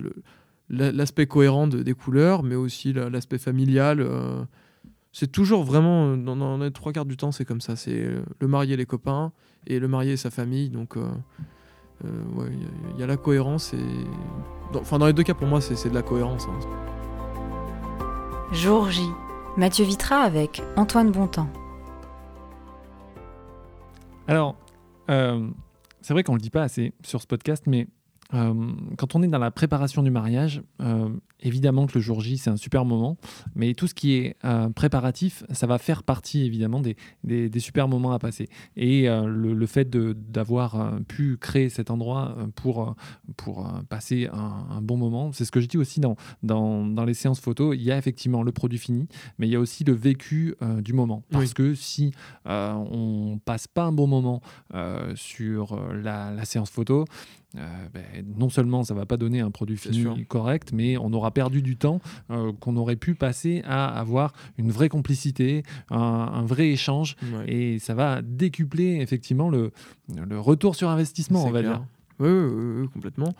l'aspect 0.70 1.26
cohérent 1.26 1.68
des 1.68 1.92
couleurs, 1.92 2.42
mais 2.42 2.54
aussi 2.54 2.92
l'aspect 2.92 3.38
familial. 3.38 4.04
c'est 5.12 5.30
toujours 5.30 5.62
vraiment, 5.62 6.16
dans, 6.16 6.34
dans, 6.34 6.58
les 6.58 6.72
trois 6.72 6.92
quarts 6.92 7.04
du 7.04 7.16
temps, 7.16 7.32
c'est 7.32 7.44
comme 7.44 7.60
ça. 7.60 7.76
C'est 7.76 8.08
le 8.40 8.48
marié, 8.48 8.76
les 8.76 8.86
copains, 8.86 9.32
et 9.66 9.78
le 9.78 9.88
marié 9.88 10.12
et 10.12 10.16
sa 10.16 10.30
famille. 10.30 10.70
Donc, 10.70 10.96
euh, 10.96 11.08
euh, 12.04 12.50
il 12.94 13.00
y, 13.00 13.02
a 13.02 13.06
la 13.06 13.16
cohérence. 13.16 13.74
Et... 13.74 13.78
Dans, 14.72 14.80
enfin, 14.80 14.98
dans 14.98 15.06
les 15.06 15.12
deux 15.12 15.22
cas, 15.22 15.34
pour 15.34 15.46
moi, 15.46 15.60
c'est 15.60 15.88
de 15.88 15.94
la 15.94 16.02
cohérence. 16.02 16.46
Hein. 16.46 16.58
Jour 18.52 18.90
J. 18.90 19.02
Mathieu 19.56 19.84
Vitra 19.84 20.20
avec 20.20 20.62
Antoine 20.76 21.10
Bontemps. 21.10 21.48
Alors, 24.28 24.56
euh, 25.08 25.48
c'est 26.02 26.12
vrai 26.12 26.22
qu'on 26.22 26.32
ne 26.32 26.38
le 26.38 26.42
dit 26.42 26.50
pas 26.50 26.62
assez 26.62 26.92
sur 27.02 27.22
ce 27.22 27.26
podcast, 27.26 27.64
mais 27.66 27.86
quand 28.30 29.14
on 29.14 29.22
est 29.22 29.28
dans 29.28 29.38
la 29.38 29.50
préparation 29.50 30.02
du 30.02 30.10
mariage, 30.10 30.62
évidemment 31.40 31.86
que 31.86 31.94
le 31.94 32.00
jour 32.00 32.20
J, 32.20 32.38
c'est 32.38 32.50
un 32.50 32.56
super 32.56 32.84
moment, 32.84 33.16
mais 33.54 33.74
tout 33.74 33.86
ce 33.86 33.94
qui 33.94 34.14
est 34.14 34.36
euh, 34.44 34.68
préparatif, 34.70 35.44
ça 35.50 35.66
va 35.66 35.78
faire 35.78 36.02
partie 36.02 36.44
évidemment 36.44 36.80
des, 36.80 36.96
des, 37.24 37.60
super 37.60 37.88
moments 37.88 38.12
à 38.12 38.18
passer. 38.18 38.48
Et 38.76 39.08
euh, 39.08 39.26
le, 39.26 39.66
fait 39.66 39.88
d'avoir 39.90 40.80
euh, 40.80 40.98
pu 41.06 41.36
créer 41.36 41.68
cet 41.68 41.90
endroit 41.90 42.36
pour, 42.54 42.94
pour 43.36 43.68
passer 43.88 44.28
un, 44.32 44.80
bon 44.82 44.96
moment, 44.96 45.32
c'est 45.32 45.44
ce 45.44 45.52
que 45.52 45.60
je 45.60 45.66
dis 45.66 45.78
aussi 45.78 46.00
dans, 46.00 46.16
dans, 46.42 46.86
dans, 46.86 47.04
les 47.04 47.14
séances 47.14 47.40
photos, 47.40 47.76
il 47.76 47.82
y 47.82 47.92
a 47.92 47.98
effectivement 47.98 48.42
le 48.42 48.52
produit 48.52 48.78
fini, 48.78 49.08
mais 49.38 49.46
il 49.46 49.50
y 49.50 49.56
a 49.56 49.60
aussi 49.60 49.84
le 49.84 49.92
vécu 49.92 50.54
du 50.78 50.92
moment. 50.92 51.22
Parce 51.30 51.54
que 51.54 51.74
si 51.74 52.12
on 52.44 53.38
passe 53.44 53.66
pas 53.66 53.84
un 53.84 53.92
bon 53.92 54.06
moment 54.06 54.40
sur 55.14 55.80
la, 55.92 56.30
la 56.30 56.44
séance 56.44 56.70
photo, 56.70 57.04
ben, 57.92 58.04
non 58.36 58.48
seulement 58.48 58.84
ça 58.84 58.94
va 58.94 59.06
pas 59.06 59.16
donner 59.16 59.40
un 59.40 59.50
produit 59.50 59.76
fini 59.76 60.26
correct, 60.26 60.70
mais 60.72 60.96
on 60.96 61.12
aura 61.12 61.30
perdu 61.30 61.62
du 61.62 61.76
temps 61.76 62.00
euh, 62.30 62.52
qu'on 62.60 62.76
aurait 62.76 62.96
pu 62.96 63.14
passer 63.14 63.62
à 63.64 63.86
avoir 63.86 64.32
une 64.58 64.70
vraie 64.70 64.88
complicité, 64.88 65.62
un, 65.90 66.44
vrai 66.44 66.68
échange. 66.68 67.16
Et 67.46 67.78
ça 67.78 67.94
va 67.94 68.22
décupler 68.22 69.00
effectivement 69.00 69.48
le, 69.50 69.70
le 70.14 70.38
retour 70.38 70.74
sur 70.74 70.88
investissement, 70.88 71.44
on 71.44 71.50
va 71.50 71.62
dire. 71.62 71.84
Oui, 72.18 72.30
oui, 72.30 72.80
oui, 72.80 72.88
complètement. 72.88 73.34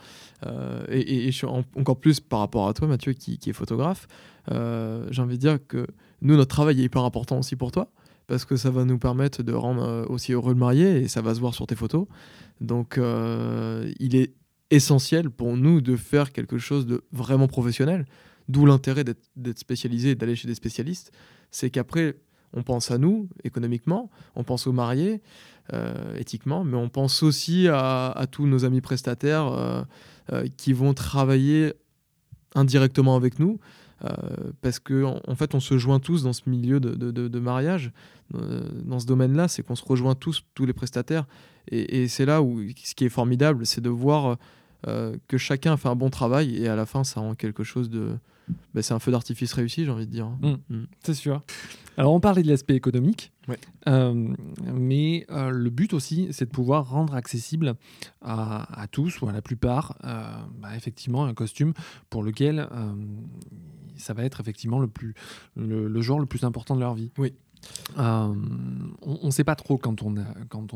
Euh, 0.44 0.85
et, 0.90 1.29
et, 1.29 1.31
encore 1.76 1.98
plus 1.98 2.20
par 2.20 2.40
rapport 2.40 2.68
à 2.68 2.74
toi, 2.74 2.87
Mathieu, 2.87 3.14
qui, 3.14 3.38
qui 3.38 3.50
est 3.50 3.55
photographe, 3.55 4.07
euh, 4.50 5.07
j'ai 5.11 5.22
envie 5.22 5.37
de 5.37 5.40
dire 5.40 5.59
que 5.66 5.87
nous, 6.20 6.37
notre 6.37 6.55
travail 6.55 6.81
est 6.81 6.85
hyper 6.85 7.02
important 7.02 7.38
aussi 7.38 7.57
pour 7.57 7.72
toi, 7.72 7.88
parce 8.26 8.44
que 8.44 8.56
ça 8.56 8.70
va 8.70 8.84
nous 8.84 8.98
permettre 8.98 9.42
de 9.42 9.52
rendre 9.52 9.82
euh, 9.82 10.04
aussi 10.08 10.32
heureux 10.32 10.52
le 10.52 10.58
marié, 10.58 11.02
et 11.02 11.08
ça 11.08 11.22
va 11.22 11.34
se 11.34 11.40
voir 11.40 11.54
sur 11.54 11.66
tes 11.66 11.76
photos. 11.76 12.06
Donc, 12.60 12.98
il 12.98 14.16
est 14.16 14.32
essentiel 14.70 15.28
pour 15.30 15.56
nous 15.56 15.80
de 15.82 15.94
faire 15.94 16.32
quelque 16.32 16.58
chose 16.58 16.86
de 16.86 17.04
vraiment 17.12 17.48
professionnel, 17.48 18.06
d'où 18.48 18.64
l'intérêt 18.64 19.04
d'être 19.04 19.58
spécialisé 19.58 20.10
et 20.10 20.14
d'aller 20.14 20.36
chez 20.36 20.48
des 20.48 20.54
spécialistes. 20.54 21.12
C'est 21.50 21.68
qu'après, 21.68 22.16
on 22.52 22.62
pense 22.62 22.90
à 22.90 22.98
nous 22.98 23.28
économiquement, 23.44 24.10
on 24.34 24.42
pense 24.44 24.66
aux 24.66 24.72
mariés 24.72 25.22
euh, 25.72 26.16
éthiquement, 26.16 26.64
mais 26.64 26.76
on 26.76 26.88
pense 26.88 27.22
aussi 27.22 27.68
à, 27.68 28.26
tous 28.30 28.46
nos 28.46 28.64
amis 28.64 28.80
prestataires 28.80 29.46
euh, 29.46 29.82
euh, 30.32 30.46
qui 30.56 30.72
vont 30.72 30.94
travailler 30.94 31.74
indirectement 32.54 33.16
avec 33.16 33.38
nous. 33.38 33.58
Parce 34.61 34.78
que 34.78 35.04
en, 35.04 35.35
fait, 35.35 35.54
on 35.54 35.61
se 35.61 35.78
joint 35.78 36.00
tous 36.00 36.22
dans 36.22 36.32
ce 36.32 36.42
milieu 36.48 36.80
de, 36.80 37.38
mariage, 37.38 37.92
dans 38.32 38.98
ce 38.98 39.06
domaine-là, 39.06 39.48
c'est 39.48 39.62
qu'on 39.62 39.76
se 39.76 39.85
rejoint 39.85 40.14
tous, 40.14 40.44
tous 40.54 40.66
les 40.66 40.72
prestataires. 40.72 41.26
Et, 41.68 42.02
et 42.02 42.09
c'est 42.09 42.26
là 42.26 42.42
où 42.42 42.61
ce 42.82 42.94
qui 42.94 43.04
est 43.04 43.11
formidable, 43.11 43.66
c'est 43.66 43.80
de 43.80 43.90
voir 43.90 44.37
que 44.82 45.38
chacun 45.38 45.76
fait 45.76 45.88
un 45.88 45.96
bon 45.96 46.11
travail 46.11 46.56
et 46.56 46.68
à 46.68 46.76
la 46.76 46.87
fin, 46.87 47.04
ça 47.04 47.20
rend 47.20 47.35
quelque 47.35 47.64
chose 47.64 47.90
de, 47.90 48.18
bah, 48.74 48.82
c'est 48.82 48.94
un 48.94 48.98
feu 48.98 49.11
d'artifice 49.11 49.52
réussi, 49.52 49.85
j'ai 49.85 49.90
envie 49.90 50.06
de 50.06 50.12
dire. 50.12 50.28
Mmh. 50.28 50.56
Mmh. 50.68 50.85
C'est 51.02 51.14
sûr. 51.14 51.42
Alors, 51.96 52.12
on 52.12 52.20
parlait 52.20 52.42
de 52.42 52.48
l'aspect 52.48 52.74
économique, 52.74 53.32
euh, 53.88 54.35
mais 54.74 55.26
euh, 55.30 55.48
le 55.50 55.70
but 55.70 55.94
aussi, 55.94 56.28
c'est 56.30 56.44
de 56.44 56.50
pouvoir 56.50 56.90
rendre 56.90 57.14
accessible 57.14 57.74
à, 58.22 58.87
tous 58.90 59.20
ou 59.22 59.28
à 59.28 59.32
la 59.32 59.40
plupart, 59.40 59.96
euh, 60.04 60.30
bah, 60.61 60.76
effectivement, 60.76 61.24
un 61.24 61.32
costume 61.32 61.72
pour 62.11 62.22
lequel 62.22 62.68
ça 63.96 64.14
va 64.14 64.24
être 64.24 64.40
effectivement 64.40 64.78
le, 64.78 64.88
plus, 64.88 65.14
le, 65.56 65.88
le 65.88 66.00
jour 66.00 66.20
le 66.20 66.26
plus 66.26 66.44
important 66.44 66.74
de 66.74 66.80
leur 66.80 66.94
vie. 66.94 67.11
Oui. 67.18 67.35
Euh, 67.98 68.35
on 69.02 69.26
ne 69.26 69.30
sait 69.30 69.44
pas 69.44 69.54
trop 69.54 69.78
quand 69.78 70.02
on 70.02 70.11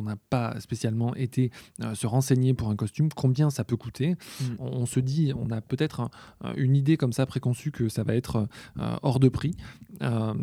n'a 0.03 0.17
pas 0.31 0.59
spécialement 0.61 1.15
été 1.15 1.51
euh, 1.83 1.95
se 1.95 2.07
renseigner 2.07 2.55
pour 2.55 2.71
un 2.71 2.77
costume 2.77 3.09
combien 3.15 3.51
ça 3.51 3.65
peut 3.65 3.77
coûter. 3.77 4.17
Mm. 4.41 4.45
On, 4.59 4.87
se 4.87 5.01
dit, 5.01 5.33
on 5.37 5.51
a 5.51 5.61
peut-être 5.61 6.11
une 6.57 6.77
idée 6.77 6.97
comme 6.97 7.13
ça 7.13 7.27
préconçue 7.27 7.71
que 7.71 7.89
ça 7.89 8.03
va 8.03 8.15
être 8.15 8.49
euh, 8.79 8.97
hors 9.03 9.21
de 9.21 9.29
prix. 9.29 9.57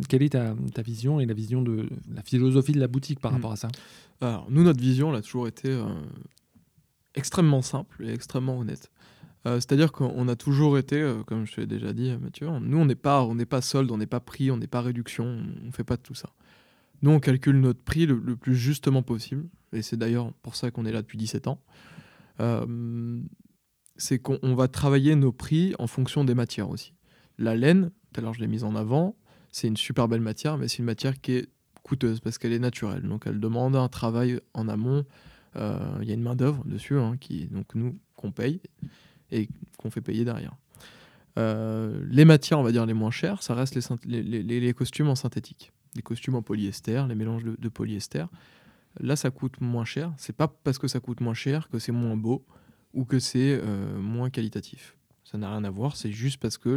quelle 0.09 0.23
est 0.23 0.29
ta, 0.29 0.81
vision 0.81 1.19
et 1.19 1.25
la 1.25 1.33
vision 1.33 1.61
de 1.61 1.89
la 2.13 2.21
philosophie 2.21 2.73
de 2.73 2.79
la 2.79 2.87
boutique 2.87 3.19
par 3.19 3.31
mm. 3.31 3.35
rapport 3.35 3.51
à 3.51 3.57
ça? 3.57 3.69
Alors 4.21 4.47
nous, 4.49 4.63
notre 4.63 4.79
vision, 4.79 5.09
elle 5.09 5.17
a 5.17 5.21
toujours 5.21 5.47
été 5.47 5.79
extrêmement 7.15 7.61
simple 7.61 8.05
et 8.05 8.13
extrêmement 8.13 8.57
honnête. 8.57 8.91
C'est-à-dire 9.55 9.91
qu'on 9.91 10.27
a 10.27 10.35
toujours 10.35 10.77
été, 10.77 11.09
comme 11.25 11.45
je 11.45 11.61
l'ai 11.61 11.67
déjà 11.67 11.93
dit, 11.93 12.11
Mathieu, 12.17 12.47
nous, 12.59 12.77
on 12.77 12.85
n'est 12.85 12.95
pas, 12.95 13.23
on 13.23 13.37
pas 13.37 13.61
solde, 13.61 13.91
on 13.91 13.97
n'est 13.97 14.07
pas 14.07 14.19
prix, 14.19 14.51
on 14.51 14.57
n'est 14.57 14.67
pas 14.67 14.81
réduction, 14.81 15.25
on 15.25 15.65
ne 15.67 15.71
fait 15.71 15.83
pas 15.83 15.95
de 15.95 16.01
tout 16.01 16.15
ça. 16.15 16.29
Nous, 17.01 17.11
on 17.11 17.19
calcule 17.19 17.59
notre 17.59 17.81
prix 17.81 18.05
le, 18.05 18.35
plus 18.35 18.55
justement 18.55 19.03
possible, 19.03 19.47
et 19.71 19.81
c'est 19.81 19.97
d'ailleurs 19.97 20.33
pour 20.41 20.55
ça 20.55 20.71
qu'on 20.71 20.85
est 20.85 20.91
là 20.91 21.01
depuis 21.01 21.17
17 21.17 21.47
ans. 21.47 21.61
c'est 23.97 24.19
qu'on 24.19 24.55
va 24.55 24.67
travailler 24.67 25.15
nos 25.15 25.31
prix 25.31 25.73
en 25.79 25.87
fonction 25.87 26.23
des 26.23 26.35
matières 26.35 26.69
aussi. 26.69 26.93
La 27.37 27.55
laine, 27.55 27.91
tout 28.13 28.19
à 28.19 28.23
l'heure 28.23 28.33
je 28.33 28.41
l'ai 28.41 28.47
mise 28.47 28.63
en 28.63 28.75
avant, 28.75 29.15
c'est 29.51 29.67
une 29.67 29.77
super 29.77 30.07
belle 30.07 30.21
matière, 30.21 30.57
mais 30.57 30.67
c'est 30.67 30.79
une 30.79 30.85
matière 30.85 31.19
qui 31.21 31.33
est 31.33 31.49
coûteuse 31.83 32.19
parce 32.19 32.37
qu'elle 32.37 32.53
est 32.53 32.59
naturelle. 32.59 33.03
Donc 33.03 33.23
elle 33.27 33.39
demande 33.39 33.75
un 33.75 33.87
travail 33.87 34.39
en 34.53 34.67
amont. 34.67 35.05
Il 35.55 36.07
y 36.07 36.11
a 36.11 36.13
une 36.13 36.21
main 36.21 36.35
d'œuvre 36.35 36.63
dessus, 36.65 36.97
hein, 36.97 37.17
donc 37.51 37.73
nous, 37.73 37.97
qu'on 38.15 38.31
paye 38.31 38.61
et 39.31 39.49
qu'on 39.77 39.89
fait 39.89 40.01
payer 40.01 40.25
derrière. 40.25 40.55
Euh, 41.37 42.03
les 42.09 42.25
matières, 42.25 42.59
on 42.59 42.63
va 42.63 42.71
dire 42.71 42.85
les 42.85 42.93
moins 42.93 43.11
chères, 43.11 43.43
ça 43.43 43.53
reste 43.53 43.77
les, 44.05 44.73
costumes 44.73 45.09
en 45.09 45.15
synthétique, 45.15 45.71
les 45.95 46.01
costumes 46.01 46.35
en 46.35 46.41
polyester, 46.41 47.05
les 47.07 47.15
mélanges 47.15 47.43
de, 47.43 47.69
polyester. 47.69 48.25
Là, 48.99 49.15
ça 49.15 49.29
coûte 49.29 49.61
moins 49.61 49.85
cher. 49.85 50.11
C'est 50.17 50.35
pas 50.35 50.47
parce 50.47 50.79
que 50.79 50.87
ça 50.87 50.99
coûte 50.99 51.21
moins 51.21 51.35
cher 51.35 51.69
que 51.69 51.77
c'est 51.77 51.91
moins 51.91 52.17
beau 52.17 52.43
ou 52.93 53.05
que 53.05 53.19
c'est 53.19 53.59
euh, 53.61 53.99
moins 53.99 54.31
qualitatif. 54.31 54.97
Ça 55.23 55.37
n'a 55.37 55.51
rien 55.51 55.63
à 55.63 55.69
voir. 55.69 55.95
C'est 55.95 56.11
juste 56.11 56.37
parce 56.37 56.57
que 56.57 56.69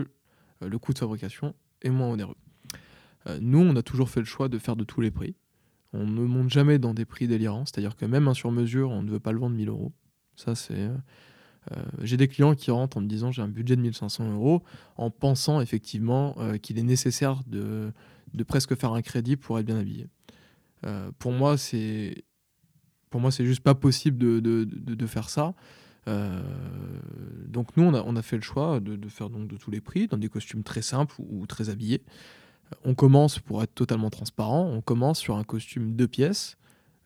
euh, 0.62 0.68
le 0.68 0.78
coût 0.78 0.92
de 0.92 0.98
fabrication 0.98 1.54
est 1.80 1.88
moins 1.88 2.08
onéreux. 2.08 2.36
nous, 3.40 3.60
on 3.60 3.74
a 3.76 3.82
toujours 3.82 4.10
fait 4.10 4.20
le 4.20 4.26
choix 4.26 4.48
de 4.50 4.58
faire 4.58 4.76
de 4.76 4.84
tous 4.84 5.00
les 5.00 5.10
prix. 5.10 5.34
On 5.94 6.06
ne 6.06 6.20
monte 6.20 6.50
jamais 6.50 6.78
dans 6.78 6.92
des 6.92 7.06
prix 7.06 7.26
délirants. 7.26 7.64
C'est-à-dire 7.64 7.96
que 7.96 8.04
même 8.04 8.28
un 8.28 8.34
sur 8.34 8.52
mesure, 8.52 8.90
on 8.90 9.02
ne 9.02 9.10
veut 9.10 9.20
pas 9.20 9.32
le 9.32 9.38
vendre 9.38 9.56
1000 9.56 9.70
euros. 9.70 9.92
Ça, 10.36 10.54
c'est 10.54 10.90
euh, 11.73 11.83
j'ai 12.03 12.16
des 12.16 12.29
clients 12.29 12.55
qui 12.55 12.70
rentrent 12.70 12.96
en 12.96 13.01
me 13.01 13.07
disant 13.07 13.31
j'ai 13.31 13.42
un 13.42 13.49
budget 13.49 13.77
de 13.77 13.83
1500 13.83 14.33
euros 14.33 14.62
en 14.96 15.11
pensant 15.11 15.61
effectivement 15.61 16.35
euh, 16.38 16.57
qu'il 16.57 16.79
est 16.79 16.83
nécessaire 16.83 17.40
de, 17.46 17.92
de, 18.33 18.44
presque 18.44 18.75
faire 18.77 18.92
un 18.92 19.03
crédit 19.03 19.37
pour 19.37 19.59
être 19.59 19.66
bien 19.66 19.79
habillé. 19.79 20.07
Euh, 20.87 21.11
pour 21.18 21.33
moi, 21.33 21.59
c'est 21.59 22.25
juste 23.40 23.62
pas 23.62 23.75
possible 23.75 24.18
de, 24.18 24.40
de, 24.40 24.64
de 24.64 25.07
faire 25.07 25.29
ça. 25.29 25.55
donc 26.07 27.77
nous, 27.77 27.85
on 27.85 27.94
a, 27.94 28.03
on 28.03 28.16
a, 28.16 28.23
fait 28.23 28.37
le 28.37 28.42
choix 28.42 28.81
de, 28.81 29.09
faire 29.09 29.29
donc 29.29 29.46
de 29.49 29.57
tous 29.57 29.70
les 29.70 29.81
prix, 29.81 30.07
dans 30.07 30.16
des 30.16 30.29
costumes 30.29 30.62
très 30.62 30.83
simples 30.83 31.14
ou, 31.18 31.42
ou 31.42 31.46
très 31.46 31.68
habillés. 31.68 32.03
On 32.85 32.94
commence, 32.94 33.38
pour 33.38 33.62
être 33.62 33.75
totalement 33.75 34.11
transparent, 34.11 34.64
on 34.64 34.81
commence 34.81 35.18
sur 35.18 35.37
un 35.37 35.44
costume 35.44 35.92
deux 35.92 36.09
pièces 36.09 36.57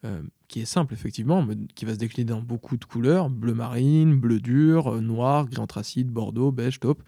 euh, 0.05 0.21
qui 0.49 0.61
est 0.61 0.67
simple 0.67 0.93
effectivement, 0.93 1.43
mais 1.43 1.57
qui 1.75 1.87
va 1.87 1.95
se 1.95 1.99
décliner 1.99 2.27
dans 2.27 2.43
beaucoup 2.43 2.77
de 2.77 2.85
couleurs, 2.85 3.31
bleu 3.31 3.55
marine, 3.55 4.21
bleu 4.21 4.39
dur, 4.39 4.93
euh, 4.93 5.01
noir, 5.01 5.47
gris 5.49 5.59
anthracite, 5.59 6.09
bordeaux, 6.09 6.53
beige, 6.53 6.79
taupe. 6.79 7.03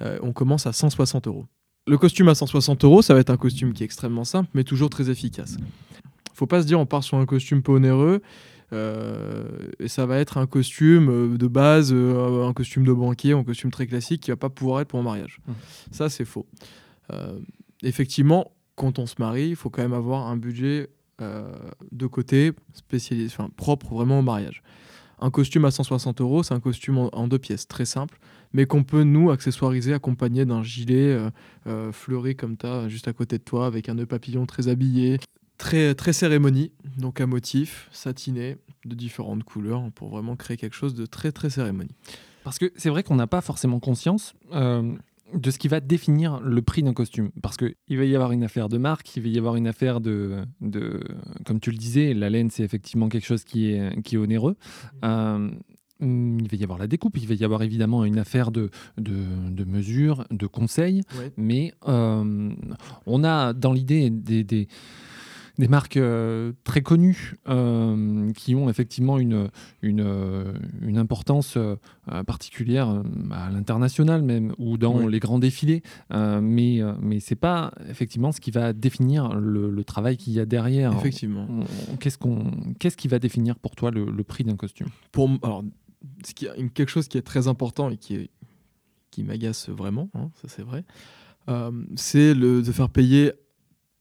Euh, 0.00 0.18
on 0.22 0.32
commence 0.32 0.66
à 0.66 0.72
160 0.72 1.26
euros. 1.26 1.46
Le 1.86 1.98
costume 1.98 2.28
à 2.28 2.34
160 2.34 2.84
euros, 2.84 3.02
ça 3.02 3.12
va 3.12 3.20
être 3.20 3.30
un 3.30 3.36
costume 3.36 3.74
qui 3.74 3.82
est 3.82 3.84
extrêmement 3.84 4.24
simple, 4.24 4.48
mais 4.54 4.64
toujours 4.64 4.88
très 4.88 5.10
efficace. 5.10 5.58
Faut 6.32 6.46
pas 6.46 6.62
se 6.62 6.66
dire 6.66 6.80
on 6.80 6.86
part 6.86 7.04
sur 7.04 7.18
un 7.18 7.26
costume 7.26 7.62
peu 7.62 7.72
onéreux, 7.72 8.22
et 8.72 9.88
ça 9.88 10.06
va 10.06 10.18
être 10.18 10.38
un 10.38 10.46
costume 10.46 11.36
de 11.36 11.46
base, 11.46 11.92
un 11.92 12.52
costume 12.54 12.84
de 12.84 12.92
banquier, 12.94 13.32
un 13.32 13.44
costume 13.44 13.70
très 13.70 13.86
classique 13.86 14.22
qui 14.22 14.30
va 14.30 14.36
pas 14.36 14.48
pouvoir 14.48 14.80
être 14.80 14.88
pour 14.88 14.98
un 14.98 15.02
mariage. 15.02 15.40
Mmh. 15.46 15.52
Ça, 15.90 16.08
c'est 16.08 16.24
faux. 16.24 16.46
effectivement, 17.82 18.52
quand 18.76 18.98
on 18.98 19.06
se 19.06 19.16
marie, 19.18 19.50
il 19.50 19.56
faut 19.56 19.68
quand 19.68 19.82
même 19.82 19.92
avoir 19.92 20.26
un 20.26 20.38
budget 20.38 20.88
de 21.20 22.06
côté, 22.06 22.52
spécialisé, 22.72 23.32
enfin, 23.32 23.48
propre 23.56 23.94
vraiment 23.94 24.18
au 24.18 24.22
mariage. 24.22 24.62
Un 25.22 25.30
costume 25.30 25.64
à 25.64 25.70
160 25.70 26.20
euros, 26.20 26.42
c'est 26.42 26.52
un 26.52 26.58
costume 26.58 26.98
en, 26.98 27.28
deux 27.28 27.38
pièces, 27.38 27.68
très 27.68 27.84
simple, 27.84 28.18
mais 28.52 28.66
qu'on 28.66 28.82
peut 28.82 29.04
nous 29.04 29.30
accessoiriser, 29.30 29.94
accompagné 29.94 30.44
d'un 30.44 30.64
gilet 30.64 31.12
euh, 31.12 31.30
euh, 31.68 31.92
fleuri 31.92 32.34
comme 32.34 32.56
ça, 32.60 32.88
juste 32.88 33.06
à 33.06 33.12
côté 33.12 33.38
de 33.38 33.44
toi, 33.44 33.66
avec 33.66 33.88
un 33.88 33.94
nœud 33.94 34.06
papillon 34.06 34.46
très 34.46 34.66
habillé, 34.66 35.20
très, 35.58 35.94
très 35.94 36.12
cérémonie, 36.12 36.72
donc 36.98 37.20
à 37.20 37.28
motif, 37.28 37.88
satiné, 37.92 38.56
de 38.84 38.96
différentes 38.96 39.44
couleurs, 39.44 39.84
pour 39.94 40.08
vraiment 40.08 40.34
créer 40.34 40.56
quelque 40.56 40.74
chose 40.74 40.94
de 40.94 41.06
très 41.06 41.30
très 41.30 41.50
cérémonie. 41.50 41.94
Parce 42.42 42.58
que 42.58 42.72
c'est 42.74 42.90
vrai 42.90 43.04
qu'on 43.04 43.14
n'a 43.14 43.28
pas 43.28 43.42
forcément 43.42 43.78
conscience 43.78 44.34
de 45.34 45.50
ce 45.50 45.58
qui 45.58 45.68
va 45.68 45.80
définir 45.80 46.40
le 46.40 46.62
prix 46.62 46.82
d'un 46.82 46.92
costume. 46.92 47.30
Parce 47.42 47.56
qu'il 47.56 47.74
va 47.88 48.04
y 48.04 48.14
avoir 48.14 48.32
une 48.32 48.44
affaire 48.44 48.68
de 48.68 48.78
marque, 48.78 49.16
il 49.16 49.22
va 49.22 49.28
y 49.28 49.38
avoir 49.38 49.56
une 49.56 49.66
affaire 49.66 50.00
de... 50.00 50.44
de 50.60 51.00
comme 51.44 51.60
tu 51.60 51.70
le 51.70 51.76
disais, 51.76 52.14
la 52.14 52.30
laine, 52.30 52.50
c'est 52.50 52.62
effectivement 52.62 53.08
quelque 53.08 53.26
chose 53.26 53.44
qui 53.44 53.72
est, 53.72 54.02
qui 54.02 54.16
est 54.16 54.18
onéreux. 54.18 54.52
Mmh. 54.52 54.96
Euh, 55.04 55.50
il 56.00 56.48
va 56.50 56.56
y 56.56 56.64
avoir 56.64 56.80
la 56.80 56.88
découpe, 56.88 57.16
il 57.16 57.28
va 57.28 57.34
y 57.34 57.44
avoir 57.44 57.62
évidemment 57.62 58.04
une 58.04 58.18
affaire 58.18 58.50
de, 58.50 58.70
de, 58.98 59.12
de 59.50 59.64
mesures, 59.64 60.26
de 60.32 60.48
conseils, 60.48 61.02
mais 61.36 61.74
euh, 61.86 62.52
on 63.06 63.22
a 63.22 63.52
dans 63.52 63.72
l'idée 63.72 64.10
des 64.10 64.42
des 64.42 64.66
marques 65.58 65.96
euh, 65.96 66.52
très 66.64 66.82
connues 66.82 67.36
euh, 67.48 68.32
qui 68.32 68.54
ont 68.54 68.68
effectivement 68.68 69.18
une, 69.18 69.48
une, 69.82 70.00
euh, 70.00 70.52
une 70.80 70.98
importance 70.98 71.58
particulière 72.26 73.02
à 73.30 73.50
l'international 73.50 74.22
même 74.22 74.54
ou 74.58 74.76
dans 74.76 75.06
les 75.06 75.20
grands 75.20 75.38
défilés. 75.38 75.82
mais 76.10 76.80
mais 77.00 77.20
ce 77.20 77.34
n'est 77.34 77.38
pas 77.38 77.72
effectivement 77.88 78.32
ce 78.32 78.40
qui 78.40 78.50
va 78.50 78.72
définir 78.72 79.34
le, 79.34 79.82
travail 79.84 80.16
qu'il 80.16 80.32
y 80.32 80.40
a 80.40 80.46
derrière. 80.46 80.92
Effectivement. 80.92 81.46
Qu'est-ce 82.00 82.16
qu'on 82.16 82.50
qu'est-ce 82.78 82.96
qui 82.96 83.08
va 83.08 83.18
définir 83.18 83.56
pour 83.56 83.74
toi 83.74 83.90
le, 83.90 84.24
prix 84.24 84.44
d'un 84.44 84.56
costume? 84.56 84.86
Pour, 85.10 85.28
alors, 85.42 85.64
ce 86.24 86.34
qui, 86.34 86.46
quelque 86.74 86.88
chose 86.88 87.08
qui 87.08 87.18
est 87.18 87.22
très 87.22 87.48
important 87.48 87.90
et 87.90 87.96
qui, 87.96 88.14
est, 88.14 88.30
qui 89.10 89.22
m'agace 89.24 89.68
vraiment, 89.68 90.08
hein, 90.14 90.30
ça 90.40 90.48
c'est 90.48 90.62
vrai, 90.62 90.84
c'est 91.96 92.34
de 92.34 92.72
faire 92.72 92.88
payer 92.88 93.32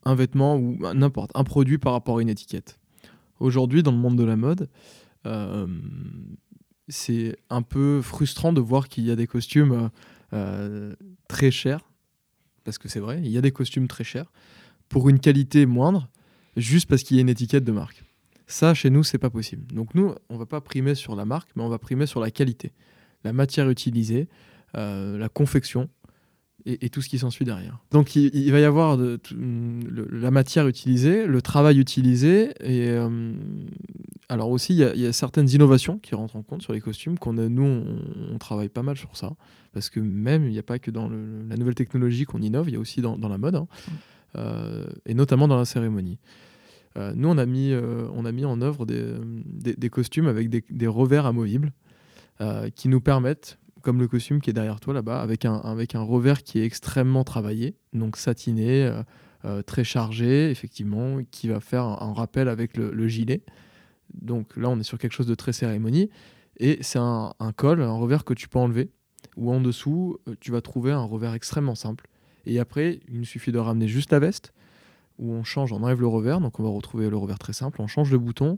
un 0.04 0.16
vêtement 0.16 0.58
ou 0.58 0.78
n'importe, 0.94 1.32
un 1.36 1.44
produit 1.44 1.78
par 1.78 1.94
rapport 1.94 2.18
à 2.18 2.22
une 2.22 2.30
étiquette. 2.30 2.80
Aujourd'hui, 3.40 3.84
dans 3.84 3.92
le 3.92 3.98
monde 3.98 4.18
de 4.18 4.24
la 4.24 4.36
mode, 4.36 4.70
euh, 5.26 5.68
c'est 6.88 7.38
un 7.50 7.62
peu 7.62 8.02
frustrant 8.02 8.54
de 8.54 8.62
voir 8.62 8.90
qu'il 8.90 9.06
y 9.06 9.12
a 9.12 9.16
des 9.16 9.28
costumes 9.28 9.90
euh, 10.34 10.96
très 11.28 11.52
chers, 11.52 11.82
parce 12.64 12.78
que 12.78 12.88
c'est 12.88 13.00
vrai, 13.00 13.20
il 13.24 13.32
y 13.32 13.38
a 13.38 13.42
des 13.42 13.52
costumes 13.52 13.88
très 13.88 14.04
chers, 14.04 14.32
pour 14.90 15.10
une 15.10 15.20
qualité 15.20 15.66
moindre, 15.66 16.10
juste 16.58 16.88
parce 16.88 17.04
qu'il 17.04 17.18
y 17.18 17.20
a 17.20 17.22
une 17.22 17.30
étiquette 17.30 17.64
de 17.64 17.72
marque. 17.72 18.04
Ça, 18.48 18.74
chez 18.74 18.90
nous, 18.90 19.04
c'est 19.04 19.18
pas 19.18 19.30
possible. 19.30 19.74
Donc 19.74 19.96
nous, 19.96 20.14
on 20.30 20.38
va 20.38 20.46
pas 20.46 20.60
primer 20.60 20.94
sur 20.96 21.16
la 21.16 21.26
marque, 21.26 21.50
mais 21.56 21.64
on 21.64 21.70
va 21.70 21.80
primer 21.80 22.06
sur 22.06 22.20
la 22.20 22.32
qualité, 22.32 22.74
la 23.24 23.32
matière 23.32 23.70
utilisée, 23.70 24.28
euh, 24.76 25.18
la 25.18 25.30
confection 25.30 25.90
et, 26.66 26.86
et 26.86 26.90
tout 26.90 27.02
ce 27.02 27.10
qui 27.10 27.18
s'ensuit 27.20 27.46
derrière. 27.46 27.80
Donc 27.92 28.16
il, 28.16 28.34
il 28.36 28.52
va 28.52 28.60
y 28.60 28.64
avoir 28.64 28.98
de- 28.98 29.20
le- 29.36 30.08
la 30.12 30.32
matière 30.32 30.68
utilisée, 30.68 31.26
le 31.26 31.42
travail 31.42 31.80
utilisé, 31.80 32.52
et 32.60 32.90
euh, 32.90 33.34
alors 34.30 34.50
aussi 34.50 34.74
il 34.74 34.80
y, 34.80 34.84
a, 34.84 34.94
il 34.96 35.02
y 35.02 35.06
a 35.06 35.14
certaines 35.14 35.50
innovations 35.50 35.98
qui 36.00 36.16
rentrent 36.16 36.36
en 36.36 36.44
compte 36.44 36.62
sur 36.62 36.74
les 36.74 36.82
costumes. 36.82 37.18
Qu'on 37.18 37.38
a, 37.38 37.50
nous, 37.50 37.64
on, 37.64 37.86
on 38.34 38.38
travaille 38.38 38.70
pas 38.70 38.84
mal 38.84 38.98
sur 38.98 39.16
ça, 39.18 39.34
parce 39.74 39.90
que 39.90 40.00
même 40.00 40.46
il 40.46 40.52
n'y 40.52 40.60
a 40.60 40.64
pas 40.64 40.80
que 40.80 40.92
dans 40.92 41.08
le- 41.08 41.44
la 41.50 41.58
nouvelle 41.58 41.76
technologie 41.76 42.26
qu'on 42.26 42.42
innove, 42.42 42.70
il 42.70 42.74
y 42.74 42.78
a 42.78 42.80
aussi 42.80 43.02
dans, 43.02 43.18
dans 43.18 43.30
la 43.30 43.38
mode, 43.38 43.56
hein, 43.56 43.68
euh, 44.38 44.86
et 45.06 45.14
notamment 45.14 45.48
dans 45.48 45.58
la 45.58 45.66
cérémonie. 45.66 46.20
Euh, 46.98 47.14
nous, 47.16 47.30
on 47.30 47.38
a, 47.38 47.46
mis, 47.46 47.74
on 48.14 48.26
a 48.26 48.32
mis 48.34 48.44
en 48.46 48.62
œuvre 48.62 48.86
des, 48.86 49.04
des- 49.46 49.76
des 49.76 49.90
costumes 49.90 50.28
avec 50.28 50.50
des, 50.50 50.64
des 50.70 50.88
revers 50.88 51.26
amovibles 51.26 51.72
qui 52.76 52.88
nous 52.90 53.02
permettent, 53.02 53.60
comme 53.82 54.00
le 54.00 54.08
costume 54.08 54.42
qui 54.42 54.50
est 54.50 54.54
derrière 54.54 54.80
toi 54.80 54.94
là-bas, 54.94 55.22
avec 55.22 55.46
un, 55.46 55.56
avec 55.56 55.96
un 55.96 56.02
revers 56.02 56.44
qui 56.44 56.60
est 56.60 56.66
extrêmement 56.66 57.24
travaillé, 57.24 57.76
donc 57.94 58.18
satiné, 58.18 58.86
euh, 58.86 59.04
euh, 59.46 59.62
très 59.62 59.84
chargé, 59.84 60.50
effectivement, 60.52 61.20
qui 61.32 61.48
va 61.48 61.60
faire 61.60 61.84
un, 61.84 62.14
rappel 62.14 62.48
avec 62.48 62.78
le, 62.78 62.92
le 62.92 63.08
gilet. 63.08 63.44
Donc 64.14 64.56
là, 64.58 64.70
on 64.70 64.80
est 64.80 64.84
sur 64.84 64.98
quelque 64.98 65.14
chose 65.14 65.28
de 65.28 65.36
très 65.36 65.54
cérémonie. 65.54 66.10
Et 66.58 66.78
c'est 66.82 67.00
un, 67.00 67.34
un 67.40 67.52
col, 67.52 67.82
un 67.82 67.94
revers 67.94 68.24
que 68.24 68.34
tu 68.34 68.48
peux 68.48 68.60
enlever, 68.60 68.92
ou 69.38 69.52
en 69.52 69.62
dessous, 69.62 70.18
euh, 70.28 70.36
tu 70.40 70.52
vas 70.52 70.62
trouver 70.62 70.92
un 70.92 71.04
revers 71.04 71.34
extrêmement 71.34 71.76
simple. 71.76 72.08
Et 72.46 72.60
après, 72.60 73.00
il 73.08 73.20
nous 73.20 73.26
suffit 73.26 73.52
de 73.52 73.60
ramener 73.60 73.88
juste 73.88 74.12
la 74.12 74.20
veste, 74.20 74.54
où 75.20 75.32
on 75.32 75.44
change, 75.44 75.72
on 75.72 75.84
enlève 75.84 76.02
le 76.02 76.08
revers, 76.08 76.40
donc 76.40 76.60
on 76.60 76.64
va 76.64 76.70
retrouver 76.70 77.10
le 77.10 77.18
revers 77.18 77.40
très 77.40 77.54
simple, 77.54 77.82
on 77.82 77.88
change 77.88 78.12
le 78.12 78.18
bouton, 78.18 78.58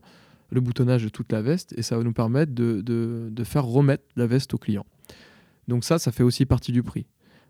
le 0.54 0.62
boutonnage 0.62 1.04
de 1.04 1.10
toute 1.10 1.32
la 1.32 1.42
veste, 1.42 1.74
et 1.78 1.82
ça 1.82 1.98
va 1.98 2.04
nous 2.04 2.14
permettre 2.14 2.54
de, 2.54 3.44
faire 3.44 3.66
remettre 3.66 4.04
la 4.16 4.28
veste 4.28 4.54
au 4.54 4.58
client. 4.58 4.86
Donc 5.68 5.84
ça, 5.84 6.00
ça 6.00 6.12
fait 6.12 6.24
aussi 6.24 6.46
partie 6.46 6.72
du 6.72 6.84
prix. 6.84 7.06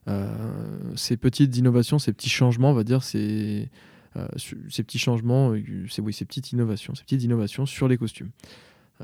Euh, 0.07 0.27
ces 0.95 1.17
petites 1.17 1.55
innovations, 1.57 1.99
ces 1.99 2.13
petits 2.13 2.29
changements, 2.29 2.71
on 2.71 2.73
va 2.73 2.83
dire, 2.83 3.03
ces, 3.03 3.69
euh, 4.15 4.27
ces 4.37 4.83
petits 4.83 4.99
changements, 4.99 5.53
euh, 5.53 5.61
c'est 5.89 6.01
oui, 6.01 6.13
ces 6.13 6.25
petites 6.25 6.51
innovations, 6.51 6.95
ces 6.95 7.03
petites 7.03 7.23
innovations 7.23 7.65
sur 7.65 7.87
les 7.87 7.97
costumes. 7.97 8.31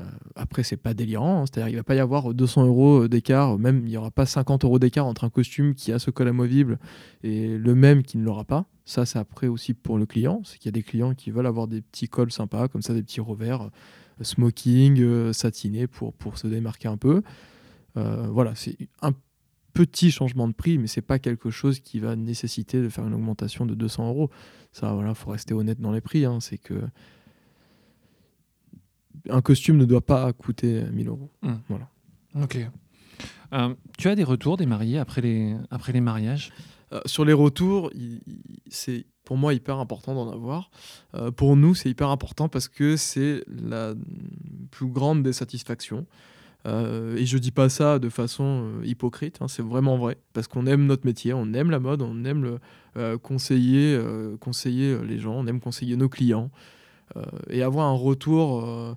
Euh, 0.00 0.04
après, 0.34 0.62
c'est 0.62 0.76
pas 0.76 0.94
délirant, 0.94 1.42
hein, 1.42 1.44
c'est-à-dire 1.46 1.68
il 1.68 1.76
va 1.76 1.82
pas 1.82 1.94
y 1.94 2.00
avoir 2.00 2.32
200 2.32 2.66
euros 2.66 3.08
d'écart, 3.08 3.58
même 3.58 3.86
il 3.86 3.92
y 3.92 3.96
aura 3.96 4.10
pas 4.10 4.26
50 4.26 4.64
euros 4.64 4.78
d'écart 4.78 5.06
entre 5.06 5.24
un 5.24 5.30
costume 5.30 5.74
qui 5.74 5.92
a 5.92 5.98
ce 5.98 6.10
col 6.10 6.28
amovible 6.28 6.78
et 7.22 7.56
le 7.58 7.74
même 7.74 8.02
qui 8.02 8.18
ne 8.18 8.24
l'aura 8.24 8.44
pas. 8.44 8.66
Ça, 8.84 9.06
c'est 9.06 9.18
après 9.18 9.46
aussi 9.46 9.74
pour 9.74 9.98
le 9.98 10.06
client, 10.06 10.42
c'est 10.44 10.58
qu'il 10.58 10.66
y 10.66 10.70
a 10.70 10.72
des 10.72 10.82
clients 10.82 11.14
qui 11.14 11.30
veulent 11.30 11.46
avoir 11.46 11.68
des 11.68 11.82
petits 11.82 12.08
cols 12.08 12.32
sympas, 12.32 12.68
comme 12.68 12.82
ça, 12.82 12.94
des 12.94 13.02
petits 13.02 13.20
revers, 13.20 13.62
euh, 13.62 14.24
smoking, 14.24 15.00
euh, 15.00 15.32
satiné 15.32 15.86
pour, 15.86 16.12
pour 16.14 16.38
se 16.38 16.46
démarquer 16.46 16.88
un 16.88 16.96
peu. 16.96 17.22
Voilà, 17.94 18.54
c'est 18.54 18.78
un 19.02 19.12
petit 19.74 20.10
changement 20.10 20.48
de 20.48 20.54
prix, 20.54 20.78
mais 20.78 20.86
c'est 20.86 21.02
pas 21.02 21.18
quelque 21.18 21.50
chose 21.50 21.80
qui 21.80 22.00
va 22.00 22.16
nécessiter 22.16 22.80
de 22.80 22.88
faire 22.88 23.06
une 23.06 23.12
augmentation 23.12 23.66
de 23.66 23.74
200 23.74 24.08
euros. 24.08 24.30
Ça, 24.72 24.92
voilà, 24.94 25.14
faut 25.14 25.30
rester 25.30 25.54
honnête 25.54 25.80
dans 25.80 25.92
les 25.92 26.00
prix. 26.00 26.24
hein, 26.24 26.38
c'est 26.40 26.58
que 26.58 26.80
un 29.28 29.40
costume 29.40 29.76
ne 29.76 29.84
doit 29.84 30.04
pas 30.04 30.32
coûter 30.32 30.82
1000 30.92 31.08
euros. 31.08 31.30
Ok. 32.40 32.58
Euh, 33.52 33.74
tu 33.98 34.08
as 34.08 34.14
des 34.14 34.24
retours 34.24 34.56
des 34.56 34.66
mariés 34.66 34.98
après 34.98 35.20
les, 35.20 35.56
après 35.70 35.92
les 35.92 36.00
mariages? 36.00 36.52
Euh, 36.92 37.00
sur 37.06 37.24
les 37.24 37.32
retours, 37.32 37.90
c'est 38.68 39.06
pour 39.24 39.36
moi 39.36 39.54
hyper 39.54 39.78
important 39.78 40.14
d'en 40.14 40.30
avoir. 40.32 40.70
Euh, 41.14 41.30
pour 41.30 41.56
nous, 41.56 41.74
c'est 41.74 41.88
hyper 41.88 42.08
important 42.08 42.48
parce 42.48 42.68
que 42.68 42.96
c'est 42.96 43.44
la 43.48 43.94
plus 44.70 44.86
grande 44.86 45.22
des 45.22 45.32
satisfactions. 45.32 46.06
Euh, 46.66 47.16
et 47.16 47.24
je 47.24 47.38
dis 47.38 47.52
pas 47.52 47.68
ça 47.68 47.98
de 47.98 48.08
façon 48.08 48.44
euh, 48.82 48.84
hypocrite, 48.84 49.38
hein, 49.40 49.48
c'est 49.48 49.62
vraiment 49.62 49.96
vrai, 49.96 50.18
parce 50.34 50.46
qu'on 50.46 50.66
aime 50.66 50.84
notre 50.84 51.06
métier, 51.06 51.32
on 51.32 51.54
aime 51.54 51.70
la 51.70 51.78
mode, 51.78 52.02
on 52.02 52.24
aime 52.24 52.42
le, 52.42 52.58
euh, 52.96 53.16
conseiller, 53.16 53.94
euh, 53.94 54.36
conseiller 54.36 54.92
euh, 54.92 55.02
les 55.02 55.18
gens, 55.18 55.34
on 55.34 55.46
aime 55.46 55.60
conseiller 55.60 55.96
nos 55.96 56.10
clients. 56.10 56.50
Euh, 57.16 57.22
et 57.48 57.62
avoir 57.62 57.86
un 57.86 57.96
retour, 57.96 58.64
euh, 58.64 58.94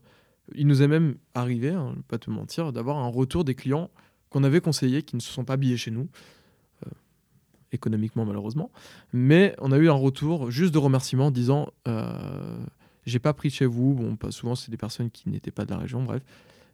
il 0.56 0.68
nous 0.68 0.82
est 0.82 0.88
même 0.88 1.16
arrivé, 1.34 1.70
hein, 1.70 1.96
pas 2.08 2.18
te 2.18 2.30
mentir, 2.30 2.74
d'avoir 2.74 2.98
un 2.98 3.08
retour 3.08 3.44
des 3.44 3.56
clients 3.56 3.90
qu'on 4.30 4.44
avait 4.44 4.62
conseillés 4.62 5.04
qui 5.04 5.16
ne 5.16 5.22
se 5.22 5.32
sont 5.32 5.46
pas 5.46 5.54
habillés 5.54 5.78
chez 5.78 5.92
nous, 5.92 6.08
euh, 6.86 6.90
économiquement 7.72 8.26
malheureusement, 8.26 8.72
mais 9.14 9.56
on 9.60 9.72
a 9.72 9.78
eu 9.78 9.90
un 9.90 9.94
retour 9.94 10.52
juste 10.52 10.74
de 10.74 10.80
remerciement 10.80 11.32
disant 11.32 11.70
euh, 11.88 12.58
j'ai 13.06 13.20
pas 13.20 13.34
pris 13.34 13.50
chez 13.50 13.66
vous, 13.66 13.94
bon 13.94 14.16
pas 14.16 14.32
souvent 14.32 14.56
c'est 14.56 14.72
des 14.72 14.78
personnes 14.78 15.12
qui 15.12 15.30
n'étaient 15.30 15.52
pas 15.52 15.66
de 15.66 15.72
la 15.72 15.78
région, 15.78 16.04
bref, 16.04 16.24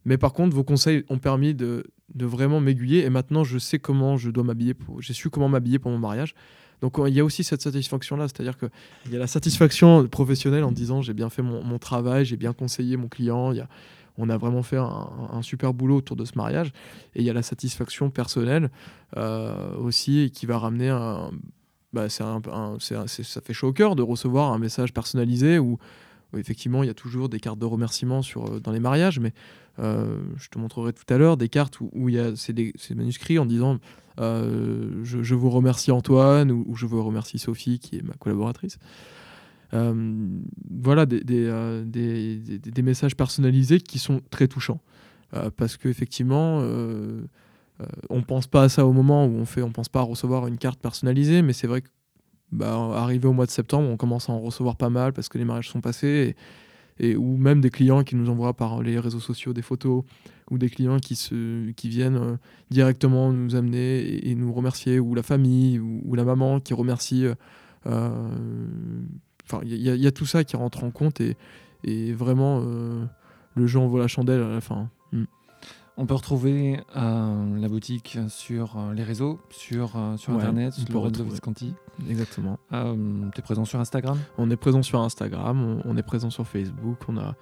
mais 0.06 0.18
par 0.18 0.34
contre 0.34 0.56
vos 0.56 0.64
conseils 0.64 1.04
ont 1.10 1.20
permis 1.20 1.54
de, 1.54 1.86
de 2.16 2.26
vraiment 2.26 2.60
m'aiguiller. 2.62 3.04
Et 3.04 3.10
maintenant 3.10 3.44
je 3.44 3.58
sais 3.58 3.78
comment 3.78 4.18
je 4.18 4.30
dois 4.30 4.44
m'habiller, 4.44 4.74
j'ai 5.00 5.14
su 5.14 5.30
comment 5.30 5.50
m'habiller 5.50 5.80
pour 5.80 5.92
mon 5.92 6.00
mariage. 6.00 6.34
Donc 6.82 6.98
il 7.08 7.14
y 7.14 7.20
a 7.20 7.26
aussi 7.26 7.44
cette 7.44 7.62
satisfaction-là, 7.62 8.28
c'est-à-dire 8.28 8.58
qu'il 8.58 9.12
y 9.12 9.16
a 9.16 9.20
la 9.20 9.28
satisfaction 9.28 10.08
professionnelle 10.08 10.64
en 10.64 10.72
disant 10.72 11.02
j'ai 11.02 11.14
bien 11.14 11.30
fait 11.30 11.42
mon, 11.42 11.80
travail, 11.80 12.26
j'ai 12.26 12.38
bien 12.38 12.54
conseillé 12.54 12.98
mon 12.98 13.08
client, 13.08 13.54
on 14.18 14.30
a 14.30 14.38
vraiment 14.38 14.64
fait 14.64 14.78
un, 14.78 15.42
super 15.42 15.74
boulot 15.74 15.98
autour 15.98 16.18
de 16.18 16.26
ce 16.26 16.34
mariage. 16.36 16.74
Et 17.16 17.22
il 17.22 17.26
y 17.26 17.30
a 17.30 17.34
la 17.34 17.42
satisfaction 17.42 18.10
personnelle 18.10 18.70
euh, 19.18 19.76
aussi 19.78 20.32
qui 20.34 20.46
va 20.46 20.58
ramener 20.58 20.90
un... 20.90 21.32
Bah, 21.92 22.08
ça 22.08 22.40
fait 23.44 23.54
chaud 23.54 23.70
au 23.70 23.74
cœur 23.74 23.96
de 23.96 24.04
recevoir 24.04 24.52
un 24.54 24.60
message 24.60 24.94
personnalisé 24.94 25.58
où 25.58 25.80
effectivement 26.38 26.84
il 26.84 26.88
y 26.88 26.92
a 26.92 26.96
toujours 26.96 27.30
des 27.30 27.40
cartes 27.40 27.60
de 27.60 27.66
remerciement 27.66 28.22
euh, 28.38 28.60
dans 28.60 28.72
les 28.72 28.80
mariages, 28.80 29.20
mais 29.20 29.34
euh, 29.80 30.20
je 30.38 30.50
te 30.50 30.60
montrerai 30.60 30.94
tout 30.94 31.12
à 31.14 31.18
l'heure 31.18 31.38
des 31.38 31.50
cartes 31.50 31.80
où, 31.80 32.10
il 32.10 32.16
y 32.16 32.20
a 32.20 32.36
c'est 32.36 32.54
des- 32.54 32.74
c'est 32.78 32.96
manuscrit 32.96 33.40
en 33.40 33.46
disant 33.46 33.80
euh, 34.20 35.02
je, 35.04 35.36
vous 35.36 35.50
remercie 35.50 35.92
Antoine 35.92 36.52
ou, 36.52 36.76
je 36.76 36.86
vous 36.86 37.04
remercie 37.04 37.40
Sophie 37.40 37.80
qui 37.80 37.98
est 37.98 38.02
ma 38.02 38.14
collaboratrice. 38.16 38.78
Voilà 39.72 41.06
des, 41.06 42.82
messages 42.84 43.16
personnalisés 43.16 43.80
qui 43.80 44.00
sont 44.00 44.20
très 44.30 44.48
touchants 44.48 44.82
parce 45.56 45.78
qu'effectivement 45.78 46.60
on 48.10 48.22
pense 48.24 48.48
pas 48.48 48.64
à 48.64 48.70
ça 48.70 48.86
au 48.86 48.92
moment 48.92 49.26
où 49.26 49.36
on 49.38 49.46
fait 49.46 49.62
on 49.62 49.72
pense 49.72 49.88
pas 49.88 50.00
à 50.00 50.04
recevoir 50.04 50.48
une 50.48 50.58
carte 50.58 50.82
personnalisée 50.82 51.42
mais 51.44 51.54
c'est 51.54 51.68
vrai 51.68 51.82
que 51.82 51.90
bah, 52.52 52.76
arrivé 52.96 53.28
au 53.28 53.34
mois 53.34 53.46
de 53.46 53.52
septembre 53.52 53.90
on 53.90 53.98
commence 53.98 54.30
à 54.30 54.34
en 54.34 54.40
recevoir 54.40 54.76
pas 54.76 54.90
mal 54.90 55.14
parce 55.14 55.30
que 55.30 55.38
les 55.38 55.46
mariages 55.46 55.70
sont 55.70 55.82
passés 55.82 56.36
et, 57.00 57.16
ou 57.16 57.38
même 57.38 57.62
des 57.62 57.70
clients 57.70 58.04
qui 58.04 58.16
nous 58.16 58.30
envoient 58.30 58.54
par 58.54 58.82
les 58.82 59.00
réseaux 59.00 59.20
sociaux 59.20 59.54
des 59.54 59.62
photos 59.62 60.04
ou 60.52 60.58
des 60.58 60.70
clients 60.70 61.00
qui, 61.00 61.16
viennent 61.86 62.18
euh, 62.18 62.38
directement 62.72 63.32
nous 63.32 63.56
amener 63.56 64.28
et, 64.28 64.36
nous 64.36 64.52
remercier 64.52 65.00
ou 65.00 65.16
la 65.16 65.24
famille 65.24 65.80
ou, 65.80 66.16
la 66.16 66.24
maman 66.24 66.60
qui 66.60 66.74
remercie 66.74 67.26
euh, 67.86 68.28
il 69.64 69.76
y, 69.76 70.08
a- 70.08 70.12
tout 70.12 70.26
ça 70.26 70.44
qui 70.44 70.56
rentre 70.56 70.84
en 70.84 70.92
compte 70.92 71.22
et, 71.22 72.14
vraiment, 72.14 72.62
euh, 72.66 73.06
le 73.56 73.68
jeu 73.68 73.80
en 73.80 73.88
vaut 73.88 73.98
la 73.98 74.08
chandelle 74.08 74.42
à 74.42 74.50
la 74.50 74.62
fin. 74.62 74.90
Mm. 75.12 75.24
On 76.02 76.06
peut 76.06 76.14
retrouver 76.14 76.80
euh, 76.96 77.60
la 77.60 77.68
boutique 77.68 78.18
sur 78.30 78.78
euh, 78.78 78.94
les 78.94 79.04
réseaux, 79.04 79.38
sur, 79.50 79.98
euh, 79.98 80.16
sur 80.16 80.32
Ouais, 80.32 80.40
Internet, 80.40 80.74
on 80.80 80.86
peut 80.86 80.94
Laurent 80.94 81.08
de 81.08 81.12
retrouver. 81.12 81.32
Visconti. 81.32 81.74
Exactement. 82.10 82.58
Tu 82.72 82.78
es 83.38 83.42
présent 83.42 83.66
sur 83.66 83.82
Instagram? 83.82 84.18
On 84.38 84.50
est 84.50 84.56
présent 84.56 84.82
sur 84.82 85.02
Instagram, 85.02 85.62
on, 85.62 85.82
on 85.84 85.98
est 85.98 86.02
présent 86.02 86.30
sur 86.30 86.48
Facebook, 86.48 87.00
on 87.10 87.18
a, 87.18 87.36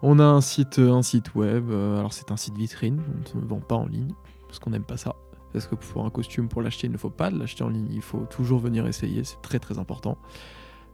on 0.00 0.18
a 0.18 0.24
un, 0.24 0.40
site, 0.40 0.78
un 0.78 1.02
site 1.02 1.34
web. 1.34 1.70
alors, 1.70 2.14
c'est 2.14 2.32
un 2.32 2.38
site 2.38 2.56
vitrine, 2.56 3.02
on 3.34 3.38
ne 3.38 3.44
vend 3.44 3.60
pas 3.60 3.74
en 3.74 3.84
ligne 3.84 4.14
parce 4.46 4.58
qu'on 4.58 4.70
n'aime 4.70 4.84
pas 4.84 4.96
ça. 4.96 5.14
Parce 5.52 5.66
que 5.66 5.74
pour 5.74 6.06
un 6.06 6.10
costume, 6.10 6.48
pour 6.48 6.62
l'acheter, 6.62 6.86
il 6.86 6.92
ne 6.94 6.96
faut 6.96 7.10
pas 7.10 7.28
l'acheter 7.28 7.64
en 7.64 7.68
ligne, 7.68 7.88
il 7.92 8.00
faut 8.00 8.24
toujours 8.30 8.60
venir 8.60 8.86
essayer, 8.86 9.24
c'est 9.24 9.42
très 9.42 9.58
très 9.58 9.78
important. 9.78 10.16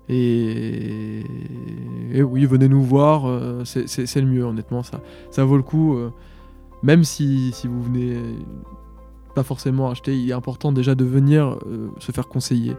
Et, 0.09 1.23
et 2.11 2.23
oui, 2.25 2.47
venez 2.47 2.69
nous 2.69 2.83
voir, 2.83 3.65
c'est 3.65 4.17
le 4.17 4.27
mieux, 4.27 4.43
honnêtement, 4.45 4.83
ça, 4.83 5.01
ça 5.31 5.45
vaut 5.45 5.57
le 5.57 5.63
coup. 5.63 5.97
Même 6.87 7.03
si, 7.03 7.51
si 7.53 7.67
vous 7.67 7.83
venez 7.83 8.17
pas 9.35 9.43
forcément 9.43 9.91
acheter, 9.91 10.17
il 10.17 10.31
est 10.31 10.33
important 10.33 10.71
déjà 10.71 10.95
de 10.95 11.05
venir 11.05 11.59
euh, 11.67 11.89
se 11.99 12.13
faire 12.13 12.29
conseiller, 12.29 12.75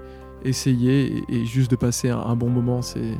essayer 0.45 1.25
et, 1.27 1.43
juste 1.45 1.69
de 1.69 1.75
passer 1.75 2.09
un, 2.09 2.35
bon 2.37 2.49
moment. 2.49 2.81
C'est 2.81 3.17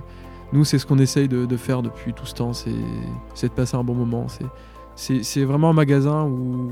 Nous, 0.54 0.64
c'est 0.64 0.80
ce 0.80 0.86
qu'on 0.86 0.98
essaye 0.98 1.28
de, 1.28 1.58
faire 1.58 1.82
depuis 1.82 2.14
tout 2.14 2.26
ce 2.26 2.34
temps, 2.34 2.54
c'est 2.54 2.72
de 2.72 3.54
passer 3.54 3.76
un 3.76 3.84
bon 3.84 3.96
moment. 3.96 4.28
C'est- 4.96 5.44
vraiment 5.44 5.72
un 5.72 5.74
magasin 5.74 6.24
où, 6.24 6.72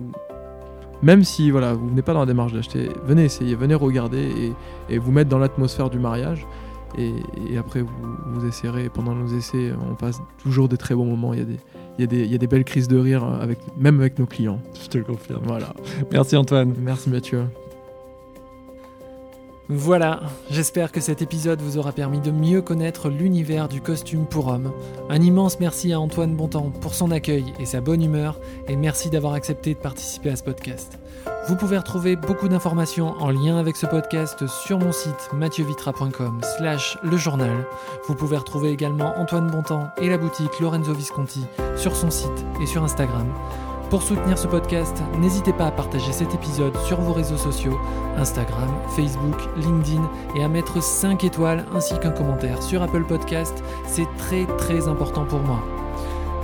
même 1.04 1.26
si 1.26 1.52
voilà, 1.52 1.74
vous 1.74 1.90
venez 1.90 2.02
pas 2.02 2.14
dans 2.14 2.22
la 2.22 2.26
démarche 2.26 2.54
d'acheter, 2.54 2.90
venez 3.04 3.26
essayer, 3.26 3.54
venez 3.54 3.76
regarder 3.76 4.54
et, 4.90 4.94
et 4.96 4.98
vous 4.98 5.12
mettre 5.12 5.30
dans 5.30 5.40
l'atmosphère 5.40 5.90
du 5.90 6.00
mariage. 6.00 6.48
Et, 6.98 7.12
et 7.50 7.58
après, 7.58 7.82
vous, 7.82 7.92
vous 8.28 8.48
essayerez. 8.48 8.88
Pendant 8.88 9.14
nos 9.14 9.28
essais, 9.28 9.74
on 9.92 9.96
passe 9.96 10.22
toujours 10.38 10.70
des 10.70 10.78
très 10.78 10.96
bons 10.96 11.06
moments. 11.06 11.34
Il 11.34 11.40
y 11.40 11.44
a 11.44 11.46
des, 11.46 11.60
il 11.98 12.02
y 12.02 12.04
a 12.04 12.08
des, 12.08 12.26
y 12.26 12.36
a 12.36 12.38
des 12.38 12.48
belles 12.48 12.66
crises 12.66 12.88
de 12.88 12.98
rire, 12.98 13.24
avec, 13.24 13.58
même 13.78 14.00
avec 14.00 14.20
nos 14.20 14.26
clients. 14.26 14.60
Je 14.82 14.88
te 14.88 14.98
le 14.98 15.04
confirme. 15.04 15.44
Voilà. 15.46 15.74
Merci 16.12 16.36
Antoine. 16.36 16.74
Merci 16.80 17.10
Mathieu. 17.10 17.46
Voilà, 19.68 20.20
j'espère 20.52 20.92
que 20.92 21.02
cet 21.02 21.24
épisode 21.24 21.60
vous 21.60 21.80
aura 21.80 21.92
permis 21.92 22.20
de 22.20 22.30
mieux 22.30 22.62
connaître 22.62 23.10
l'univers 23.10 23.68
du 23.68 23.82
costume 23.82 24.28
pour 24.28 24.48
homme. 24.48 24.72
Un 25.10 25.20
immense 25.22 25.60
merci 25.60 25.92
à 25.92 26.00
Antoine 26.00 26.36
Bontemps 26.36 26.72
pour 26.82 26.94
son 26.94 27.10
accueil 27.10 27.52
et 27.60 27.66
sa 27.66 27.82
bonne 27.82 28.04
humeur, 28.04 28.40
et 28.68 28.76
merci 28.76 29.10
d'avoir 29.10 29.34
accepté 29.34 29.74
de 29.74 29.80
participer 29.80 30.30
à 30.30 30.36
ce 30.36 30.44
podcast. 30.44 31.00
Vous 31.48 31.56
pouvez 31.56 31.80
retrouver 31.80 32.16
beaucoup 32.16 32.48
d'informations 32.48 33.16
en 33.20 33.32
lien 33.32 33.58
avec 33.58 33.76
ce 33.76 33.88
podcast 33.88 34.46
sur 34.48 34.78
mon 34.78 34.92
site 34.92 35.30
mathieuVitra.com 35.34 36.42
slash 36.58 37.00
le 37.02 37.18
journal. 37.18 37.66
Vous 38.08 38.14
pouvez 38.14 38.38
retrouver 38.38 38.70
également 38.70 39.18
Antoine 39.18 39.50
Bontemps 39.50 39.88
et 40.00 40.10
la 40.10 40.20
boutique 40.20 40.60
Lorenzo 40.60 40.94
Visconti 40.94 41.42
sur 41.76 41.96
son 41.96 42.12
site 42.12 42.46
et 42.62 42.68
sur 42.68 42.84
Instagram. 42.84 43.28
Pour 43.90 44.02
soutenir 44.02 44.38
ce 44.38 44.48
podcast, 44.48 45.02
n'hésitez 45.20 45.54
pas 45.54 45.68
à 45.68 45.72
partager 45.72 46.12
cet 46.12 46.34
épisode 46.34 46.76
sur 46.86 47.00
vos 47.00 47.14
réseaux 47.14 47.38
sociaux, 47.38 47.80
Instagram, 48.18 48.70
Facebook, 48.96 49.38
LinkedIn, 49.58 50.10
et 50.36 50.44
à 50.44 50.48
mettre 50.48 50.82
5 50.82 51.24
étoiles 51.24 51.66
ainsi 51.74 51.98
qu'un 52.00 52.12
commentaire 52.12 52.64
sur 52.64 52.82
Apple 52.82 53.04
Podcast. 53.04 53.64
C'est 53.86 54.08
très 54.18 54.46
très 54.58 54.88
important 54.88 55.26
pour 55.26 55.40
moi. 55.40 55.64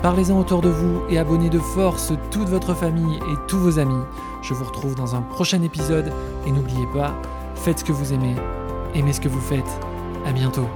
Parlez-en 0.02 0.40
autour 0.40 0.62
de 0.62 0.70
vous 0.70 1.02
et 1.10 1.18
abonnez 1.18 1.50
de 1.50 1.60
force 1.60 2.14
toute 2.30 2.50
votre 2.50 2.74
famille 2.74 3.18
et 3.18 3.36
tous 3.48 3.58
vos 3.58 3.80
amis. 3.80 4.04
Je 4.42 4.54
vous 4.54 4.66
retrouve 4.66 4.96
dans 4.96 5.16
un 5.16 5.22
prochain 5.22 5.62
épisode 5.62 6.12
et 6.46 6.52
n'oubliez 6.52 6.88
pas, 6.94 7.14
faites 7.56 7.80
ce 7.80 7.84
que 7.84 7.92
vous 7.92 8.14
aimez, 8.14 8.36
aimez 8.96 9.14
ce 9.14 9.22
que 9.22 9.30
vous 9.30 9.42
faites. 9.42 9.80
À 10.26 10.32
bientôt. 10.32 10.68